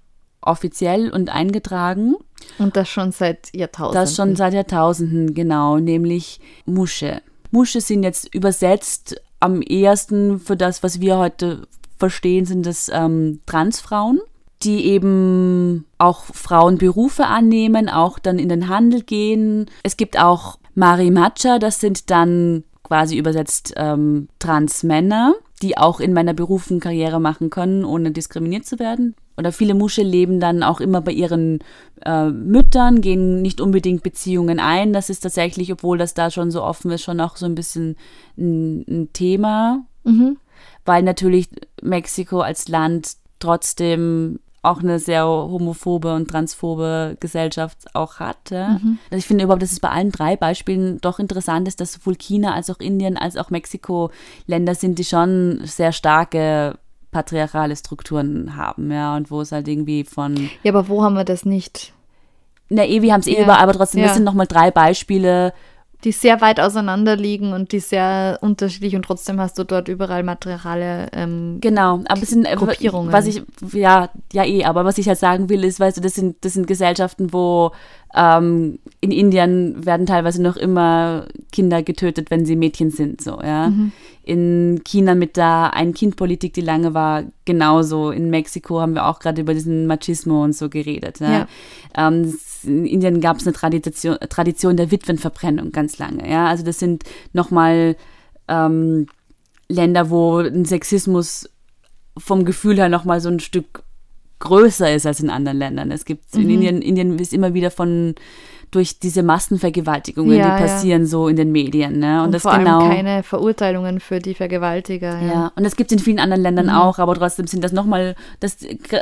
offiziell 0.41 1.11
und 1.11 1.29
eingetragen. 1.29 2.15
Und 2.59 2.75
das 2.75 2.89
schon 2.89 3.11
seit 3.11 3.53
Jahrtausenden. 3.53 4.01
Das 4.01 4.15
schon 4.15 4.35
seit 4.35 4.53
Jahrtausenden, 4.53 5.33
genau, 5.33 5.77
nämlich 5.77 6.39
Musche. 6.65 7.21
Musche 7.51 7.81
sind 7.81 8.03
jetzt 8.03 8.33
übersetzt 8.33 9.21
am 9.39 9.61
ehesten 9.61 10.39
für 10.39 10.55
das, 10.55 10.83
was 10.83 11.01
wir 11.01 11.17
heute 11.17 11.67
verstehen, 11.97 12.45
sind 12.45 12.65
das 12.65 12.89
ähm, 12.93 13.41
Transfrauen 13.45 14.21
die 14.63 14.85
eben 14.85 15.85
auch 15.97 16.23
Frauenberufe 16.23 17.25
annehmen, 17.25 17.89
auch 17.89 18.19
dann 18.19 18.39
in 18.39 18.49
den 18.49 18.69
Handel 18.69 19.01
gehen. 19.01 19.67
Es 19.83 19.97
gibt 19.97 20.19
auch 20.19 20.57
Marimacha, 20.75 21.59
das 21.59 21.79
sind 21.79 22.09
dann 22.09 22.63
quasi 22.83 23.17
übersetzt 23.17 23.73
ähm, 23.77 24.27
Transmänner, 24.39 25.35
die 25.61 25.77
auch 25.77 25.99
in 25.99 26.13
meiner 26.13 26.33
Berufen 26.33 26.79
Karriere 26.79 27.19
machen 27.19 27.49
können, 27.49 27.85
ohne 27.85 28.11
diskriminiert 28.11 28.65
zu 28.65 28.79
werden. 28.79 29.15
Oder 29.37 29.51
viele 29.51 29.73
Musche 29.73 30.03
leben 30.03 30.39
dann 30.39 30.61
auch 30.61 30.79
immer 30.79 31.01
bei 31.01 31.11
ihren 31.11 31.59
äh, 32.05 32.29
Müttern, 32.29 33.01
gehen 33.01 33.41
nicht 33.41 33.61
unbedingt 33.61 34.03
Beziehungen 34.03 34.59
ein. 34.59 34.93
Das 34.93 35.09
ist 35.09 35.21
tatsächlich, 35.21 35.71
obwohl 35.71 35.97
das 35.97 36.13
da 36.13 36.29
schon 36.29 36.51
so 36.51 36.61
offen 36.61 36.91
ist, 36.91 37.01
schon 37.01 37.19
auch 37.19 37.35
so 37.35 37.45
ein 37.47 37.55
bisschen 37.55 37.95
ein, 38.37 38.85
ein 38.87 39.13
Thema. 39.13 39.85
Mhm. 40.03 40.37
Weil 40.85 41.01
natürlich 41.01 41.49
Mexiko 41.81 42.41
als 42.41 42.67
Land 42.67 43.13
trotzdem 43.39 44.39
auch 44.63 44.79
eine 44.81 44.97
sehr 44.97 45.27
homophobe 45.27 46.15
und 46.15 46.29
transphobe 46.29 47.17
Gesellschaft 47.19 47.93
auch 47.93 48.19
hat. 48.19 48.49
Mhm. 48.51 48.97
Also 49.11 49.17
ich 49.17 49.27
finde 49.27 49.43
überhaupt, 49.43 49.61
dass 49.61 49.73
es 49.73 49.79
bei 49.81 49.89
allen 49.89 50.11
drei 50.11 50.35
Beispielen 50.37 50.99
doch 51.01 51.19
interessant 51.19 51.67
ist, 51.67 51.81
dass 51.81 51.93
sowohl 51.93 52.15
China 52.15 52.53
als 52.53 52.69
auch 52.69 52.79
Indien 52.79 53.17
als 53.17 53.35
auch 53.37 53.49
Mexiko 53.49 54.09
Länder 54.47 54.73
sind, 54.73 54.97
die 54.99 55.03
schon 55.03 55.59
sehr 55.65 55.91
starke 55.91 56.77
patriarchale 57.11 57.75
Strukturen 57.75 58.55
haben, 58.55 58.89
ja, 58.91 59.15
und 59.15 59.29
wo 59.29 59.41
es 59.41 59.51
halt 59.51 59.67
irgendwie 59.67 60.03
von. 60.03 60.49
Ja, 60.63 60.71
aber 60.71 60.87
wo 60.87 61.03
haben 61.03 61.13
wir 61.15 61.25
das 61.25 61.45
nicht? 61.45 61.93
Na, 62.69 62.85
eh, 62.85 63.01
wir 63.03 63.13
haben 63.13 63.19
es 63.19 63.27
eh 63.27 63.35
Ja. 63.37 63.43
überall, 63.43 63.61
aber 63.61 63.73
trotzdem, 63.73 63.99
Ja. 64.01 64.07
das 64.07 64.15
sind 64.15 64.23
nochmal 64.23 64.47
drei 64.47 64.71
Beispiele. 64.71 65.53
Die 66.03 66.11
sehr 66.11 66.41
weit 66.41 66.59
auseinander 66.59 67.15
liegen 67.15 67.53
und 67.53 67.71
die 67.71 67.79
sehr 67.79 68.39
unterschiedlich 68.41 68.95
und 68.95 69.03
trotzdem 69.03 69.39
hast 69.39 69.57
du 69.57 69.63
dort 69.63 69.87
überall 69.87 70.23
materiale 70.23 71.07
ähm, 71.13 71.59
Genau, 71.61 72.01
aber 72.07 72.21
es 72.21 72.29
sind 72.29 72.45
Gruppierungen. 72.45 73.13
Was 73.13 73.25
ich, 73.25 73.41
ja, 73.71 74.09
ja 74.33 74.43
eh, 74.43 74.65
aber 74.65 74.83
was 74.83 74.97
ich 74.97 75.07
halt 75.07 75.19
sagen 75.19 75.49
will, 75.49 75.63
ist, 75.63 75.79
weißt 75.79 75.97
du, 75.97 76.01
das 76.01 76.15
sind, 76.15 76.43
das 76.43 76.53
sind 76.53 76.67
Gesellschaften, 76.67 77.31
wo 77.31 77.71
ähm, 78.13 78.79
in 78.99 79.11
Indien 79.11 79.85
werden 79.85 80.05
teilweise 80.05 80.41
noch 80.41 80.57
immer 80.57 81.25
Kinder 81.51 81.81
getötet, 81.83 82.29
wenn 82.31 82.45
sie 82.45 82.55
Mädchen 82.55 82.91
sind, 82.91 83.21
so, 83.21 83.39
ja. 83.41 83.71
In 84.25 84.81
China 84.85 85.15
mit 85.15 85.35
der 85.35 85.73
Ein-Kind-Politik, 85.73 86.53
die 86.53 86.61
lange 86.61 86.93
war, 86.93 87.23
genauso. 87.43 88.09
In 88.11 88.29
Mexiko 88.29 88.79
haben 88.79 88.93
wir 88.93 89.05
auch 89.05 89.19
gerade 89.19 89.41
über 89.41 89.53
diesen 89.53 89.85
Machismo 89.85 90.43
und 90.45 90.55
so 90.55 90.69
geredet. 90.69 91.19
Ja. 91.19 91.31
Ja. 91.31 91.47
Ähm, 91.97 92.33
in 92.65 92.85
Indien 92.85 93.21
gab 93.21 93.37
es 93.37 93.47
eine 93.47 93.53
Tradition, 93.53 94.17
Tradition 94.29 94.77
der 94.77 94.91
Witwenverbrennung 94.91 95.71
ganz 95.71 95.97
lange, 95.97 96.29
ja. 96.29 96.47
Also 96.47 96.63
das 96.63 96.79
sind 96.79 97.03
nochmal 97.33 97.95
ähm, 98.47 99.07
Länder, 99.67 100.09
wo 100.09 100.37
ein 100.37 100.65
Sexismus 100.65 101.49
vom 102.17 102.45
Gefühl 102.45 102.77
her 102.77 102.89
nochmal 102.89 103.21
so 103.21 103.29
ein 103.29 103.39
Stück 103.39 103.83
größer 104.39 104.93
ist 104.93 105.05
als 105.05 105.21
in 105.21 105.29
anderen 105.29 105.57
Ländern. 105.57 105.91
Es 105.91 106.05
gibt 106.05 106.35
in 106.35 106.49
Indien, 106.49 106.81
Indien 106.81 107.17
ist 107.17 107.33
immer 107.33 107.53
wieder 107.53 107.71
von 107.71 108.15
durch 108.73 108.99
diese 108.99 109.23
Massenvergewaltigungen, 109.23 110.35
Ja, 110.37 110.43
die 110.43 110.49
ja. 110.63 110.67
passieren 110.67 111.05
so 111.05 111.27
in 111.27 111.35
den 111.35 111.51
Medien, 111.51 111.99
ne? 111.99 112.19
Und, 112.19 112.25
und 112.27 112.31
das 112.33 112.41
vor 112.41 112.57
genau. 112.57 112.79
allem 112.81 112.91
keine 112.91 113.23
Verurteilungen 113.23 113.99
für 113.99 114.19
die 114.19 114.33
Vergewaltiger. 114.33 115.19
Ja. 115.21 115.27
ja, 115.27 115.51
und 115.55 115.63
das 115.63 115.75
gibt 115.75 115.91
es 115.91 115.97
in 115.97 116.03
vielen 116.03 116.19
anderen 116.19 116.41
Ländern 116.43 116.69
auch, 116.69 116.99
aber 116.99 117.15
trotzdem 117.15 117.47
sind 117.47 117.63
das 117.63 117.71
nochmal, 117.71 118.15
dass, 118.39 118.57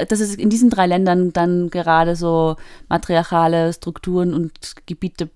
dass 0.09 0.19
es 0.19 0.35
in 0.35 0.49
diesen 0.49 0.69
drei 0.69 0.87
Ländern 0.87 1.33
dann 1.33 1.69
gerade 1.69 2.15
so 2.15 2.55
matriarchale 2.89 3.73
Strukturen 3.73 4.33
und 4.33 4.51
Gebiete 4.85 5.29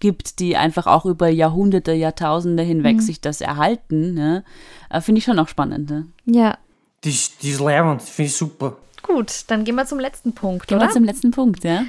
gibt, 0.00 0.40
die 0.40 0.56
einfach 0.56 0.86
auch 0.86 1.04
über 1.04 1.28
Jahrhunderte, 1.28 1.92
Jahrtausende 1.92 2.62
hinweg 2.64 3.00
sich 3.02 3.20
das 3.20 3.40
erhalten, 3.40 4.14
ne? 4.14 4.42
Äh, 4.90 5.00
finde 5.00 5.18
ich 5.20 5.24
schon 5.24 5.38
auch 5.38 5.48
spannend. 5.48 5.90
Ne? 5.90 6.06
ja. 6.26 6.58
Die, 7.04 7.10
ist- 7.10 7.42
die 7.42 7.50
ist 7.50 7.60
leibend, 7.60 8.00
finde 8.00 8.28
ich 8.28 8.36
super. 8.36 8.76
Gut, 9.02 9.44
dann 9.48 9.64
gehen 9.64 9.74
wir 9.74 9.84
zum 9.86 9.98
letzten 9.98 10.32
Punkt, 10.32 10.68
Gehen 10.68 10.78
oder? 10.78 10.86
wir 10.86 10.92
zum 10.92 11.02
letzten 11.02 11.32
Punkt, 11.32 11.64
ja? 11.64 11.82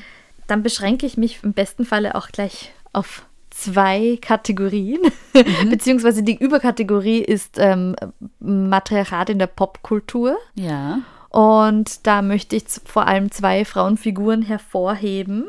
Dann 0.48 0.64
beschränke 0.64 1.06
ich 1.06 1.18
mich 1.18 1.40
im 1.44 1.54
besten 1.54 1.86
Falle 1.86 2.16
auch 2.16 2.28
gleich 2.30 2.72
auf 2.92 3.26
zwei 3.50 4.18
Kategorien, 4.22 5.00
beziehungsweise 5.70 6.24
die 6.24 6.36
Überkategorie 6.38 7.20
ist 7.20 7.58
ähm, 7.60 7.96
Matriarchat 8.40 9.30
in 9.30 9.40
der 9.40 9.48
Popkultur. 9.48 10.38
Ja. 10.56 11.00
Und 11.30 12.06
da 12.06 12.22
möchte 12.22 12.56
ich 12.56 12.64
vor 12.86 13.08
allem 13.08 13.32
zwei 13.32 13.66
Frauenfiguren 13.66 14.42
hervorheben. 14.44 15.46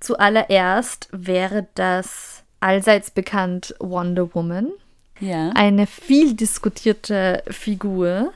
Zuallererst 0.00 1.08
wäre 1.12 1.66
das 1.74 2.42
allseits 2.60 3.10
bekannt 3.10 3.74
Wonder 3.78 4.34
Woman, 4.34 4.70
Ja. 5.20 5.50
eine 5.54 5.86
viel 5.86 6.34
diskutierte 6.34 7.42
Figur. 7.48 8.32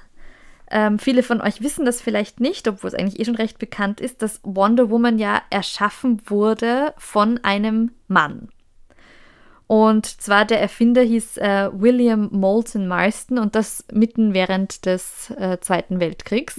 Ähm, 0.71 0.99
viele 0.99 1.23
von 1.23 1.41
euch 1.41 1.63
wissen 1.63 1.85
das 1.85 2.01
vielleicht 2.01 2.41
nicht, 2.41 2.69
obwohl 2.69 2.89
es 2.89 2.95
eigentlich 2.95 3.19
eh 3.19 3.25
schon 3.25 3.35
recht 3.37 3.59
bekannt 3.59 4.01
ist, 4.01 4.23
dass 4.23 4.41
Wonder 4.45 4.89
Woman 4.91 5.19
ja 5.19 5.43
erschaffen 5.51 6.23
wurde 6.27 6.95
von 6.97 7.39
einem 7.43 7.91
Mann. 8.07 8.49
Und 9.67 10.07
zwar 10.07 10.45
der 10.47 10.61
Erfinder 10.61 11.01
hieß 11.01 11.37
äh, 11.37 11.71
William 11.73 12.29
Moulton 12.33 12.89
Marston 12.89 13.39
und 13.39 13.55
das 13.55 13.85
mitten 13.93 14.35
während 14.35 14.85
des 14.85 15.31
äh, 15.31 15.59
Zweiten 15.61 16.01
Weltkriegs. 16.01 16.57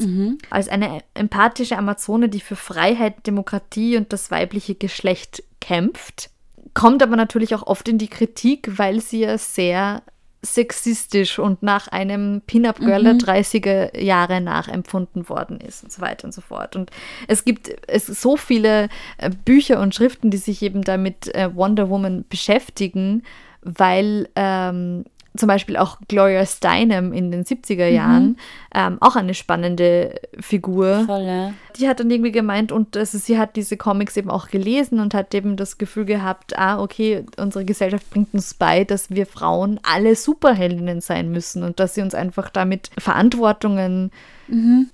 Als 0.49 0.69
eine 0.69 0.99
empathische 1.13 1.77
Amazone, 1.77 2.29
die 2.29 2.39
für 2.39 2.55
Freiheit, 2.55 3.27
Demokratie 3.27 3.97
und 3.97 4.13
das 4.13 4.31
weibliche 4.31 4.75
Geschlecht 4.75 5.43
kämpft. 5.59 6.29
Kommt 6.73 7.03
aber 7.03 7.17
natürlich 7.17 7.53
auch 7.53 7.63
oft 7.63 7.89
in 7.89 7.97
die 7.97 8.07
Kritik, 8.07 8.77
weil 8.77 9.01
sie 9.01 9.19
ja 9.19 9.37
sehr 9.37 10.03
sexistisch 10.41 11.37
und 11.37 11.61
nach 11.61 11.87
einem 11.87 12.41
Pin-Up-Girl 12.47 13.03
der 13.03 13.13
30er 13.13 13.99
Jahre 13.99 14.41
nachempfunden 14.41 15.29
worden 15.29 15.59
ist 15.59 15.83
und 15.83 15.91
so 15.91 16.01
weiter 16.01 16.25
und 16.25 16.33
so 16.33 16.41
fort. 16.41 16.75
Und 16.75 16.89
es 17.27 17.45
gibt 17.45 17.71
es 17.87 18.07
so 18.07 18.37
viele 18.37 18.89
äh, 19.17 19.29
Bücher 19.29 19.79
und 19.79 19.93
Schriften, 19.93 20.31
die 20.31 20.37
sich 20.37 20.63
eben 20.63 20.81
damit 20.81 21.33
äh, 21.35 21.53
Wonder 21.55 21.89
Woman 21.89 22.25
beschäftigen, 22.27 23.23
weil 23.61 24.29
ähm, 24.35 25.05
zum 25.35 25.47
Beispiel 25.47 25.77
auch 25.77 25.97
Gloria 26.07 26.45
Steinem 26.45 27.13
in 27.13 27.31
den 27.31 27.45
70er 27.45 27.87
Jahren 27.87 28.37
ähm, 28.75 28.97
auch 28.99 29.15
eine 29.15 29.33
spannende 29.33 30.15
Figur 30.39 31.05
Voll, 31.05 31.23
ja. 31.23 31.53
die 31.77 31.87
hat 31.87 31.99
dann 31.99 32.11
irgendwie 32.11 32.31
gemeint, 32.31 32.71
und 32.71 32.97
also 32.97 33.17
sie 33.17 33.37
hat 33.37 33.55
diese 33.55 33.77
Comics 33.77 34.17
eben 34.17 34.29
auch 34.29 34.49
gelesen 34.49 34.99
und 34.99 35.13
hat 35.13 35.33
eben 35.33 35.55
das 35.55 35.77
Gefühl 35.77 36.05
gehabt, 36.05 36.57
ah, 36.57 36.81
okay, 36.81 37.25
unsere 37.37 37.63
Gesellschaft 37.63 38.09
bringt 38.09 38.33
uns 38.33 38.53
bei, 38.53 38.83
dass 38.83 39.09
wir 39.09 39.25
Frauen 39.25 39.79
alle 39.83 40.15
Superheldinnen 40.15 41.01
sein 41.01 41.31
müssen 41.31 41.63
und 41.63 41.79
dass 41.79 41.95
sie 41.95 42.01
uns 42.01 42.13
einfach 42.13 42.49
damit 42.49 42.89
Verantwortungen 42.97 44.11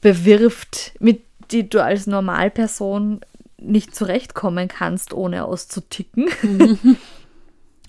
bewirft, 0.01 0.93
mit 0.99 1.21
die 1.51 1.69
du 1.69 1.83
als 1.83 2.07
Normalperson 2.07 3.21
nicht 3.59 3.95
zurechtkommen 3.95 4.67
kannst, 4.67 5.13
ohne 5.13 5.45
auszuticken. 5.45 6.29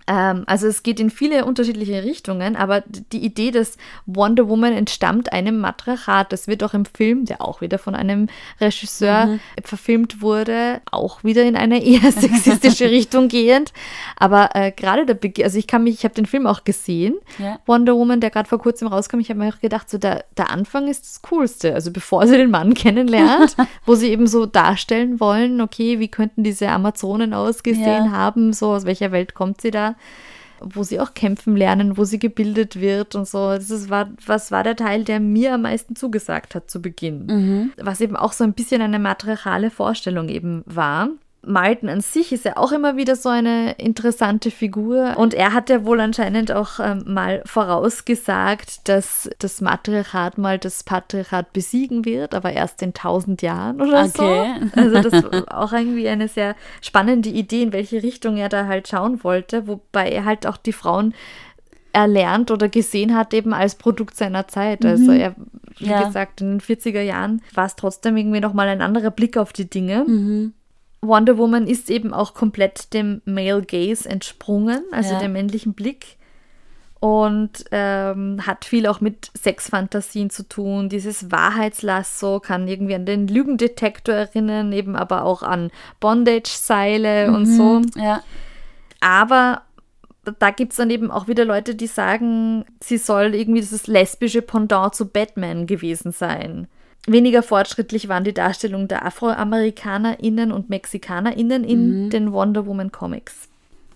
Ähm, 0.09 0.45
also 0.47 0.67
es 0.67 0.83
geht 0.83 0.99
in 1.01 1.11
viele 1.11 1.45
unterschiedliche 1.45 2.03
Richtungen, 2.03 2.57
aber 2.57 2.83
die 3.13 3.25
Idee 3.25 3.51
des 3.51 3.77
Wonder 4.07 4.49
Woman 4.49 4.73
entstammt 4.73 5.33
einem 5.33 5.59
Matriarchat. 5.61 6.33
Das 6.33 6.49
wird 6.49 6.65
auch 6.65 6.73
im 6.75 6.87
Film, 6.87 7.27
der 7.27 7.43
auch 7.43 7.61
wieder 7.61 7.79
von 7.79 7.95
einem 7.95 8.29
Regisseur 8.61 9.39
verfilmt 9.63 10.23
wurde, 10.23 10.81
auch 10.91 11.25
wieder 11.25 11.43
in 11.45 11.57
eine 11.57 11.85
eher 11.85 12.11
sexistische 12.13 12.91
Richtung 12.91 13.29
gehend. 13.29 13.73
Aber 14.17 14.51
äh, 14.55 14.73
gerade 14.73 15.05
der 15.07 15.15
Beginn, 15.15 15.45
also 15.45 15.59
ich 15.59 15.67
kann 15.67 15.85
mich, 15.85 15.95
ich 15.95 16.05
habe 16.05 16.15
den 16.15 16.27
Film 16.27 16.47
auch 16.47 16.65
gesehen, 16.65 17.15
Ja. 17.39 17.59
Wonder 17.67 17.95
Woman, 17.95 18.21
der 18.21 18.31
gerade 18.31 18.49
vor 18.49 18.59
kurzem 18.59 18.89
rauskam. 18.89 19.19
Ich 19.21 19.29
habe 19.31 19.39
mir 19.41 19.53
auch 19.53 19.61
gedacht, 19.61 19.91
so 19.91 19.99
der, 19.99 20.25
der 20.37 20.51
Anfang 20.51 20.89
ist 20.89 21.05
das 21.05 21.23
Coolste. 21.23 21.75
Also 21.75 21.91
bevor 21.93 22.27
sie 22.27 22.37
den 22.37 22.51
Mann 22.51 22.73
kennenlernt, 22.89 23.57
wo 23.85 23.95
sie 23.95 24.09
eben 24.09 24.27
so 24.27 24.47
darstellen 24.47 25.21
wollen, 25.21 25.61
okay, 25.61 25.99
wie 26.01 26.09
könnten 26.09 26.43
diese 26.45 26.69
Amazonen 26.71 27.35
ausgesehen 27.35 28.07
Ja. 28.07 28.11
haben, 28.11 28.53
so 28.55 28.71
aus 28.73 28.85
welcher 28.87 29.13
Welt 29.13 29.35
kommt 29.35 29.61
sie 29.61 29.71
da, 29.71 29.97
wo 30.61 30.83
sie 30.83 30.99
auch 31.01 31.15
kämpfen 31.15 31.57
lernen, 31.57 31.97
wo 31.97 32.05
sie 32.05 32.19
gebildet 32.19 32.81
wird 32.81 33.15
und 33.15 33.29
so. 33.29 33.51
Das 33.51 33.71
ist, 33.71 33.91
war, 33.91 34.11
was 34.27 34.51
war 34.51 34.65
der 34.65 34.77
Teil, 34.77 35.05
der 35.05 35.21
mir 35.21 35.55
am 35.55 35.63
meisten 35.63 35.95
zugesagt 35.95 36.55
hat 36.55 36.71
zu 36.71 36.83
Beginn. 36.83 37.29
Was 37.77 38.01
eben 38.01 38.17
auch 38.17 38.33
so 38.33 38.45
ein 38.45 38.55
bisschen 38.55 38.83
eine 38.83 38.99
matriarchale 38.99 39.71
Vorstellung 39.71 40.29
eben 40.29 40.63
war. 40.67 41.11
Malten 41.49 41.89
an 41.89 42.01
sich 42.01 42.33
ist 42.33 42.45
ja 42.45 42.57
auch 42.57 42.73
immer 42.73 42.97
wieder 42.97 43.17
so 43.17 43.29
eine 43.29 43.73
interessante 43.73 44.51
Figur. 44.51 45.15
Und 45.17 45.35
er 45.35 45.53
hat 45.55 45.71
ja 45.71 45.85
wohl 45.85 46.01
anscheinend 46.01 46.53
auch 46.53 46.79
ähm, 46.81 47.05
mal 47.07 47.43
vorausgesagt, 47.47 48.89
dass 48.89 49.29
das 49.39 49.61
Matriarchat 49.61 50.39
mal 50.39 50.59
das 50.59 50.85
Patriarchat 50.85 51.53
besiegen 51.53 52.05
wird, 52.05 52.35
aber 52.35 52.53
erst 52.53 52.83
in 52.83 52.95
tausend 52.95 53.43
Jahren 53.43 53.81
oder 53.81 54.05
Okay. 54.05 54.55
so. 54.75 54.81
Also 54.81 55.01
das 55.01 55.23
war 55.25 55.59
auch 55.63 55.73
irgendwie 55.73 56.09
eine 56.09 56.29
sehr 56.29 56.55
spannende 56.83 57.29
Idee, 57.31 57.63
in 57.63 57.73
welche 57.73 58.03
Richtung 58.03 58.37
er 58.37 58.49
da 58.49 58.67
halt 58.67 58.89
schauen 58.89 59.25
wollte, 59.25 59.67
wobei 59.67 60.11
er 60.11 60.25
halt 60.25 60.47
auch 60.47 60.57
die 60.57 60.73
Frauen 60.73 61.15
erlernt 61.93 62.51
oder 62.51 62.69
gesehen 62.69 63.17
hat, 63.17 63.33
eben 63.35 63.53
als 63.55 63.75
Produkt 63.75 64.17
seiner 64.17 64.47
Zeit. 64.47 64.85
Also 64.85 65.11
er, 65.11 65.35
wie 65.79 65.87
Ja. 65.89 66.05
gesagt, 66.05 66.41
in 66.43 66.59
den 66.59 66.61
40er 66.61 67.01
Jahren 67.01 67.43
war 67.55 67.67
es 67.67 67.77
trotzdem 67.77 68.17
irgendwie 68.17 68.41
nochmal 68.41 68.69
ein 68.69 68.83
anderer 68.83 69.11
Blick 69.11 69.37
auf 69.37 69.53
die 69.53 69.69
Dinge. 69.69 70.53
Wonder 71.09 71.37
Woman 71.39 71.67
ist 71.67 71.91
eben 71.91 72.13
auch 72.15 72.35
komplett 72.35 72.93
dem 72.95 73.21
Male 73.25 73.63
Gaze 73.63 74.09
entsprungen, 74.09 74.85
also 74.93 75.15
Ja. 75.15 75.19
dem 75.21 75.33
männlichen 75.33 75.75
Blick. 75.75 76.17
Und 77.01 77.65
ähm, 77.71 78.45
hat 78.45 78.65
viel 78.65 78.89
auch 78.89 79.01
mit 79.01 79.31
Sexfantasien 79.37 80.31
zu 80.31 80.49
tun. 80.49 80.89
Dieses 80.89 81.31
Wahrheitslasso 81.31 82.41
kann 82.41 82.67
irgendwie 82.67 82.97
an 82.97 83.07
den 83.07 83.29
Lügendetektor 83.29 84.15
erinnern, 84.17 84.73
eben 84.73 84.97
aber 84.97 85.25
auch 85.25 85.45
an 85.45 85.71
Bondage-Seile 86.01 87.31
und 87.31 87.47
so. 87.47 87.83
Ja. 87.95 88.23
Aber 89.01 89.63
da 90.41 90.51
gibt 90.51 90.73
es 90.73 90.79
dann 90.79 90.91
eben 90.91 91.11
auch 91.13 91.29
wieder 91.29 91.45
Leute, 91.45 91.77
die 91.77 91.87
sagen, 91.87 92.65
sie 92.83 92.99
soll 92.99 93.35
irgendwie 93.35 93.61
das 93.61 93.87
lesbische 93.87 94.43
Pendant 94.43 94.95
zu 94.95 95.07
Batman 95.09 95.67
gewesen 95.67 96.11
sein. 96.11 96.67
Weniger 97.13 97.43
fortschrittlich 97.43 98.09
waren 98.09 98.25
die 98.25 98.35
Darstellungen 98.35 98.89
der 98.89 99.05
AfroamerikanerInnen 99.05 100.53
und 100.53 100.71
MexikanerInnen 100.71 101.65
in 101.65 102.11
den 102.11 102.33
Wonder 102.33 102.67
Woman 102.67 102.93
Comics. 102.93 103.49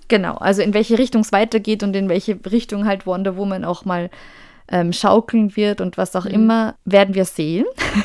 Genau, 0.09 0.35
also 0.35 0.63
in 0.63 0.75
welche 0.75 0.99
Richtung 0.99 1.23
es 1.23 1.33
weitergeht 1.33 1.83
und 1.83 1.95
in 1.97 2.09
welche 2.09 2.39
Richtung 2.51 2.87
halt 2.87 3.07
Wonder 3.07 3.37
Woman 3.37 3.65
auch 3.65 3.85
mal 3.85 4.11
ähm, 4.69 4.93
schaukeln 4.93 5.55
wird 5.57 5.81
und 5.81 5.99
was 5.99 6.15
auch 6.17 6.25
Mhm. 6.25 6.31
immer, 6.31 6.75
werden 6.85 7.15
wir 7.15 7.25
sehen. 7.25 7.67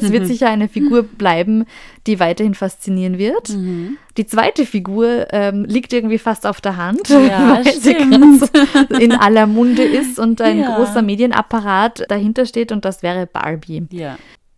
es 0.00 0.12
wird 0.12 0.26
sicher 0.26 0.48
eine 0.48 0.68
Figur 0.68 1.02
bleiben, 1.02 1.66
die 2.06 2.20
weiterhin 2.20 2.54
faszinieren 2.54 3.18
wird. 3.18 3.50
Mhm. 3.50 3.98
Die 4.16 4.24
zweite 4.26 4.64
Figur 4.66 5.26
ähm, 5.32 5.64
liegt 5.64 5.92
irgendwie 5.92 6.18
fast 6.18 6.46
auf 6.46 6.60
der 6.60 6.76
Hand, 6.76 7.08
Ja, 7.08 7.56
weil 7.64 7.64
sie 7.74 7.90
stimmt. 7.94 8.12
gerade 8.50 8.88
so 8.88 8.94
in 8.94 9.12
aller 9.12 9.46
Munde 9.46 9.82
ist 9.82 10.18
und 10.18 10.40
ein 10.40 10.60
Ja. 10.60 10.76
großer 10.76 11.02
Medienapparat 11.02 12.04
dahinter 12.08 12.46
steht 12.46 12.72
und 12.72 12.84
das 12.84 13.02
wäre 13.02 13.26
Barbie. 13.26 13.82
Ja. 13.90 14.16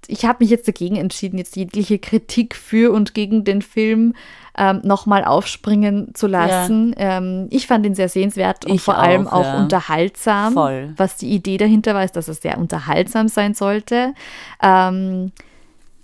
Ich 0.08 0.24
habe 0.24 0.38
mich 0.40 0.50
jetzt 0.50 0.66
dagegen 0.66 0.96
entschieden, 0.96 1.38
jetzt 1.38 1.54
jegliche 1.54 1.98
Kritik 1.98 2.56
für 2.56 2.92
und 2.92 3.14
gegen 3.14 3.44
den 3.44 3.62
Film 3.62 4.14
ähm, 4.56 4.80
nochmal 4.82 5.24
aufspringen 5.24 6.14
zu 6.14 6.26
lassen. 6.26 6.94
Ähm, 6.98 7.46
ich 7.50 7.66
fand 7.66 7.86
ihn 7.86 7.94
sehr 7.94 8.08
sehenswert 8.08 8.66
und 8.66 8.74
Ich 8.74 8.80
vor 8.80 8.98
allem 8.98 9.28
auch, 9.28 9.40
auch 9.40 9.44
ja. 9.44 9.58
unterhaltsam. 9.58 10.54
Voll. 10.54 10.92
Was 10.96 11.16
die 11.16 11.28
Idee 11.28 11.58
dahinter 11.58 11.94
war, 11.94 12.04
ist, 12.04 12.16
dass 12.16 12.28
es 12.28 12.42
sehr 12.42 12.58
unterhaltsam 12.58 13.28
sein 13.28 13.54
sollte. 13.54 14.14
Ähm, 14.62 15.30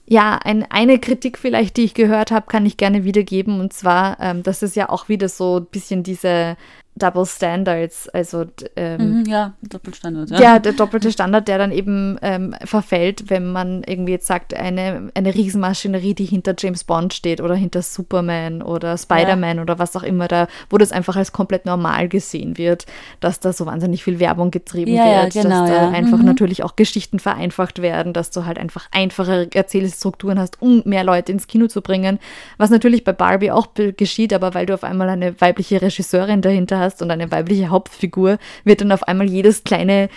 ja, 0.07 0.39
ein, 0.45 0.71
eine 0.71 0.99
Kritik 0.99 1.39
vielleicht, 1.39 1.77
die 1.77 1.85
ich 1.85 1.95
gehört 1.95 2.31
habe, 2.31 2.47
kann 2.47 2.67
ich 2.67 2.77
gerne 2.77 3.05
wiedergeben. 3.05 3.59
Und 3.59 3.73
zwar, 3.73 4.21
ähm, 4.21 4.43
das 4.43 4.63
ist 4.63 4.77
ja 4.77 4.91
auch 4.91 5.09
wieder 5.09 5.29
so 5.29 5.57
ein 5.59 5.67
bisschen 5.67 6.03
diese 6.03 6.57
Double 6.97 7.27
Standards, 7.27 8.09
also 8.11 8.45
ähm, 8.77 9.21
Mhm, 9.23 9.25
ja, 9.27 9.55
Doppelstandard. 9.63 10.31
Ja. 10.31 10.37
der, 10.39 10.61
der 10.61 10.73
doppelte 10.75 11.11
Standard, 11.11 11.49
der 11.49 11.59
dann 11.59 11.73
eben 11.73 12.17
ähm, 12.23 12.55
verfällt, 12.65 13.31
wenn 13.31 13.51
man 13.51 13.83
irgendwie 13.85 14.13
jetzt 14.13 14.29
sagt, 14.29 14.55
eine, 14.55 15.11
eine 15.15 15.35
Riesenmaschinerie, 15.35 16.15
die 16.15 16.25
hinter 16.25 16.55
James 16.57 16.85
Bond 16.85 17.13
steht 17.13 17.41
oder 17.41 17.57
hinter 17.57 17.83
Superman 17.83 18.63
oder 18.63 18.97
Spider-Man 18.97 19.59
oder 19.59 19.81
was 19.81 19.97
auch 19.97 20.05
immer, 20.05 20.29
da, 20.29 20.47
wo 20.71 20.79
das 20.79 20.93
einfach 20.93 21.17
als 21.17 21.33
komplett 21.33 21.67
normal 21.67 22.09
gesehen 22.09 22.59
wird, 22.59 22.87
dass 23.19 23.41
da 23.41 23.53
so 23.53 23.67
wahnsinnig 23.67 24.05
viel 24.05 24.21
Werbung 24.21 24.53
getrieben 24.53 24.95
Ja, 24.95 25.05
ja, 25.05 25.23
wird, 25.25 25.33
genau, 25.33 25.49
dass 25.63 25.71
da 25.71 25.75
ja. 25.87 25.91
einfach 25.91 26.19
Mhm. 26.19 26.27
natürlich 26.27 26.63
auch 26.63 26.77
Geschichten 26.77 27.19
vereinfacht 27.19 27.83
werden, 27.83 28.13
dass 28.13 28.31
du 28.31 28.45
halt 28.45 28.57
einfach 28.57 28.87
einfache 28.93 29.49
Erzählstrukturen 29.53 30.39
hast, 30.39 30.63
um 30.63 30.83
mehr 30.85 31.03
Leute 31.03 31.33
ins 31.33 31.49
Kino 31.49 31.67
zu 31.67 31.83
bringen, 31.83 32.21
was 32.57 32.71
natürlich 32.71 33.03
bei 33.03 33.13
Barbie 33.13 33.51
auch 33.51 33.67
geschieht, 33.75 34.33
aber 34.33 34.55
weil 34.55 34.67
du 34.67 34.75
auf 34.75 34.85
einmal 34.85 35.09
eine 35.09 35.41
weibliche 35.41 35.83
Regisseurin 35.83 36.41
dahinter 36.41 36.79
hast 36.79 36.84
und 37.03 37.11
eine 37.11 37.31
weibliche 37.31 37.69
Hauptfigur, 37.71 38.39
wird 38.65 38.81
dann 38.81 38.93
auf 38.93 39.03
einmal 39.05 39.29
jedes 39.29 39.65
kleine 39.65 40.09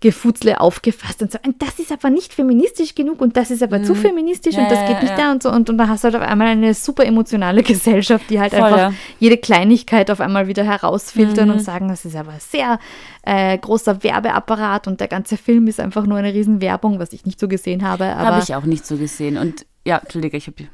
Gefutzle 0.00 0.60
aufgefasst 0.60 1.22
und 1.22 1.32
so, 1.32 1.38
und 1.46 1.62
das 1.62 1.78
ist 1.78 1.90
aber 1.90 2.10
nicht 2.10 2.34
feministisch 2.34 2.94
genug 2.94 3.22
und 3.22 3.38
das 3.38 3.50
ist 3.50 3.62
aber 3.62 3.82
zu 3.82 3.94
feministisch 3.94 4.54
Mhm. 4.54 4.60
Ja, 4.60 4.64
und 4.64 4.72
das 4.72 4.80
ja, 4.80 4.86
geht 4.88 5.02
nicht 5.02 5.18
ja. 5.18 5.24
da 5.24 5.32
und 5.32 5.42
so 5.42 5.50
und, 5.50 5.70
und 5.70 5.78
da 5.78 5.88
hast 5.88 6.04
du 6.04 6.06
halt 6.06 6.16
auf 6.16 6.22
einmal 6.22 6.48
eine 6.48 6.74
super 6.74 7.06
emotionale 7.06 7.62
Gesellschaft, 7.62 8.28
die 8.28 8.38
halt 8.38 8.52
Voll, 8.52 8.64
einfach. 8.64 8.90
Mhm. 8.90 8.96
jede 9.18 9.38
Kleinigkeit 9.38 10.10
auf 10.10 10.20
einmal 10.20 10.46
wieder 10.46 10.62
herausfiltern 10.62 11.50
und 11.50 11.60
sagen, 11.60 11.88
das 11.88 12.04
ist 12.04 12.16
aber 12.16 12.34
sehr 12.38 12.78
äh, 13.22 13.56
großer 13.56 14.02
Werbeapparat 14.02 14.88
und 14.88 15.00
der 15.00 15.08
ganze 15.08 15.38
Film 15.38 15.68
ist 15.68 15.80
einfach 15.80 16.04
nur 16.04 16.18
eine 16.18 16.34
Riesenwerbung, 16.34 16.98
was 16.98 17.14
ich 17.14 17.24
nicht 17.24 17.40
so 17.40 17.48
gesehen 17.48 17.82
habe, 17.82 18.04
Habe 18.04 18.42
ich 18.42 18.54
auch 18.54 18.64
nicht 18.64 18.84
so 18.84 18.98
gesehen. 18.98 19.38
Und 19.38 19.64
ja, 19.86 19.98
Entschuldige, 19.98 20.36
ich 20.36 20.48
habe. 20.48 20.64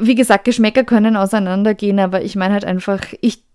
wie 0.00 0.16
gesagt, 0.16 0.44
Geschmäcker 0.44 0.82
können 0.82 1.16
auseinandergehen, 1.16 2.00
aber 2.00 2.22
ich 2.22 2.34
meine 2.34 2.54
halt 2.54 2.64
einfach, 2.64 3.00
ich 3.20 3.45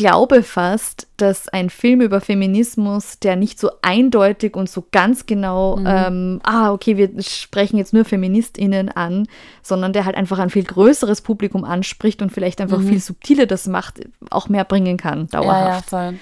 glaube 0.00 0.42
fast, 0.42 1.08
dass 1.18 1.48
ein 1.48 1.68
Film 1.68 2.00
über 2.00 2.22
Feminismus, 2.22 3.18
der 3.18 3.36
nicht 3.36 3.60
so 3.60 3.70
eindeutig 3.82 4.56
und 4.56 4.70
so 4.70 4.86
ganz 4.92 5.26
genau, 5.26 5.78
ähm, 5.84 6.40
ah, 6.42 6.72
okay, 6.72 6.96
wir 6.96 7.10
sprechen 7.22 7.76
jetzt 7.76 7.92
nur 7.92 8.06
FeministInnen 8.06 8.88
an, 8.88 9.28
sondern 9.62 9.92
der 9.92 10.06
halt 10.06 10.16
einfach 10.16 10.38
ein 10.38 10.48
viel 10.48 10.64
größeres 10.64 11.20
Publikum 11.20 11.64
anspricht 11.64 12.22
und 12.22 12.30
vielleicht 12.32 12.62
einfach 12.62 12.80
viel 12.80 12.98
subtiler 13.00 13.44
das 13.44 13.66
macht, 13.66 14.00
auch 14.30 14.48
mehr 14.48 14.64
bringen 14.64 14.96
kann, 14.96 15.28
Ja, 15.32 15.42
ja, 15.42 15.48
dauerhaft. 15.48 15.90
voll. 15.90 16.14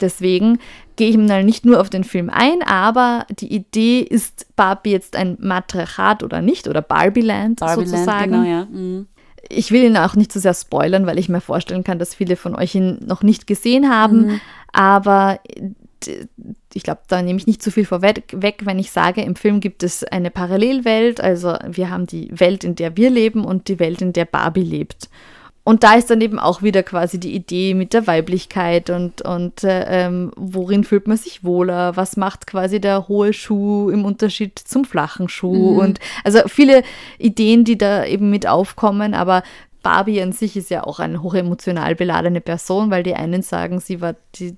Deswegen 0.00 0.58
gehe 0.96 1.10
ich 1.10 1.16
mal 1.18 1.44
nicht 1.44 1.64
nur 1.66 1.80
auf 1.80 1.90
den 1.90 2.04
Film 2.04 2.30
ein, 2.30 2.62
aber 2.66 3.26
die 3.30 3.54
Idee 3.54 4.00
ist 4.00 4.46
Barbie 4.56 4.90
jetzt 4.90 5.16
ein 5.16 5.36
Matriarchat 5.38 6.22
oder 6.22 6.40
nicht 6.40 6.66
oder 6.66 6.80
Barbieland, 6.80 7.60
Barbie 7.60 7.86
sozusagen 7.86 8.32
Land, 8.32 8.44
genau, 8.44 8.44
ja. 8.44 8.64
Mhm. 8.64 9.06
Ich 9.48 9.70
will 9.72 9.82
ihn 9.84 9.96
auch 9.96 10.14
nicht 10.14 10.32
zu 10.32 10.40
sehr 10.40 10.54
spoilern, 10.54 11.06
weil 11.06 11.18
ich 11.18 11.28
mir 11.28 11.40
vorstellen 11.40 11.84
kann, 11.84 11.98
dass 11.98 12.14
viele 12.14 12.36
von 12.36 12.54
euch 12.54 12.74
ihn 12.74 12.98
noch 13.04 13.22
nicht 13.22 13.46
gesehen 13.46 13.90
haben. 13.90 14.40
Aber 14.72 15.40
d- 16.06 16.26
ich 16.74 16.82
glaube, 16.82 17.00
da 17.08 17.20
nehme 17.20 17.38
ich 17.38 17.46
nicht 17.46 17.62
zu 17.62 17.70
viel 17.70 17.84
vorweg, 17.84 18.34
weg, 18.34 18.62
wenn 18.64 18.78
ich 18.78 18.90
sage, 18.90 19.20
im 19.20 19.36
Film 19.36 19.60
gibt 19.60 19.82
es 19.82 20.04
eine 20.04 20.30
Parallelwelt. 20.30 21.20
Also 21.20 21.56
wir 21.68 21.90
haben 21.90 22.06
die 22.06 22.28
Welt, 22.32 22.64
in 22.64 22.76
der 22.76 22.96
wir 22.96 23.10
leben 23.10 23.44
und 23.44 23.68
die 23.68 23.78
Welt, 23.78 24.00
in 24.00 24.12
der 24.14 24.24
Barbie 24.24 24.62
lebt. 24.62 25.10
Und 25.64 25.84
da 25.84 25.94
ist 25.94 26.10
dann 26.10 26.20
eben 26.20 26.40
auch 26.40 26.62
wieder 26.62 26.82
quasi 26.82 27.20
die 27.20 27.34
Idee 27.34 27.74
mit 27.74 27.94
der 27.94 28.08
Weiblichkeit 28.08 28.90
und, 28.90 29.22
und 29.22 29.62
äh, 29.62 30.06
ähm, 30.06 30.32
worin 30.36 30.82
fühlt 30.82 31.06
man 31.06 31.16
sich 31.16 31.44
wohler, 31.44 31.96
was 31.96 32.16
macht 32.16 32.48
quasi 32.48 32.80
der 32.80 33.06
hohe 33.06 33.32
Schuh 33.32 33.88
im 33.90 34.04
Unterschied 34.04 34.58
zum 34.58 34.84
flachen 34.84 35.28
Schuh? 35.28 35.80
Und 35.80 36.00
also 36.24 36.40
viele 36.48 36.82
Ideen, 37.18 37.64
die 37.64 37.78
da 37.78 38.04
eben 38.04 38.28
mit 38.28 38.48
aufkommen, 38.48 39.14
aber 39.14 39.44
Barbie 39.82 40.20
an 40.22 40.32
sich 40.32 40.56
ist 40.56 40.70
ja 40.70 40.84
auch 40.84 40.98
eine 40.98 41.22
hochemotional 41.22 41.94
beladene 41.94 42.40
Person, 42.40 42.90
weil 42.90 43.02
die 43.02 43.14
einen 43.14 43.42
sagen, 43.42 43.78
sie 43.78 44.00
war 44.00 44.14
die, 44.36 44.56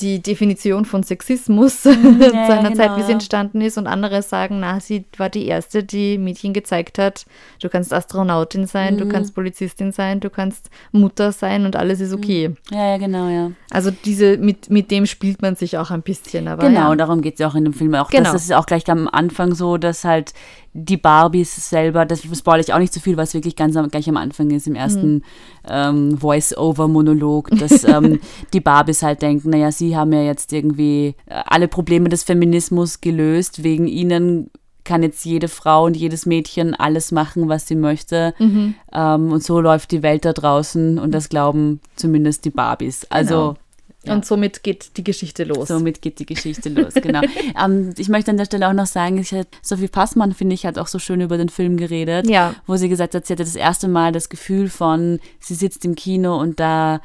die 0.00 0.22
Definition 0.22 0.84
von 0.84 1.02
Sexismus 1.02 1.82
zu 1.82 1.90
einer 1.90 2.70
genau, 2.70 2.74
Zeit, 2.74 2.96
wie 2.96 3.02
sie 3.02 3.08
ja. 3.08 3.14
entstanden 3.14 3.60
ist. 3.60 3.78
Und 3.78 3.86
andere 3.88 4.22
sagen, 4.22 4.60
na, 4.60 4.78
sie 4.78 5.04
war 5.16 5.28
die 5.28 5.46
Erste, 5.46 5.82
die 5.82 6.18
Mädchen 6.18 6.52
gezeigt 6.52 6.98
hat, 6.98 7.26
du 7.60 7.68
kannst 7.68 7.92
Astronautin 7.92 8.66
sein, 8.66 8.94
Mhm. 8.94 8.98
du 8.98 9.08
kannst 9.08 9.34
Polizistin 9.34 9.90
sein, 9.90 10.20
du 10.20 10.30
kannst 10.30 10.70
Mutter 10.92 11.32
sein 11.32 11.66
und 11.66 11.74
alles 11.74 12.00
ist 12.00 12.12
okay. 12.12 12.54
Ja, 12.70 12.90
ja, 12.92 12.96
genau, 12.98 13.28
ja. 13.28 13.50
Also 13.70 13.90
diese, 13.90 14.36
mit, 14.38 14.70
mit 14.70 14.90
dem 14.90 15.04
spielt 15.06 15.42
man 15.42 15.56
sich 15.56 15.76
auch 15.78 15.90
ein 15.90 16.02
bisschen. 16.02 16.46
Aber 16.46 16.68
Genau, 16.68 16.90
ja. 16.90 16.96
darum 16.96 17.20
geht 17.20 17.34
es 17.34 17.40
ja 17.40 17.48
auch 17.48 17.54
in 17.56 17.64
dem 17.64 17.72
Film. 17.74 17.94
Auch 17.96 18.10
Genau. 18.10 18.32
das 18.32 18.42
ist 18.44 18.52
auch 18.52 18.66
gleich 18.66 18.88
am 18.90 19.08
Anfang 19.08 19.54
so, 19.54 19.78
dass 19.78 20.04
halt 20.04 20.32
die 20.72 20.96
Barbies 20.96 21.70
selber, 21.70 22.04
das 22.04 22.22
spoil 22.22 22.60
ich 22.60 22.72
auch 22.72 22.78
nicht 22.78 22.92
so 22.92 23.00
viel, 23.00 23.16
was 23.16 23.34
wirklich 23.34 23.56
ganz 23.56 23.76
am, 23.76 23.88
gleich 23.88 24.08
am 24.08 24.16
Anfang 24.16 24.50
ist, 24.50 24.66
im 24.66 24.74
ersten 24.74 25.22
ähm, 25.68 26.18
Voice-Over-Monolog, 26.18 27.50
dass 27.58 27.84
ähm, 27.88 28.20
die 28.52 28.60
Barbies 28.60 29.02
halt 29.02 29.22
denken, 29.22 29.50
naja, 29.50 29.72
sie 29.72 29.96
haben 29.96 30.12
ja 30.12 30.22
jetzt 30.22 30.52
irgendwie 30.52 31.14
äh, 31.26 31.42
alle 31.46 31.68
Probleme 31.68 32.08
des 32.08 32.22
Feminismus 32.22 33.00
gelöst, 33.00 33.62
wegen 33.62 33.86
ihnen 33.86 34.50
kann 34.84 35.02
jetzt 35.02 35.24
jede 35.24 35.48
Frau 35.48 35.84
und 35.84 35.96
jedes 35.96 36.24
Mädchen 36.24 36.74
alles 36.74 37.12
machen, 37.12 37.48
was 37.48 37.68
sie 37.68 37.74
möchte. 37.74 38.34
Mhm. 38.38 38.74
Ähm, 38.92 39.32
und 39.32 39.42
so 39.42 39.60
läuft 39.60 39.90
die 39.90 40.02
Welt 40.02 40.24
da 40.24 40.32
draußen 40.32 40.98
und 40.98 41.12
das 41.12 41.28
glauben 41.28 41.80
zumindest 41.94 42.46
die 42.46 42.50
Barbies. 42.50 43.06
Also 43.10 43.56
Ja. 44.04 44.12
Und 44.14 44.24
somit 44.24 44.62
geht 44.62 44.96
die 44.96 45.02
Geschichte 45.04 45.42
los. 45.44 45.68
Somit 45.68 46.00
geht 46.02 46.20
die 46.20 46.24
Geschichte 46.26 46.68
los, 46.68 46.94
genau. 46.94 47.20
ähm, 47.62 47.92
ich 47.98 48.08
möchte 48.08 48.30
an 48.30 48.36
der 48.36 48.44
Stelle 48.44 48.68
auch 48.68 48.72
noch 48.72 48.86
sagen, 48.86 49.24
Sophie 49.60 49.88
Passmann, 49.88 50.32
finde 50.34 50.54
ich, 50.54 50.64
hat 50.66 50.78
auch 50.78 50.86
so 50.86 50.98
schön 51.00 51.20
über 51.20 51.36
den 51.36 51.48
Film 51.48 51.76
geredet, 51.76 52.28
Ja. 52.30 52.54
wo 52.66 52.76
sie 52.76 52.88
gesagt 52.88 53.14
hat, 53.14 53.26
sie 53.26 53.32
hatte 53.32 53.42
das 53.44 53.56
erste 53.56 53.88
Mal 53.88 54.12
das 54.12 54.28
Gefühl 54.28 54.68
von, 54.68 55.18
sie 55.40 55.54
sitzt 55.54 55.84
im 55.84 55.96
Kino 55.96 56.38
und 56.38 56.60
da 56.60 57.00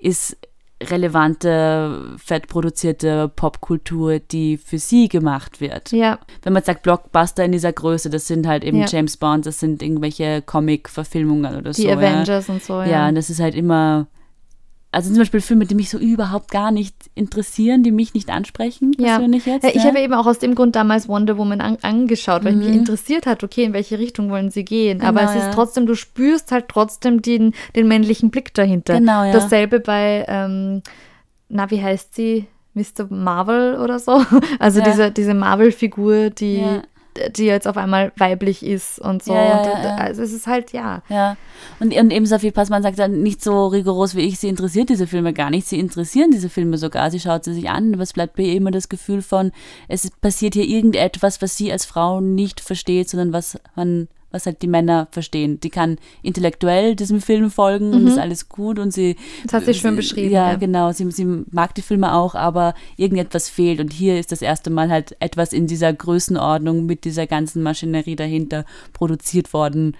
ist 0.00 0.36
relevante, 0.82 2.16
fettproduzierte 2.18 3.28
Popkultur, 3.34 4.18
die 4.18 4.56
für 4.58 4.78
sie 4.78 5.08
gemacht 5.08 5.60
wird. 5.60 5.92
ja, 5.92 6.18
Wenn 6.42 6.52
man 6.52 6.62
sagt 6.62 6.82
Blockbuster 6.82 7.44
in 7.44 7.52
dieser 7.52 7.72
Größe, 7.72 8.10
das 8.10 8.26
sind 8.26 8.46
halt 8.46 8.64
eben 8.64 8.78
Ja. 8.80 8.86
James 8.86 9.16
Bond, 9.16 9.46
das 9.46 9.60
sind 9.60 9.82
irgendwelche 9.82 10.42
Comic-Verfilmungen 10.42 11.56
oder 11.56 11.72
die 11.72 11.82
so. 11.82 11.88
ja. 11.88 11.96
Avengers 11.96 12.48
und 12.48 12.62
so. 12.62 12.82
Ja, 12.82 13.08
und 13.08 13.14
das 13.14 13.30
ist 13.30 13.40
halt 13.40 13.54
immer. 13.54 14.06
Also 14.94 15.10
zum 15.10 15.18
Beispiel 15.18 15.40
Filme, 15.40 15.66
die 15.66 15.74
mich 15.74 15.90
so 15.90 15.98
überhaupt 15.98 16.50
gar 16.50 16.70
nicht 16.70 16.94
interessieren, 17.14 17.82
die 17.82 17.90
mich 17.90 18.14
nicht 18.14 18.30
ansprechen, 18.30 18.92
Ja. 18.98 19.16
persönlich 19.16 19.44
jetzt. 19.46 19.64
Ja, 19.64 19.70
ich 19.70 19.76
ne? 19.82 19.84
habe 19.84 20.00
eben 20.00 20.14
auch 20.14 20.26
aus 20.26 20.38
dem 20.38 20.54
Grund 20.54 20.76
damals 20.76 21.08
Wonder 21.08 21.36
Woman 21.36 21.60
an, 21.60 21.76
angeschaut, 21.82 22.44
weil 22.44 22.54
mich 22.56 22.68
Mhm. 22.68 22.74
interessiert 22.74 23.26
hat, 23.26 23.44
okay, 23.44 23.64
in 23.64 23.72
welche 23.72 23.98
Richtung 23.98 24.30
wollen 24.30 24.50
sie 24.50 24.64
gehen. 24.64 25.00
Aber 25.02 25.20
Genau, 25.20 25.30
es 25.32 25.36
ist 25.36 25.44
ja. 25.46 25.50
trotzdem, 25.52 25.86
du 25.86 25.94
spürst 25.94 26.52
halt 26.52 26.68
trotzdem 26.68 27.20
den, 27.22 27.52
den 27.76 27.88
männlichen 27.88 28.30
Blick 28.30 28.54
dahinter. 28.54 28.98
Genau, 28.98 29.24
ja. 29.24 29.32
Dasselbe 29.32 29.80
bei, 29.80 30.24
ähm, 30.28 30.82
na, 31.48 31.70
wie 31.70 31.82
heißt 31.82 32.14
sie? 32.14 32.46
Mr. 32.74 33.06
Marvel 33.08 33.78
oder 33.78 33.98
so. 33.98 34.20
Also 34.58 34.80
Ja. 34.80 34.86
diese, 34.90 35.10
diese 35.10 35.34
Marvel-Figur, 35.34 36.30
die, 36.30 36.58
Ja. 36.58 36.82
Die 37.36 37.44
jetzt 37.44 37.68
auf 37.68 37.76
einmal 37.76 38.12
weiblich 38.16 38.64
ist 38.64 38.98
und 38.98 39.22
so. 39.22 39.34
Ja, 39.34 39.44
ja, 39.44 39.58
und, 39.60 39.84
ja. 39.84 39.96
Also 39.96 40.22
es 40.22 40.32
ist 40.32 40.46
halt, 40.46 40.72
ja. 40.72 41.02
Ja, 41.08 41.36
und, 41.80 41.94
und 41.94 42.10
eben 42.10 42.26
Sophie 42.26 42.50
Passmann 42.50 42.82
sagt 42.82 42.98
dann 42.98 43.22
nicht 43.22 43.42
so 43.42 43.66
rigoros 43.66 44.14
wie 44.14 44.22
ich, 44.22 44.38
sie 44.38 44.48
interessiert 44.48 44.88
diese 44.88 45.06
Filme 45.06 45.32
gar 45.32 45.50
nicht. 45.50 45.66
Sie 45.66 45.78
interessieren 45.78 46.30
diese 46.30 46.48
Filme 46.48 46.78
sogar, 46.78 47.10
sie 47.10 47.20
schaut 47.20 47.44
sie 47.44 47.54
sich 47.54 47.68
an, 47.68 47.94
aber 47.94 48.02
es 48.02 48.12
bleibt 48.12 48.36
bei 48.36 48.44
ihr 48.44 48.54
immer 48.54 48.70
das 48.70 48.88
Gefühl 48.88 49.22
von, 49.22 49.52
es 49.88 50.10
passiert 50.20 50.54
hier 50.54 50.66
irgendetwas, 50.66 51.40
was 51.42 51.56
sie 51.56 51.70
als 51.72 51.84
Frau 51.84 52.20
nicht 52.20 52.60
versteht, 52.60 53.08
sondern 53.08 53.32
was 53.32 53.58
man 53.76 54.08
was 54.34 54.44
halt 54.46 54.60
die 54.60 54.66
Männer 54.66 55.08
verstehen. 55.12 55.60
Die 55.60 55.70
kann 55.70 55.96
intellektuell 56.22 56.94
diesem 56.96 57.20
Film 57.22 57.50
folgen 57.50 57.94
und 57.94 58.06
ist 58.06 58.18
alles 58.18 58.48
gut 58.50 58.78
und 58.78 58.92
sie. 58.92 59.14
Mhm. 59.14 59.42
Das 59.44 59.52
hat 59.54 59.64
sie 59.64 59.74
schön 59.74 59.96
beschrieben, 59.96 60.30
Ja, 60.32 60.50
ja. 60.50 60.56
genau. 60.56 60.92
Sie, 60.92 61.10
sie 61.10 61.24
mag 61.50 61.74
die 61.74 61.82
Filme 61.82 62.12
auch, 62.12 62.34
aber 62.34 62.74
irgendetwas 62.96 63.48
fehlt. 63.48 63.80
Und 63.80 63.92
hier 63.92 64.18
ist 64.18 64.32
das 64.32 64.42
erste 64.42 64.68
Mal 64.70 64.90
halt 64.90 65.16
etwas 65.20 65.52
in 65.52 65.66
dieser 65.66 65.92
Größenordnung 65.92 66.84
mit 66.84 67.04
dieser 67.04 67.26
ganzen 67.26 67.62
Maschinerie 67.62 68.16
dahinter 68.16 68.64
produziert 68.92 69.52
worden, 69.54 69.96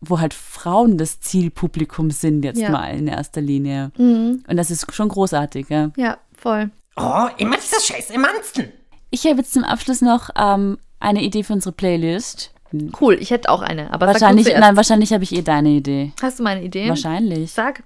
wo 0.00 0.20
halt 0.20 0.34
Frauen 0.34 0.96
das 0.98 1.18
Zielpublikum 1.20 2.10
sind 2.10 2.44
jetzt 2.44 2.60
Ja. 2.60 2.70
mal 2.70 2.96
in 2.96 3.08
erster 3.08 3.40
Linie. 3.40 3.90
Mhm. 3.98 4.44
Und 4.46 4.56
das 4.56 4.70
ist 4.70 4.94
schon 4.94 5.08
großartig, 5.08 5.66
ja. 5.70 5.90
Ja, 5.96 6.18
voll. 6.36 6.70
Oh, 6.96 7.26
immer 7.38 7.56
dieser 7.56 7.80
scheiß 7.80 8.10
Emanzen. 8.10 8.68
Ich 9.10 9.24
habe 9.26 9.38
jetzt 9.38 9.52
zum 9.54 9.64
Abschluss 9.64 10.00
noch 10.02 10.30
ähm, 10.36 10.78
eine 11.00 11.22
Idee 11.22 11.42
für 11.42 11.52
unsere 11.54 11.72
Playlist. 11.72 12.52
Cool, 13.00 13.16
ich 13.20 13.30
hätte 13.30 13.48
auch 13.48 13.62
eine, 13.62 13.92
aber 13.92 14.06
Wahrscheinlich, 14.06 14.46
nein, 14.46 14.76
wahrscheinlich 14.76 15.12
habe 15.12 15.24
ich 15.24 15.34
eh 15.34 15.42
deine 15.42 15.70
Idee. 15.70 16.12
Hast 16.20 16.38
du 16.38 16.42
meine 16.42 16.62
Idee? 16.62 16.88
Wahrscheinlich. 16.88 17.50
Sag. 17.52 17.82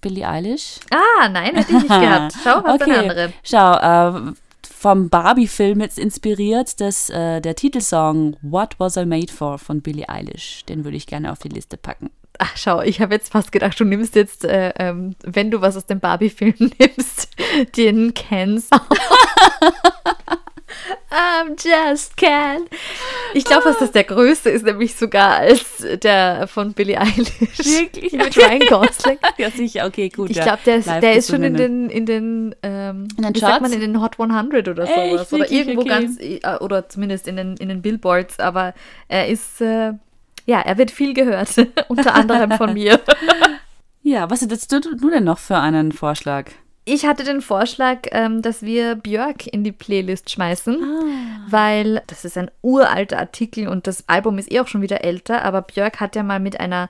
Billie 0.00 0.28
Eilish? 0.28 0.80
Ah, 0.90 1.28
nein, 1.28 1.54
hätte 1.54 1.72
ich 1.72 1.82
nicht 1.82 1.88
gehabt. 1.88 2.34
Schau, 2.44 2.62
hast 2.64 2.82
okay. 2.82 2.90
eine 2.90 2.98
andere. 2.98 3.32
Schau, 3.44 3.74
äh, 3.74 4.32
vom 4.62 5.08
Barbie-Film 5.08 5.80
jetzt 5.80 5.98
inspiriert, 5.98 6.80
das, 6.80 7.10
äh, 7.10 7.40
der 7.40 7.54
Titelsong 7.54 8.36
What 8.42 8.74
Was 8.78 8.96
I 8.96 9.06
Made 9.06 9.32
For 9.32 9.58
von 9.58 9.82
Billie 9.82 10.08
Eilish. 10.08 10.64
Den 10.68 10.84
würde 10.84 10.96
ich 10.96 11.06
gerne 11.06 11.32
auf 11.32 11.38
die 11.38 11.48
Liste 11.48 11.76
packen. 11.76 12.10
Ach, 12.38 12.56
schau, 12.56 12.82
ich 12.82 13.00
habe 13.00 13.14
jetzt 13.14 13.32
fast 13.32 13.52
gedacht, 13.52 13.78
du 13.80 13.84
nimmst 13.84 14.14
jetzt, 14.14 14.44
äh, 14.44 14.72
ähm, 14.78 15.16
wenn 15.22 15.50
du 15.50 15.60
was 15.60 15.76
aus 15.76 15.86
dem 15.86 16.00
Barbie-Film 16.00 16.54
nimmst, 16.78 17.28
den 17.76 18.12
Ken-Song. 18.14 18.80
I'm 21.10 21.56
just 21.56 22.16
Ken. 22.16 22.66
Ich 23.34 23.44
glaube, 23.44 23.64
dass 23.64 23.78
das 23.78 23.92
der 23.92 24.04
größte 24.04 24.50
ist, 24.50 24.64
nämlich 24.64 24.94
sogar 24.94 25.36
als 25.36 25.84
der 26.02 26.46
von 26.48 26.72
Billie 26.72 26.98
Eilish. 27.00 27.58
Wirklich? 27.58 28.12
Mit 28.12 28.36
Ryan 28.36 28.60
Gosling. 28.68 29.18
Ja, 29.38 29.50
sicher, 29.50 29.86
okay, 29.86 30.08
gut. 30.08 30.30
Ich 30.30 30.40
glaube, 30.40 30.60
der 30.66 30.76
ist, 30.76 30.86
der 30.88 31.14
ist 31.14 31.30
schon 31.30 31.42
in 31.42 31.54
den, 31.54 31.90
in 31.90 32.06
den, 32.06 32.54
ähm, 32.62 33.08
In 33.16 33.24
den 33.24 33.34
wie 33.34 33.38
sagt 33.38 33.62
man, 33.62 33.72
in 33.72 33.80
den 33.80 34.00
Hot 34.02 34.18
100 34.18 34.68
oder 34.68 34.86
sowas. 34.86 35.32
Oder 35.32 35.42
Wirklich? 35.42 35.58
irgendwo 35.60 35.80
Okay. 35.82 35.88
ganz, 35.88 36.20
äh, 36.20 36.40
oder 36.60 36.88
zumindest 36.88 37.28
in 37.28 37.36
den, 37.36 37.56
in 37.56 37.68
den 37.68 37.82
Billboards. 37.82 38.38
Aber 38.40 38.74
er 39.08 39.28
ist, 39.28 39.60
äh, 39.60 39.92
ja, 40.46 40.60
er 40.60 40.78
wird 40.78 40.90
viel 40.90 41.14
gehört. 41.14 41.48
Unter 41.88 42.14
anderem 42.14 42.52
von 42.52 42.72
mir. 42.72 43.00
Ja, 44.02 44.30
was 44.30 44.42
hättest 44.42 44.70
du, 44.70 44.80
du 44.80 45.10
denn 45.10 45.24
noch 45.24 45.38
für 45.38 45.58
einen 45.58 45.92
Vorschlag? 45.92 46.50
Ich 46.88 47.04
hatte 47.04 47.24
den 47.24 47.40
Vorschlag, 47.40 47.98
ähm, 48.12 48.42
dass 48.42 48.62
wir 48.62 48.94
Björk 48.94 49.48
in 49.48 49.64
die 49.64 49.72
Playlist 49.72 50.30
schmeißen, 50.30 50.78
weil 51.50 52.00
das 52.06 52.24
ist 52.24 52.38
ein 52.38 52.48
uralter 52.62 53.18
Artikel 53.18 53.66
und 53.66 53.88
das 53.88 54.08
Album 54.08 54.38
ist 54.38 54.52
eh 54.52 54.60
auch 54.60 54.68
schon 54.68 54.82
wieder 54.82 55.02
älter, 55.02 55.42
aber 55.42 55.62
Björk 55.62 55.98
hat 55.98 56.14
ja 56.14 56.22
mal 56.22 56.38
mit 56.38 56.60
einer 56.60 56.88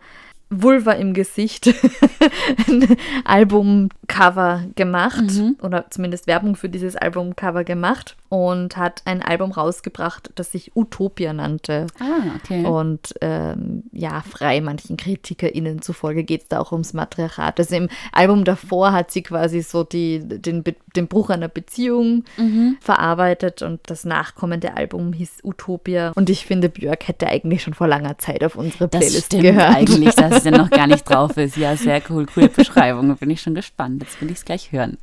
Vulva 0.51 0.93
im 0.93 1.15
Gesicht 1.15 1.69
ein 2.69 2.97
Albumcover 3.25 4.65
gemacht 4.77 5.25
oder 5.63 5.87
zumindest 5.89 6.27
Werbung 6.27 6.57
für 6.57 6.69
dieses 6.69 6.95
Albumcover 6.95 7.65
gemacht 7.65 8.17
und 8.29 8.77
hat 8.77 9.03
ein 9.05 9.23
Album 9.23 9.53
rausgebracht, 9.53 10.31
das 10.35 10.53
sich 10.53 10.73
Utopia 10.75 11.33
nannte. 11.33 11.87
Ah, 11.99 12.37
okay. 12.37 12.65
Und 12.65 13.15
ähm, 13.21 13.85
ja, 13.93 14.23
frei 14.23 14.61
manchen 14.61 14.97
KritikerInnen 14.97 15.83
zufolge 15.83 16.25
geht 16.25 16.43
es 16.43 16.49
da 16.49 16.61
auch 16.61 16.73
ums 16.73 16.93
Matriarchat. 16.93 17.59
Also 17.59 17.77
im 17.77 17.89
Album 18.13 18.45
davor 18.45 18.93
hat 18.93 19.11
sie 19.11 19.23
quasi 19.23 19.63
so 19.63 19.85
die, 19.85 20.21
den, 20.21 20.65
den 20.97 21.09
Bruch 21.09 21.31
einer 21.31 21.49
Beziehung 21.49 22.25
verarbeitet 22.81 23.63
und 23.63 23.81
das 23.87 24.05
nachkommende 24.05 24.77
Album 24.77 25.13
hieß 25.13 25.41
Utopia. 25.45 26.13
Und 26.15 26.31
ich 26.31 26.47
finde, 26.47 26.69
Björk 26.69 27.09
hätte 27.09 27.27
eigentlich 27.27 27.63
schon 27.63 27.75
vor 27.75 27.89
langer 27.89 28.19
Zeit 28.19 28.43
auf 28.45 28.57
unsere 28.57 28.89
das 28.89 29.01
Playlist 29.01 29.27
stimmt 29.27 29.43
gehört. 29.43 29.75
eigentlich, 29.77 30.15
dass 30.15 30.39
es 30.39 30.45
ja 30.45 30.51
noch 30.51 30.71
gar 30.71 30.87
nicht 30.87 31.09
drauf 31.09 31.37
ist. 31.37 31.57
Ja, 31.57 31.77
sehr 31.77 32.03
cool. 32.11 32.27
Coole 32.27 32.49
Beschreibung. 32.49 33.17
Bin 33.17 33.31
ich 33.31 33.41
schon 33.41 33.55
gespannt. 33.55 34.03
Jetzt 34.03 34.21
will 34.21 34.31
ich 34.31 34.39
es 34.39 34.45
gleich 34.45 34.73
hören. 34.73 34.99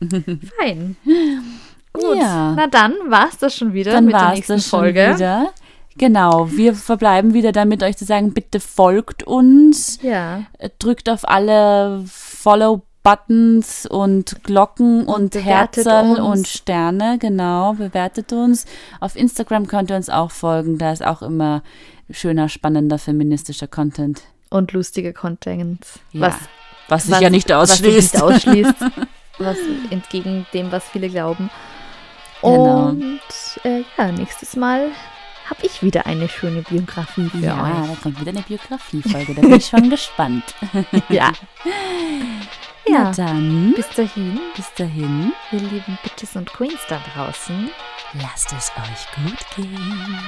Fein. 0.60 0.96
Gut, 1.94 2.18
Ja. 2.18 2.54
na 2.56 2.68
dann 2.68 2.94
war 3.08 3.28
es 3.30 3.38
das 3.38 3.56
schon 3.56 3.74
wieder 3.74 3.92
Dann 3.92 4.06
mit 4.06 4.16
der 4.16 4.32
nächsten 4.32 4.54
das 4.54 4.68
schon 4.68 4.80
Folge. 4.80 5.14
wieder. 5.16 5.50
Genau, 5.96 6.50
wir 6.52 6.74
verbleiben 6.74 7.34
wieder 7.36 7.52
damit, 7.52 7.84
euch 7.84 7.98
zu 7.98 8.06
sagen, 8.06 8.34
bitte 8.34 8.60
folgt 8.60 9.22
uns, 9.24 10.00
Ja. 10.02 10.44
äh, 10.58 10.70
drückt 10.80 11.08
auf 11.08 11.28
alle 11.30 12.04
Follow-Buttons 12.08 13.86
und 13.86 14.44
Glocken 14.44 15.06
und, 15.06 15.36
Herzerl 15.36 16.20
uns. 16.20 16.40
und 16.40 16.48
Sterne, 16.48 17.18
genau, 17.20 17.74
bewertet 17.74 18.34
uns. 18.34 18.66
Auf 19.00 19.16
Instagram 19.16 19.68
könnt 19.68 19.92
ihr 19.92 19.96
uns 19.98 20.10
auch 20.10 20.32
folgen, 20.32 20.78
da 20.80 20.92
ist 20.92 21.06
auch 21.06 21.22
immer 21.22 21.62
schöner, 22.10 22.50
spannender, 22.50 22.98
feministischer 22.98 23.68
Content. 23.68 24.22
Und 24.50 24.72
lustige 24.72 25.14
Content. 25.14 25.86
Ja, 26.12 26.22
Was 26.22 26.36
was 26.90 27.04
sich 27.04 27.14
was- 27.14 27.22
ja 27.22 27.30
nicht 27.30 27.50
Was 27.50 27.78
sich 27.78 27.86
ausschließt. 27.86 28.14
nicht 28.16 28.24
ausschließt. 28.24 28.76
was 29.40 29.58
entgegen 29.90 30.46
dem, 30.54 30.72
was 30.72 30.84
viele 30.86 31.10
glauben. 31.10 31.50
Genau. 32.44 32.90
Und 32.90 33.22
äh, 33.64 33.84
ja, 33.98 34.12
nächstes 34.12 34.56
Mal 34.56 34.92
habe 35.50 35.66
ich 35.66 35.82
wieder 35.84 36.06
eine 36.06 36.30
schöne 36.30 36.62
Biografie 36.62 37.30
für 37.30 37.38
ja, 37.40 37.54
euch. 37.64 37.90
da 37.90 37.96
kommt 38.02 38.20
wieder 38.22 38.32
eine 38.32 38.42
Biografiefolge, 38.42 39.34
da 39.36 39.42
bin 39.42 39.54
ich 39.56 39.66
schon 39.68 39.90
gespannt. 39.90 40.44
Ja. 41.10 41.32
Ja. 42.86 43.12
dann, 43.16 43.74
Bis 43.78 43.88
dahin, 43.90 44.40
bis 44.58 44.72
dahin, 44.76 45.32
ihr 45.54 45.60
lieben 45.60 45.98
Bitches 46.04 46.36
und 46.36 46.52
Queens 46.52 46.82
da 46.90 47.00
draußen. 47.16 47.70
lasst 48.22 48.52
es 48.52 48.72
euch 48.78 49.24
gut 49.26 49.40
gehen. 49.56 50.20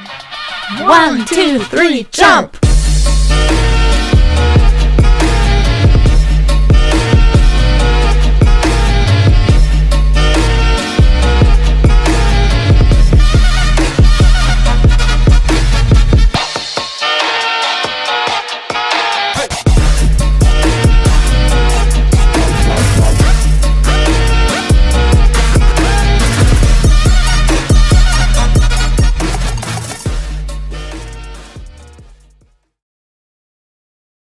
One, 0.81 1.23
two, 1.25 1.59
three, 1.69 2.05
jump! 2.13 2.57